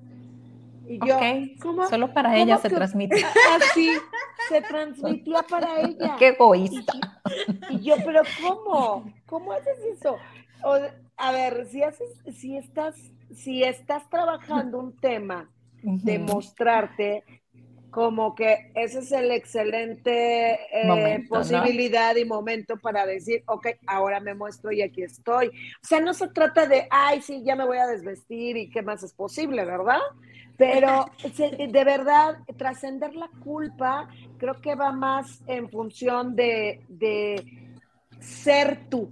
Y 0.87 0.99
yo, 1.07 1.19
¿cómo? 1.61 1.87
Solo 1.89 2.15
para 2.15 2.39
ella 2.39 2.57
se 2.59 2.71
transmite. 2.71 3.17
Así, 3.61 3.91
se 4.49 4.61
transmitía 4.63 5.43
para 5.43 5.81
ella. 5.83 6.17
Qué 6.19 6.29
egoísta. 6.29 6.93
Y, 7.71 7.81
yo, 7.81 7.97
pero 8.05 8.23
¿cómo? 8.41 9.13
¿Cómo 9.27 9.53
haces 9.53 9.79
eso? 9.97 10.17
a 11.17 11.33
ver, 11.33 11.67
si 11.67 11.83
haces, 11.83 12.11
si 12.37 12.57
estás, 12.57 12.97
si 13.35 13.63
estás 13.63 14.09
trabajando 14.11 14.79
un 14.79 14.97
tema 14.97 15.49
de 15.83 16.19
mostrarte, 16.19 17.25
como 17.91 18.35
que 18.35 18.71
ese 18.75 19.01
es 19.01 19.13
el 19.13 19.31
excelente 19.31 20.59
eh, 20.73 21.25
posibilidad 21.29 22.15
y 22.17 22.25
momento 22.25 22.77
para 22.77 23.07
decir, 23.07 23.43
ok, 23.47 23.69
ahora 23.87 24.21
me 24.21 24.35
muestro 24.35 24.73
y 24.73 24.83
aquí 24.83 25.03
estoy. 25.03 25.49
O 25.49 25.87
sea, 25.87 26.01
no 26.01 26.13
se 26.13 26.29
trata 26.29 26.67
de, 26.67 26.87
ay, 26.91 27.23
sí, 27.23 27.43
ya 27.45 27.57
me 27.57 27.65
voy 27.65 27.79
a 27.79 27.87
desvestir 27.87 28.57
y 28.57 28.69
qué 28.69 28.83
más 28.83 29.03
es 29.03 29.15
posible, 29.15 29.65
¿verdad? 29.65 30.01
Pero 30.57 31.07
de 31.23 31.85
verdad, 31.85 32.39
trascender 32.57 33.15
la 33.15 33.31
culpa 33.45 34.09
creo 34.39 34.61
que 34.61 34.75
va 34.75 34.91
más 34.91 35.41
en 35.47 35.71
función 35.71 36.35
de, 36.35 36.85
de 36.89 37.45
ser 38.21 38.89
tú. 38.91 39.09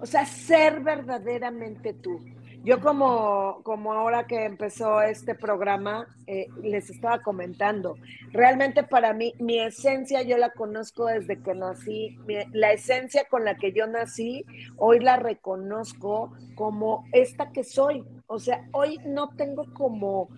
O 0.00 0.06
sea, 0.06 0.24
ser 0.24 0.80
verdaderamente 0.80 1.92
tú. 1.92 2.18
Yo 2.64 2.80
como, 2.80 3.60
como 3.64 3.92
ahora 3.92 4.28
que 4.28 4.44
empezó 4.44 5.02
este 5.02 5.34
programa, 5.34 6.06
eh, 6.28 6.46
les 6.62 6.90
estaba 6.90 7.20
comentando, 7.20 7.96
realmente 8.30 8.84
para 8.84 9.12
mí, 9.12 9.34
mi 9.40 9.58
esencia 9.58 10.22
yo 10.22 10.36
la 10.36 10.50
conozco 10.50 11.06
desde 11.06 11.42
que 11.42 11.54
nací, 11.54 12.18
la 12.52 12.72
esencia 12.72 13.24
con 13.28 13.44
la 13.44 13.56
que 13.56 13.72
yo 13.72 13.88
nací, 13.88 14.46
hoy 14.76 15.00
la 15.00 15.16
reconozco 15.16 16.32
como 16.54 17.04
esta 17.10 17.50
que 17.50 17.64
soy. 17.64 18.04
O 18.28 18.38
sea, 18.38 18.64
hoy 18.70 18.98
no 19.04 19.30
tengo 19.30 19.66
como 19.74 20.28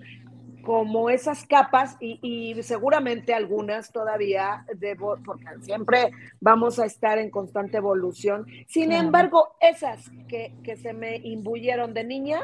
como 0.64 1.10
esas 1.10 1.44
capas 1.44 1.96
y, 2.00 2.54
seguramente 2.62 3.34
algunas 3.34 3.92
todavía 3.92 4.64
debo, 4.76 5.16
porque 5.24 5.46
siempre 5.60 6.10
vamos 6.40 6.78
a 6.78 6.86
estar 6.86 7.18
en 7.18 7.30
constante 7.30 7.76
evolución. 7.76 8.46
Sin 8.66 8.92
embargo, 8.92 9.56
esas 9.60 10.10
que, 10.28 10.52
se 10.82 10.92
me 10.92 11.16
imbuyeron 11.16 11.94
de 11.94 12.04
niña, 12.04 12.40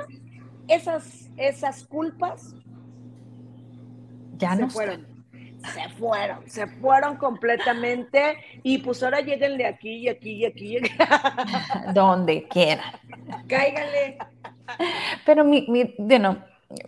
esas, 0.68 1.30
esas 1.36 1.84
culpas 1.84 2.54
ya 4.36 4.54
se 4.54 4.62
no 4.62 4.70
fueron. 4.70 5.06
Se 5.74 5.88
fueron, 5.90 6.48
se 6.48 6.66
fueron 6.66 7.16
completamente 7.16 8.38
y 8.62 8.78
pues 8.78 9.02
ahora 9.02 9.20
lleguen 9.20 9.58
de 9.58 9.66
aquí 9.66 9.96
y 9.96 10.08
aquí 10.08 10.30
y 10.32 10.46
aquí. 10.46 10.78
Donde 11.94 12.48
quieran. 12.48 12.92
Cáigale. 13.46 14.16
Pero 15.26 15.44
mi, 15.44 15.66
mi, 15.68 15.94
bueno, 15.98 16.42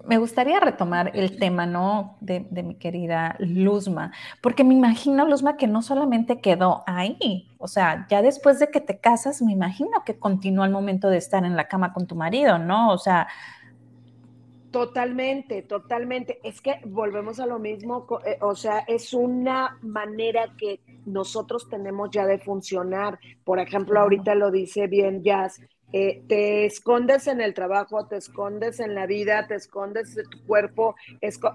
me 0.04 0.18
gustaría 0.18 0.60
retomar 0.60 1.10
el 1.14 1.38
tema, 1.38 1.66
¿no? 1.66 2.16
De, 2.20 2.40
mi 2.62 2.76
querida 2.76 3.34
Luzma, 3.38 4.12
porque 4.40 4.62
me 4.64 4.74
imagino, 4.74 5.26
Luzma, 5.26 5.56
que 5.56 5.66
no 5.66 5.82
solamente 5.82 6.40
quedó 6.40 6.84
ahí, 6.86 7.48
o 7.58 7.66
sea, 7.66 8.06
ya 8.08 8.22
después 8.22 8.60
de 8.60 8.68
que 8.68 8.80
te 8.80 8.98
casas, 8.98 9.42
me 9.42 9.52
imagino 9.52 10.04
que 10.04 10.18
continúa 10.18 10.66
el 10.66 10.72
momento 10.72 11.08
de 11.08 11.18
estar 11.18 11.44
en 11.44 11.56
la 11.56 11.66
cama 11.66 11.92
con 11.92 12.06
tu 12.06 12.14
marido, 12.14 12.58
¿no? 12.58 12.92
O 12.92 12.98
sea... 12.98 13.28
Totalmente, 14.70 15.60
totalmente. 15.62 16.38
Es 16.42 16.62
que 16.62 16.80
volvemos 16.86 17.40
a 17.40 17.46
lo 17.46 17.58
mismo, 17.58 18.06
eh, 18.24 18.38
o 18.40 18.54
sea, 18.54 18.78
es 18.80 19.12
una 19.12 19.78
manera 19.82 20.54
que 20.56 20.80
nosotros 21.04 21.68
tenemos 21.68 22.08
ya 22.10 22.24
de 22.24 22.38
funcionar. 22.38 23.18
Por 23.44 23.58
ejemplo, 23.58 24.00
ahorita 24.00 24.34
lo 24.34 24.50
dice 24.50 24.86
bien 24.86 25.22
Jazz, 25.22 25.60
eh, 25.92 26.22
te 26.26 26.64
escondes 26.64 27.26
en 27.26 27.40
el 27.40 27.54
trabajo, 27.54 28.06
te 28.06 28.16
escondes 28.16 28.80
en 28.80 28.94
la 28.94 29.06
vida, 29.06 29.46
te 29.46 29.54
escondes 29.54 30.14
de 30.14 30.24
tu 30.24 30.44
cuerpo, 30.46 30.94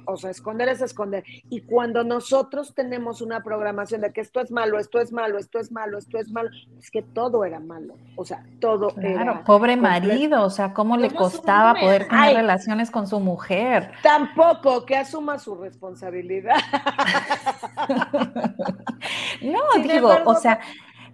o 0.05 0.17
sea, 0.17 0.29
esconder 0.29 0.69
es 0.69 0.81
esconder. 0.81 1.23
Y 1.49 1.61
cuando 1.61 2.03
nosotros 2.03 2.73
tenemos 2.75 3.21
una 3.21 3.41
programación 3.41 4.01
de 4.01 4.13
que 4.13 4.21
esto 4.21 4.39
es 4.39 4.51
malo, 4.51 4.79
esto 4.79 4.99
es 4.99 5.11
malo, 5.11 5.39
esto 5.39 5.59
es 5.59 5.71
malo, 5.71 5.97
esto 5.97 6.19
es 6.19 6.29
malo, 6.29 6.49
es 6.79 6.91
que 6.91 7.01
todo 7.01 7.45
era 7.45 7.59
malo, 7.59 7.95
o 8.15 8.25
sea, 8.25 8.43
todo 8.59 8.89
claro, 8.89 9.43
pobre 9.45 9.75
marido, 9.75 10.43
o 10.43 10.49
sea, 10.49 10.73
¿cómo 10.73 10.97
le 10.97 11.11
costaba 11.11 11.79
poder 11.79 12.07
tener 12.07 12.35
relaciones 12.35 12.91
con 12.91 13.07
su 13.07 13.19
mujer? 13.19 13.91
Tampoco, 14.03 14.85
que 14.85 14.97
asuma 14.97 15.39
su 15.39 15.55
responsabilidad. 15.55 16.57
no, 19.41 19.61
digo, 19.83 20.15
o 20.25 20.35
sea 20.35 20.59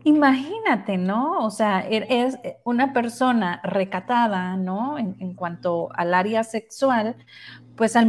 Imagínate, 0.06 0.97
¿no? 0.97 1.39
O 1.45 1.49
sea, 1.49 1.88
er, 1.88 2.06
es 2.10 2.38
una 2.66 2.91
persona 2.91 3.62
recatada, 3.64 4.58
¿no? 4.58 4.97
En, 4.97 5.34
cuanto 5.34 5.89
al 5.93 6.14
área 6.14 6.43
sexual, 6.43 7.16
pues 7.78 7.95
al, 7.95 8.08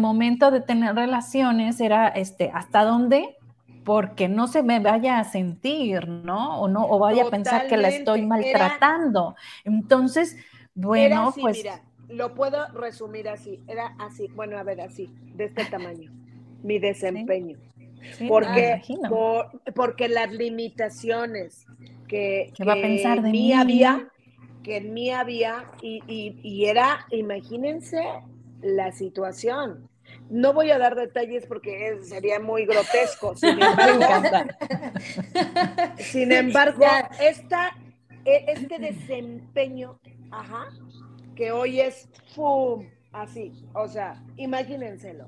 momento 0.00 0.50
de 0.50 0.60
tener 0.60 0.96
relaciones 0.96 1.80
era, 1.80 2.08
este, 2.08 2.50
¿hasta 2.52 2.84
dónde? 2.84 3.36
Porque 3.84 4.28
no 4.28 4.48
se 4.48 4.64
me 4.64 4.80
vaya 4.80 5.20
a 5.20 5.24
sentir, 5.24 6.08
¿no? 6.08 6.60
O 6.60 6.68
no, 6.68 6.86
o 6.88 6.98
vaya 6.98 7.24
a 7.24 7.30
pensar 7.30 7.68
que 7.68 7.76
la 7.76 7.88
estoy 7.88 8.26
maltratando. 8.26 9.36
Entonces, 9.64 10.36
bueno, 10.74 11.32
pues. 11.40 11.58
Mira, 11.58 11.82
lo 12.08 12.34
puedo 12.34 12.66
resumir 12.72 13.28
así. 13.28 13.62
Era 13.68 13.94
así, 14.00 14.26
bueno, 14.34 14.58
a 14.58 14.64
ver, 14.64 14.80
así, 14.80 15.08
de 15.34 15.44
este 15.44 15.64
tamaño. 15.66 16.10
Mi 16.64 16.78
desempeño 16.78 17.58
porque, 18.28 18.80
porque 19.74 20.08
las 20.08 20.32
limitaciones 20.32 21.66
que, 22.08 22.52
va 22.66 22.74
a 22.74 22.76
pensar 22.76 23.18
en 23.18 23.30
mí, 23.30 23.52
había, 23.52 24.08
que 24.62 24.78
en 24.78 24.94
mí 24.94 25.10
había, 25.10 25.64
y, 25.82 26.64
era, 26.64 27.06
imagínense 27.10 28.02
la 28.60 28.92
situación. 28.92 29.88
No 30.28 30.52
voy 30.52 30.70
a 30.70 30.78
dar 30.78 30.94
detalles 30.94 31.46
porque 31.46 31.98
sería 32.02 32.38
muy 32.38 32.66
grotesco. 32.66 33.34
Sin 33.36 33.60
embargo, 33.60 34.04
sin 35.98 36.32
embargo 36.32 36.84
esta, 37.20 37.76
e, 38.24 38.44
este 38.48 38.78
desempeño, 38.78 39.98
ajá, 40.30 40.68
que 41.34 41.50
hoy 41.50 41.80
es 41.80 42.08
¡fum! 42.34 42.86
así, 43.12 43.52
o 43.74 43.88
sea, 43.88 44.22
imagínenselo. 44.36 45.26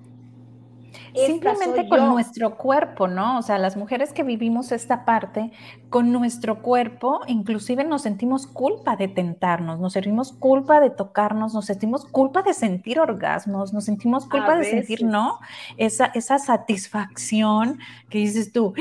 Simplemente 1.14 1.88
con 1.88 2.08
nuestro 2.08 2.56
cuerpo, 2.56 3.08
¿no? 3.08 3.38
O 3.38 3.42
sea, 3.42 3.58
las 3.58 3.76
mujeres 3.76 4.12
que 4.12 4.22
vivimos 4.22 4.72
esta 4.72 5.04
parte, 5.04 5.52
con 5.90 6.12
nuestro 6.12 6.62
cuerpo, 6.62 7.20
inclusive 7.26 7.84
nos 7.84 8.02
sentimos 8.02 8.46
culpa 8.46 8.96
de 8.96 9.08
tentarnos, 9.08 9.80
nos 9.80 9.92
sentimos 9.92 10.32
culpa 10.32 10.80
de 10.80 10.90
tocarnos, 10.90 11.54
nos 11.54 11.66
sentimos 11.66 12.04
culpa 12.04 12.42
de 12.42 12.54
sentir 12.54 12.98
orgasmos, 12.98 13.72
nos 13.72 13.84
sentimos 13.84 14.26
culpa 14.26 14.56
de 14.56 14.64
sentir, 14.64 15.04
¿no? 15.04 15.38
Esa, 15.76 16.06
esa 16.06 16.38
satisfacción 16.38 17.78
que 18.08 18.18
dices 18.18 18.52
tú, 18.52 18.74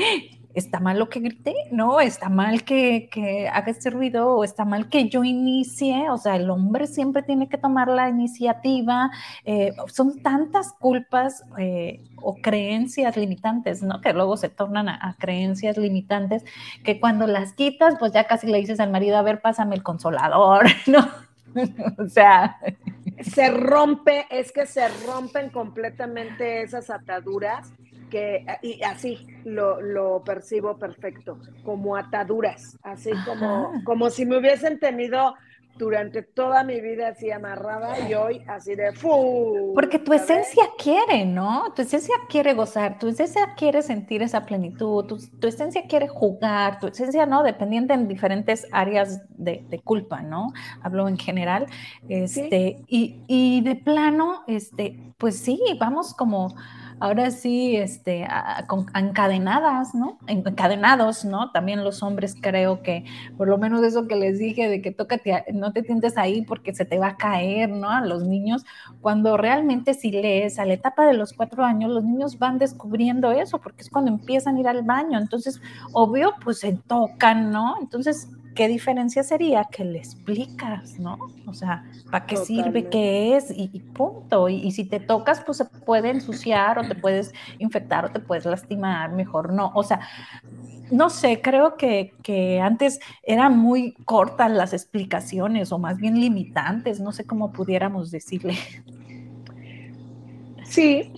está 0.54 0.80
mal 0.80 0.98
lo 0.98 1.08
que 1.08 1.20
grité, 1.20 1.54
no, 1.72 2.00
está 2.00 2.28
mal 2.28 2.62
que, 2.64 3.08
haga 3.52 3.70
este 3.70 3.90
ruido 3.90 4.36
o 4.36 4.44
está 4.44 4.64
mal 4.64 4.88
que 4.88 5.08
yo 5.08 5.24
inicie, 5.24 6.08
o 6.10 6.16
sea, 6.16 6.36
el 6.36 6.48
hombre 6.48 6.86
siempre 6.86 7.22
tiene 7.22 7.48
que 7.48 7.58
tomar 7.58 7.88
la 7.88 8.08
iniciativa, 8.08 9.10
eh, 9.44 9.72
son 9.88 10.22
tantas 10.22 10.72
culpas 10.72 11.44
eh, 11.58 12.02
o 12.16 12.36
creencias 12.36 13.16
limitantes, 13.16 13.82
¿no? 13.82 14.00
Que 14.00 14.12
luego 14.12 14.36
se 14.36 14.48
tornan 14.48 14.88
a, 14.88 15.16
creencias 15.18 15.76
limitantes, 15.76 16.44
que 16.84 17.00
cuando 17.00 17.26
las 17.26 17.52
quitas, 17.52 17.96
pues 17.98 18.12
ya 18.12 18.24
casi 18.24 18.46
le 18.46 18.58
dices 18.58 18.80
al 18.80 18.90
marido, 18.90 19.16
a 19.16 19.22
ver, 19.22 19.40
pásame 19.40 19.74
el 19.74 19.82
consolador, 19.82 20.66
¿no? 20.86 21.06
o 21.98 22.08
sea... 22.08 22.58
Se 23.20 23.48
rompe, 23.48 24.26
es 24.28 24.50
que 24.50 24.66
se 24.66 24.86
rompen 25.06 25.48
completamente 25.48 26.62
esas 26.62 26.90
ataduras 26.90 27.72
y 28.62 28.82
así 28.82 29.26
lo, 29.44 30.22
percibo 30.24 30.78
perfecto, 30.78 31.38
como 31.64 31.96
ataduras, 31.96 32.78
así 32.82 33.10
como, 33.26 33.72
como 33.84 34.10
si 34.10 34.26
me 34.26 34.38
hubiesen 34.38 34.78
tenido 34.78 35.34
durante 35.76 36.22
toda 36.22 36.62
mi 36.62 36.80
vida 36.80 37.08
así 37.08 37.30
amarrada 37.30 38.08
y 38.08 38.14
hoy 38.14 38.42
así 38.46 38.74
de 38.74 38.92
¡fu! 38.92 39.72
Porque 39.74 39.98
tu 39.98 40.12
esencia 40.12 40.64
quiere, 40.78 41.24
¿no? 41.24 41.72
Tu 41.74 41.82
esencia 41.82 42.14
quiere 42.28 42.54
gozar, 42.54 42.98
tu 42.98 43.08
esencia 43.08 43.54
quiere 43.56 43.82
sentir 43.82 44.22
esa 44.22 44.46
plenitud, 44.46 45.04
tu, 45.04 45.46
esencia 45.46 45.82
quiere 45.88 46.08
jugar, 46.08 46.78
tu 46.78 46.86
esencia, 46.86 47.26
¿no? 47.26 47.42
Dependiente 47.42 47.94
en 47.94 48.06
diferentes 48.08 48.66
áreas 48.70 49.22
de, 49.30 49.64
culpa, 49.82 50.22
¿no? 50.22 50.52
Hablo 50.82 51.08
en 51.08 51.18
general. 51.18 51.66
Este, 52.08 52.84
y, 52.86 53.22
y 53.26 53.60
de 53.62 53.74
plano, 53.74 54.44
este, 54.46 55.12
pues 55.18 55.38
sí, 55.38 55.60
vamos 55.78 56.14
como 56.14 56.54
ahora 57.00 57.30
sí, 57.30 57.76
este, 57.76 58.26
encadenadas, 58.94 59.94
¿no? 59.94 60.18
Encadenados, 60.26 61.24
¿no? 61.24 61.50
También 61.50 61.84
los 61.84 62.02
hombres 62.02 62.36
creo 62.40 62.82
que, 62.82 63.04
por 63.36 63.48
lo 63.48 63.58
menos 63.58 63.82
eso 63.82 64.06
que 64.06 64.16
les 64.16 64.38
dije, 64.38 64.68
de 64.68 64.82
que 64.82 64.90
tócate, 64.90 65.44
no 65.52 65.72
te 65.72 65.82
tientes 65.82 66.16
ahí 66.16 66.42
porque 66.42 66.74
se 66.74 66.84
te 66.84 66.98
va 66.98 67.08
a 67.08 67.16
caer, 67.16 67.70
¿no? 67.70 67.90
A 67.90 68.00
los 68.00 68.24
niños, 68.24 68.64
cuando 69.00 69.36
realmente 69.36 69.94
si 69.94 70.10
lees 70.10 70.58
a 70.58 70.66
la 70.66 70.74
etapa 70.74 71.06
de 71.06 71.14
los 71.14 71.32
cuatro 71.32 71.64
años, 71.64 71.90
los 71.90 72.04
niños 72.04 72.38
van 72.38 72.58
descubriendo 72.58 73.32
eso, 73.32 73.58
porque 73.58 73.82
es 73.82 73.90
cuando 73.90 74.10
empiezan 74.10 74.56
a 74.56 74.60
ir 74.60 74.68
al 74.68 74.82
baño, 74.82 75.18
entonces, 75.18 75.60
obvio, 75.92 76.34
pues 76.42 76.60
se 76.60 76.72
tocan, 76.86 77.50
¿no? 77.50 77.76
Entonces, 77.80 78.28
¿qué 78.54 78.68
diferencia 78.68 79.22
sería 79.22 79.64
que 79.70 79.84
le 79.84 79.98
explicas, 79.98 80.98
¿no? 80.98 81.18
O 81.46 81.52
sea, 81.52 81.84
¿para 82.10 82.26
qué 82.26 82.36
sirve? 82.36 82.88
¿Qué 82.88 83.36
es? 83.36 83.52
Y, 83.54 83.80
punto. 83.92 84.48
Y, 84.48 84.70
si 84.72 84.84
te 84.84 85.00
tocas, 85.00 85.42
pues 85.44 85.58
se 85.58 85.64
puede 85.84 86.10
ensuciar 86.10 86.78
o 86.78 86.82
te 86.82 86.94
puedes 86.94 87.32
infectar 87.58 88.04
o 88.06 88.10
te 88.10 88.20
puedes 88.20 88.44
lastimar, 88.44 89.12
mejor 89.12 89.52
no. 89.52 89.72
O 89.74 89.82
sea, 89.82 90.00
no 90.90 91.10
sé, 91.10 91.40
creo 91.42 91.76
que, 91.76 92.12
que 92.22 92.60
antes 92.60 93.00
eran 93.22 93.58
muy 93.58 93.94
cortas 94.04 94.50
las 94.50 94.72
explicaciones 94.72 95.72
o 95.72 95.78
más 95.78 95.98
bien 95.98 96.20
limitantes, 96.20 97.00
no 97.00 97.12
sé 97.12 97.26
cómo 97.26 97.52
pudiéramos 97.52 98.10
decirle. 98.10 98.56
Sí, 100.64 101.12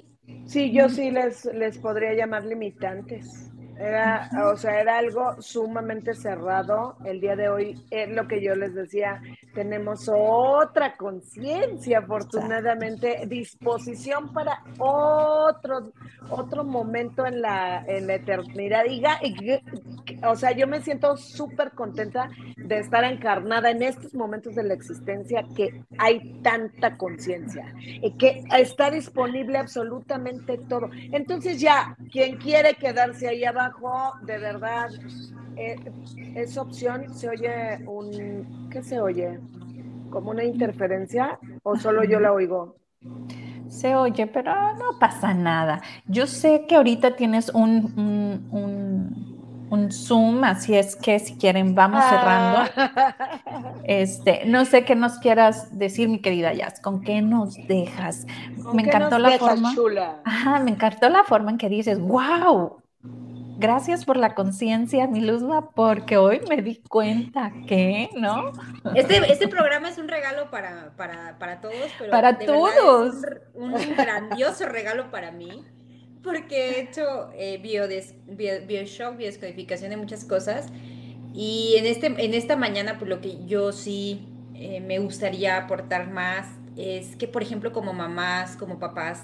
sí, 0.47 0.73
yo 0.73 0.89
sí 0.89 1.11
les, 1.11 1.45
les 1.47 1.79
podría 1.79 2.15
llamar 2.15 2.45
limitantes. 2.45 3.46
Era, 3.79 4.31
o 4.53 4.57
sea, 4.57 4.81
era 4.81 4.99
algo 4.99 5.41
sumamente 5.41 6.15
cerrado. 6.15 6.97
El 7.05 7.21
día 7.21 7.37
de 7.37 7.49
hoy 7.49 7.85
es 7.91 8.09
lo 8.09 8.27
que 8.27 8.43
yo 8.43 8.55
les 8.55 8.75
decía, 8.75 9.21
tenemos 9.55 10.11
otra 10.13 10.97
conciencia, 10.97 11.99
afortunadamente, 11.99 13.25
disposición 13.27 14.33
para 14.33 14.63
otro, 14.79 15.93
otro 16.31 16.65
momento 16.65 17.27
en 17.27 17.43
la, 17.43 17.85
en 17.87 18.07
la 18.07 18.15
eternidad. 18.15 18.85
o 20.25 20.37
sea, 20.37 20.53
yo 20.53 20.67
me 20.67 20.81
siento 20.81 21.17
súper 21.17 21.73
contenta 21.73 22.31
de 22.57 22.79
estar 22.79 23.05
encarnada 23.05 23.71
en 23.71 23.83
estos 23.83 24.15
momentos 24.15 24.55
de 24.55 24.63
la 24.65 24.75
existencia 24.75 25.45
que 25.55 25.83
hay 25.99 26.41
tanta 26.43 26.97
conciencia 26.97 27.75
y 27.79 28.13
que 28.17 28.43
está 28.57 28.91
disponible 28.91 29.59
absolutamente 29.59 30.59
todo. 30.59 30.91
Entonces 31.13 31.61
ya, 31.61 31.97
quien 32.11 32.37
quiere 32.39 32.75
quedarse 32.75 33.29
ahí 33.29 33.45
abajo, 33.45 33.66
de 34.23 34.39
verdad, 34.39 34.91
eh, 35.57 35.77
esa 36.35 36.63
opción 36.63 37.15
se 37.15 37.29
oye 37.29 37.85
un, 37.87 38.69
¿qué 38.71 38.83
se 38.83 39.01
oye? 39.01 39.39
¿Como 40.11 40.31
una 40.31 40.45
interferencia 40.45 41.39
o 41.63 41.77
solo 41.77 42.05
yo 42.05 42.21
la 42.21 42.33
oigo? 42.33 42.77
Se 43.69 43.95
oye, 43.95 44.27
pero 44.27 44.53
no 44.75 44.99
pasa 44.99 45.35
nada. 45.35 45.81
Yo 46.07 46.27
sé 46.27 46.67
que 46.69 46.77
ahorita 46.77 47.17
tienes 47.17 47.49
un, 47.51 48.47
un, 48.51 49.93
Zoom, 49.93 50.43
así 50.43 50.75
es 50.75 50.97
que 50.97 51.19
si 51.19 51.37
quieren 51.37 51.75
vamos 51.75 52.03
ah. 52.03 52.69
cerrando. 52.73 53.73
Este, 53.85 54.45
no 54.47 54.65
sé 54.65 54.85
qué 54.85 54.97
nos 54.97 55.19
quieras 55.19 55.79
decir, 55.79 56.09
mi 56.09 56.19
querida 56.21 56.53
Jazz, 56.53 56.81
¿con 56.81 57.03
qué 57.03 57.23
nos 57.23 57.55
dejas? 57.69 58.27
me 58.73 58.83
encantó 58.83 59.19
la 59.19 59.39
forma. 59.39 59.73
Ajá, 60.25 60.59
me 60.59 60.73
encantó 60.73 61.09
la 61.09 61.23
forma 61.23 61.53
en 61.53 61.59
que 61.59 61.69
dices, 61.69 62.01
wow, 62.01 62.83
Gracias 63.59 64.05
por 64.05 64.19
la 64.19 64.35
conciencia, 64.35 65.07
mi 65.07 65.21
Luzma, 65.21 65.71
porque 65.71 66.19
hoy 66.19 66.41
me 66.49 66.61
di 66.61 66.77
cuenta 66.89 67.53
que, 67.67 68.11
¿no? 68.15 68.53
Este, 68.95 69.17
este 69.33 69.49
programa 69.49 69.89
es 69.89 69.97
un 69.97 70.09
regalo 70.09 70.51
para, 70.51 70.93
para, 70.97 71.61
todos, 71.61 71.75
pero 71.99 72.11
para 72.11 72.39
todos. 72.39 73.15
un, 73.55 73.75
grandioso 73.97 74.67
regalo 74.67 75.11
para 75.11 75.31
mí, 75.31 75.65
porque 76.23 76.69
he 76.69 76.81
hecho 76.81 77.31
eh, 77.35 77.59
bioshock, 78.67 79.17
bioscodificación 79.17 79.91
de 79.91 79.97
muchas 79.97 80.25
cosas. 80.25 80.67
Y 81.33 81.77
en, 81.79 81.87
este, 81.87 82.07
en 82.07 82.35
esta 82.35 82.57
mañana, 82.57 82.99
pues 82.99 83.09
lo 83.09 83.21
que 83.21 83.45
yo 83.47 83.73
sí 83.73 84.29
eh, 84.55 84.81
me 84.81 84.99
gustaría 84.99 85.57
aportar 85.57 86.11
más 86.11 86.47
es 86.77 87.17
que, 87.17 87.27
por 87.27 87.43
ejemplo, 87.43 87.73
como 87.73 87.95
mamás, 87.95 88.57
como 88.57 88.79
papás, 88.79 89.23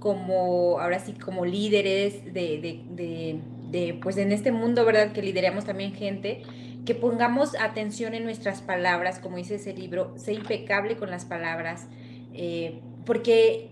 como, 0.00 0.80
ahora 0.80 0.98
sí, 0.98 1.12
como 1.12 1.44
líderes 1.44 2.24
de, 2.24 2.82
de, 2.90 3.40
de, 3.70 3.94
pues 4.02 4.16
en 4.16 4.32
este 4.32 4.50
mundo, 4.50 4.84
¿verdad? 4.84 5.12
Que 5.12 5.22
lideramos 5.22 5.66
también 5.66 5.92
gente, 5.92 6.42
que 6.84 6.94
pongamos 6.94 7.54
atención 7.60 8.14
en 8.14 8.24
nuestras 8.24 8.62
palabras, 8.62 9.20
como 9.20 9.36
dice 9.36 9.56
ese 9.56 9.74
libro, 9.74 10.14
sé 10.16 10.32
impecable 10.32 10.96
con 10.96 11.10
las 11.10 11.26
palabras, 11.26 11.86
eh, 12.32 12.80
porque 13.04 13.70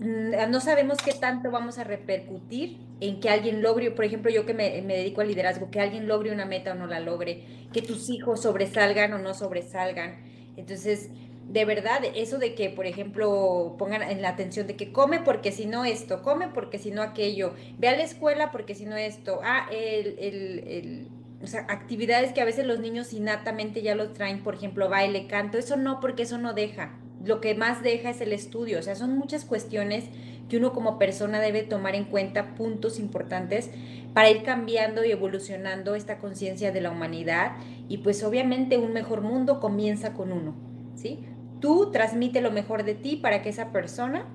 mm, 0.00 0.50
no 0.50 0.60
sabemos 0.60 0.98
qué 0.98 1.12
tanto 1.12 1.50
vamos 1.52 1.78
a 1.78 1.84
repercutir 1.84 2.78
en 3.00 3.20
que 3.20 3.30
alguien 3.30 3.62
logre, 3.62 3.92
por 3.92 4.04
ejemplo, 4.04 4.32
yo 4.32 4.44
que 4.44 4.54
me, 4.54 4.82
me, 4.82 4.96
dedico 4.96 5.20
al 5.20 5.28
liderazgo, 5.28 5.70
que 5.70 5.80
alguien 5.80 6.08
logre 6.08 6.32
una 6.32 6.44
meta 6.44 6.72
o 6.72 6.74
no 6.74 6.88
la 6.88 6.98
logre, 6.98 7.44
que 7.72 7.82
tus 7.82 8.10
hijos 8.10 8.42
sobresalgan 8.42 9.12
o 9.12 9.18
no 9.18 9.32
sobresalgan. 9.32 10.16
Entonces, 10.56 11.10
de 11.48 11.64
verdad, 11.64 12.02
eso 12.14 12.38
de 12.38 12.54
que, 12.54 12.68
por 12.68 12.84
ejemplo, 12.84 13.74
pongan 13.78 14.02
en 14.02 14.20
la 14.20 14.28
atención 14.28 14.66
de 14.66 14.76
que 14.76 14.92
come 14.92 15.20
porque 15.20 15.50
si 15.50 15.64
no 15.64 15.86
esto, 15.86 16.22
come 16.22 16.48
porque 16.48 16.78
si 16.78 16.90
no 16.90 17.00
aquello, 17.02 17.54
ve 17.78 17.88
a 17.88 17.96
la 17.96 18.02
escuela 18.02 18.50
porque 18.50 18.74
si 18.74 18.84
no 18.84 18.96
esto, 18.96 19.40
ah, 19.42 19.66
el, 19.72 20.18
el, 20.18 21.08
o 21.42 21.46
sea, 21.46 21.64
actividades 21.70 22.32
que 22.32 22.42
a 22.42 22.44
veces 22.44 22.66
los 22.66 22.80
niños 22.80 23.14
innatamente 23.14 23.80
ya 23.80 23.94
los 23.94 24.12
traen, 24.12 24.42
por 24.42 24.54
ejemplo, 24.54 24.90
baile, 24.90 25.26
canto, 25.26 25.56
eso 25.56 25.78
no, 25.78 26.00
porque 26.00 26.24
eso 26.24 26.36
no 26.36 26.52
deja. 26.52 26.98
Lo 27.24 27.40
que 27.40 27.54
más 27.54 27.82
deja 27.82 28.10
es 28.10 28.20
el 28.20 28.34
estudio, 28.34 28.78
o 28.78 28.82
sea, 28.82 28.94
son 28.94 29.16
muchas 29.16 29.46
cuestiones 29.46 30.04
que 30.50 30.58
uno 30.58 30.72
como 30.74 30.98
persona 30.98 31.40
debe 31.40 31.62
tomar 31.62 31.94
en 31.94 32.04
cuenta, 32.04 32.54
puntos 32.56 32.98
importantes 32.98 33.70
para 34.12 34.30
ir 34.30 34.42
cambiando 34.42 35.02
y 35.02 35.12
evolucionando 35.12 35.94
esta 35.94 36.18
conciencia 36.18 36.72
de 36.72 36.80
la 36.82 36.90
humanidad 36.90 37.52
y 37.88 37.98
pues 37.98 38.22
obviamente 38.22 38.76
un 38.76 38.92
mejor 38.92 39.22
mundo 39.22 39.60
comienza 39.60 40.12
con 40.12 40.32
uno, 40.32 40.54
¿sí? 40.94 41.20
Tú 41.60 41.90
transmite 41.90 42.40
lo 42.40 42.50
mejor 42.50 42.84
de 42.84 42.94
ti 42.94 43.16
para 43.16 43.42
que 43.42 43.48
esa 43.48 43.72
persona 43.72 44.26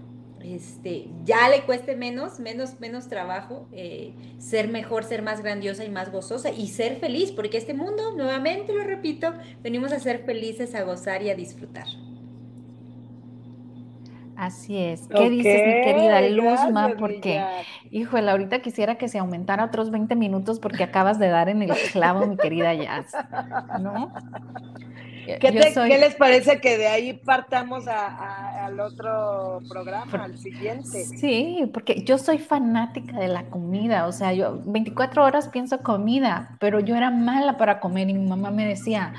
este, 0.44 1.08
ya 1.24 1.50
le 1.50 1.62
cueste 1.62 1.96
menos, 1.96 2.40
menos, 2.40 2.80
menos 2.80 3.08
trabajo, 3.08 3.68
eh, 3.72 4.14
ser 4.40 4.68
mejor, 4.68 5.06
ser 5.06 5.22
más 5.22 5.42
grandiosa 5.42 5.86
y 5.86 5.90
más 5.90 6.12
gozosa 6.12 6.52
y 6.52 6.68
ser 6.68 6.98
feliz, 6.98 7.32
porque 7.32 7.58
este 7.58 7.74
mundo, 7.74 8.14
nuevamente 8.16 8.74
lo 8.74 8.84
repito, 8.84 9.34
venimos 9.62 9.94
a 9.94 10.00
ser 10.00 10.26
felices, 10.26 10.76
a 10.76 10.84
gozar 10.84 11.24
y 11.24 11.30
a 11.30 11.36
disfrutar. 11.36 11.88
Así 14.36 14.78
es. 14.78 15.08
¿Qué 15.08 15.30
dices, 15.30 15.62
mi 15.66 15.82
querida 15.84 16.22
Luzma? 16.22 16.96
Porque, 16.98 17.42
híjole, 17.92 18.30
ahorita 18.32 18.60
quisiera 18.60 18.96
que 18.96 19.08
se 19.08 19.20
aumentara 19.20 19.64
otros 19.64 19.92
20 19.92 20.16
minutos 20.16 20.60
porque 20.60 20.84
acabas 20.84 21.20
de 21.20 21.28
dar 21.28 21.50
en 21.50 21.62
el 21.62 21.72
clavo, 21.92 22.26
mi 22.26 22.36
querida 22.36 22.74
Jazz. 22.74 23.14
¿No? 23.80 24.12
¿Qué, 25.26 25.52
les 25.52 26.16
parece 26.16 26.60
que 26.60 26.78
de 26.78 26.88
ahí 26.88 27.14
partamos 27.14 27.86
al 27.88 28.80
otro 28.80 29.62
programa, 29.70 30.26
al 30.26 30.38
siguiente? 30.38 31.06
Sí, 31.06 31.70
porque 31.74 32.04
yo 32.04 32.18
soy 32.18 32.40
fanática 32.40 33.18
de 33.18 33.28
la 33.28 33.44
comida, 33.46 34.08
o 34.08 34.12
sea, 34.12 34.34
yo 34.34 34.62
24 34.66 35.24
horas 35.24 35.50
pienso 35.50 35.80
comida, 35.82 36.58
pero 36.60 36.80
yo 36.80 36.96
era 36.96 37.12
mala 37.12 37.58
para 37.58 37.80
comer 37.80 38.10
y 38.10 38.14
mi 38.14 38.28
mamá 38.28 38.52
me 38.52 38.66
decía, 38.66 39.14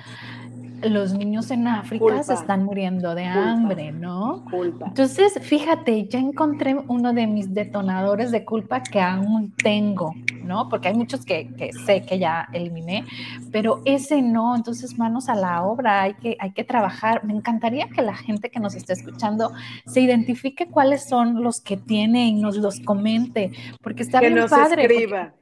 los 0.88 1.12
niños 1.14 1.50
en 1.50 1.66
África 1.66 2.22
se 2.22 2.34
están 2.34 2.64
muriendo 2.64 3.14
de 3.14 3.24
hambre, 3.24 3.92
¿no? 3.92 4.44
Culpa. 4.50 4.86
Entonces, 4.86 5.38
fíjate, 5.40 6.06
ya 6.08 6.18
encontré 6.18 6.76
uno 6.88 7.12
de 7.12 7.26
mis 7.26 7.52
detonadores 7.54 8.30
de 8.30 8.44
culpa 8.44 8.82
que 8.82 9.00
aún 9.00 9.52
tengo, 9.56 10.12
¿no? 10.42 10.68
Porque 10.68 10.88
hay 10.88 10.94
muchos 10.94 11.24
que, 11.24 11.50
sé 11.84 12.02
que 12.02 12.18
ya 12.18 12.48
eliminé, 12.52 13.04
pero 13.52 13.80
ese 13.84 14.22
no, 14.22 14.54
entonces 14.54 14.98
manos 14.98 15.28
a 15.28 15.34
la 15.34 15.62
obra, 15.62 16.02
hay 16.02 16.14
que, 16.14 16.36
hay 16.38 16.52
que 16.52 16.64
trabajar. 16.64 17.24
Me 17.24 17.34
encantaría 17.34 17.88
que 17.88 18.02
la 18.02 18.14
gente 18.14 18.50
que 18.50 18.60
nos 18.60 18.74
esté 18.74 18.92
escuchando 18.92 19.52
se 19.86 20.00
identifique 20.00 20.66
cuáles 20.66 21.08
son 21.08 21.42
los 21.42 21.60
que 21.60 21.76
tiene 21.76 22.28
y 22.28 22.34
nos 22.34 22.56
los 22.56 22.80
comente, 22.80 23.52
porque 23.82 24.02
está 24.02 24.20
que 24.20 24.28
bien 24.28 24.40
nos 24.40 24.50
padre. 24.50 24.84
Escriba. 24.84 25.32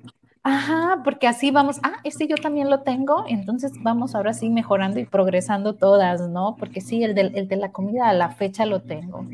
Ajá, 0.44 1.02
porque 1.04 1.28
así 1.28 1.52
vamos, 1.52 1.78
ah, 1.84 1.98
este 2.02 2.26
yo 2.26 2.36
también 2.36 2.68
lo 2.68 2.80
tengo, 2.80 3.24
entonces 3.28 3.72
vamos 3.80 4.16
ahora 4.16 4.32
sí 4.32 4.50
mejorando 4.50 4.98
y 4.98 5.04
progresando 5.04 5.74
todas, 5.74 6.28
¿no? 6.28 6.56
Porque 6.58 6.80
sí, 6.80 7.04
el 7.04 7.14
de, 7.14 7.20
el 7.34 7.46
de 7.46 7.56
la 7.56 7.70
comida 7.70 8.08
a 8.08 8.12
la 8.12 8.30
fecha 8.30 8.66
lo 8.66 8.82
tengo. 8.82 9.24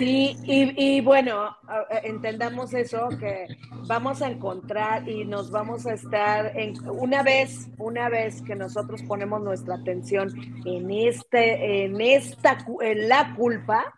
Sí, 0.00 0.34
y, 0.44 1.02
bueno, 1.02 1.58
entendamos 2.04 2.72
eso, 2.72 3.10
que 3.18 3.48
vamos 3.86 4.22
a 4.22 4.30
encontrar 4.30 5.06
y 5.06 5.26
nos 5.26 5.50
vamos 5.50 5.84
a 5.84 5.92
estar 5.92 6.58
en 6.58 6.72
una 6.88 7.22
vez, 7.22 7.68
una 7.76 8.08
vez 8.08 8.40
que 8.40 8.56
nosotros 8.56 9.02
ponemos 9.02 9.42
nuestra 9.42 9.74
atención 9.74 10.32
en 10.64 10.90
este, 10.90 11.84
en 11.84 12.00
esta, 12.00 12.56
en 12.80 13.10
la 13.10 13.34
culpa, 13.34 13.94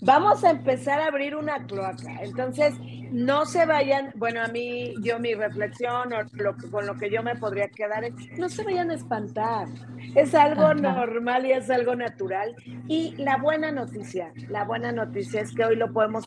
vamos 0.00 0.44
a 0.44 0.50
empezar 0.50 1.00
a 1.00 1.06
abrir 1.06 1.36
una 1.36 1.66
cloaca. 1.66 2.22
Entonces, 2.22 2.74
no 3.10 3.44
se 3.44 3.66
vayan, 3.66 4.12
bueno, 4.16 4.42
a 4.42 4.48
mí, 4.48 4.94
yo 5.02 5.18
mi 5.18 5.34
reflexión 5.34 6.12
o 6.12 6.22
lo, 6.32 6.56
con 6.70 6.86
lo 6.86 6.96
que 6.96 7.10
yo 7.10 7.22
me 7.22 7.36
podría 7.36 7.68
quedar 7.68 8.04
es, 8.04 8.14
no 8.38 8.48
se 8.48 8.64
vayan 8.64 8.90
a 8.90 8.94
espantar. 8.94 9.68
Es 10.14 10.34
algo 10.34 10.74
normal 10.74 11.46
y 11.46 11.52
es 11.52 11.70
algo 11.70 11.94
natural. 11.94 12.54
Y 12.88 13.14
la 13.16 13.36
buena 13.36 13.70
noticia, 13.70 14.32
la 14.48 14.64
buena 14.64 14.92
noticia 14.92 15.42
es 15.42 15.54
que 15.54 15.64
hoy 15.64 15.76
lo 15.76 15.92
podemos 15.92 16.26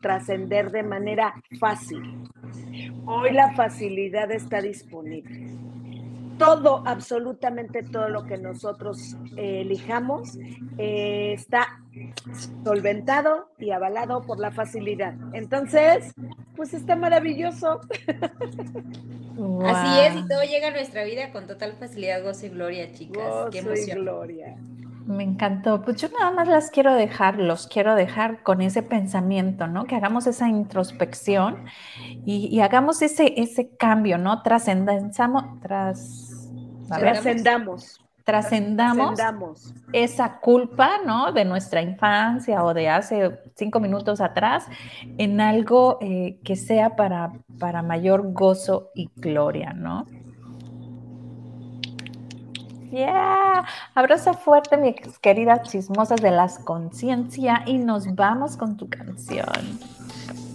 trascender 0.00 0.70
de 0.70 0.82
manera 0.82 1.34
fácil. 1.60 2.02
Hoy 3.06 3.32
la 3.32 3.52
facilidad 3.54 4.30
está 4.30 4.60
disponible 4.60 5.71
todo, 6.42 6.82
absolutamente 6.86 7.82
todo 7.84 8.08
lo 8.08 8.24
que 8.24 8.36
nosotros 8.36 9.16
eh, 9.36 9.60
elijamos 9.60 10.36
eh, 10.76 11.34
está 11.34 11.80
solventado 12.64 13.48
y 13.58 13.70
avalado 13.70 14.22
por 14.22 14.40
la 14.40 14.50
facilidad. 14.50 15.14
Entonces, 15.32 16.12
pues 16.56 16.74
está 16.74 16.96
maravilloso. 16.96 17.80
Así 19.64 20.00
es, 20.00 20.16
y 20.16 20.28
todo 20.28 20.42
llega 20.42 20.68
a 20.68 20.70
nuestra 20.72 21.04
vida 21.04 21.30
con 21.30 21.46
total 21.46 21.74
facilidad, 21.78 22.22
gozo 22.22 22.46
y 22.46 22.48
gloria, 22.48 22.92
chicas. 22.92 23.50
Qué 23.50 23.60
emoción. 23.60 23.98
Y 23.98 24.00
gloria. 24.00 24.56
Me 25.06 25.24
encantó. 25.24 25.82
Pues 25.82 26.00
yo 26.00 26.08
nada 26.18 26.30
más 26.30 26.48
las 26.48 26.70
quiero 26.70 26.94
dejar, 26.94 27.38
los 27.38 27.66
quiero 27.66 27.94
dejar 27.94 28.42
con 28.42 28.60
ese 28.60 28.82
pensamiento, 28.82 29.66
¿no? 29.66 29.84
Que 29.84 29.96
hagamos 29.96 30.26
esa 30.26 30.48
introspección 30.48 31.64
y, 32.24 32.60
hagamos 32.60 33.02
ese, 33.02 33.34
ese 33.40 33.74
cambio, 33.76 34.18
¿no? 34.18 34.42
Trascendamos, 34.42 35.60
tras, 35.60 36.31
Trascendamos. 36.98 37.98
Trascendamos 38.24 39.74
esa 39.92 40.38
culpa, 40.38 40.92
¿no? 41.04 41.32
De 41.32 41.44
nuestra 41.44 41.82
infancia 41.82 42.62
o 42.62 42.72
de 42.72 42.88
hace 42.88 43.40
cinco 43.56 43.80
minutos 43.80 44.20
atrás 44.20 44.66
en 45.18 45.40
algo 45.40 45.98
eh, 46.00 46.38
que 46.44 46.54
sea 46.54 46.94
para, 46.94 47.32
para 47.58 47.82
mayor 47.82 48.32
gozo 48.32 48.90
y 48.94 49.10
gloria, 49.16 49.72
¿no? 49.72 50.06
Yeah. 52.92 53.64
Abrazo 53.94 54.34
fuerte, 54.34 54.76
mis 54.76 55.18
queridas 55.18 55.68
chismosas 55.68 56.20
de 56.20 56.30
las 56.30 56.58
conciencia, 56.58 57.62
y 57.66 57.78
nos 57.78 58.14
vamos 58.14 58.58
con 58.58 58.76
tu 58.76 58.88
canción. 58.88 59.80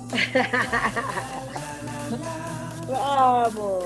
Vamos. 2.88 3.86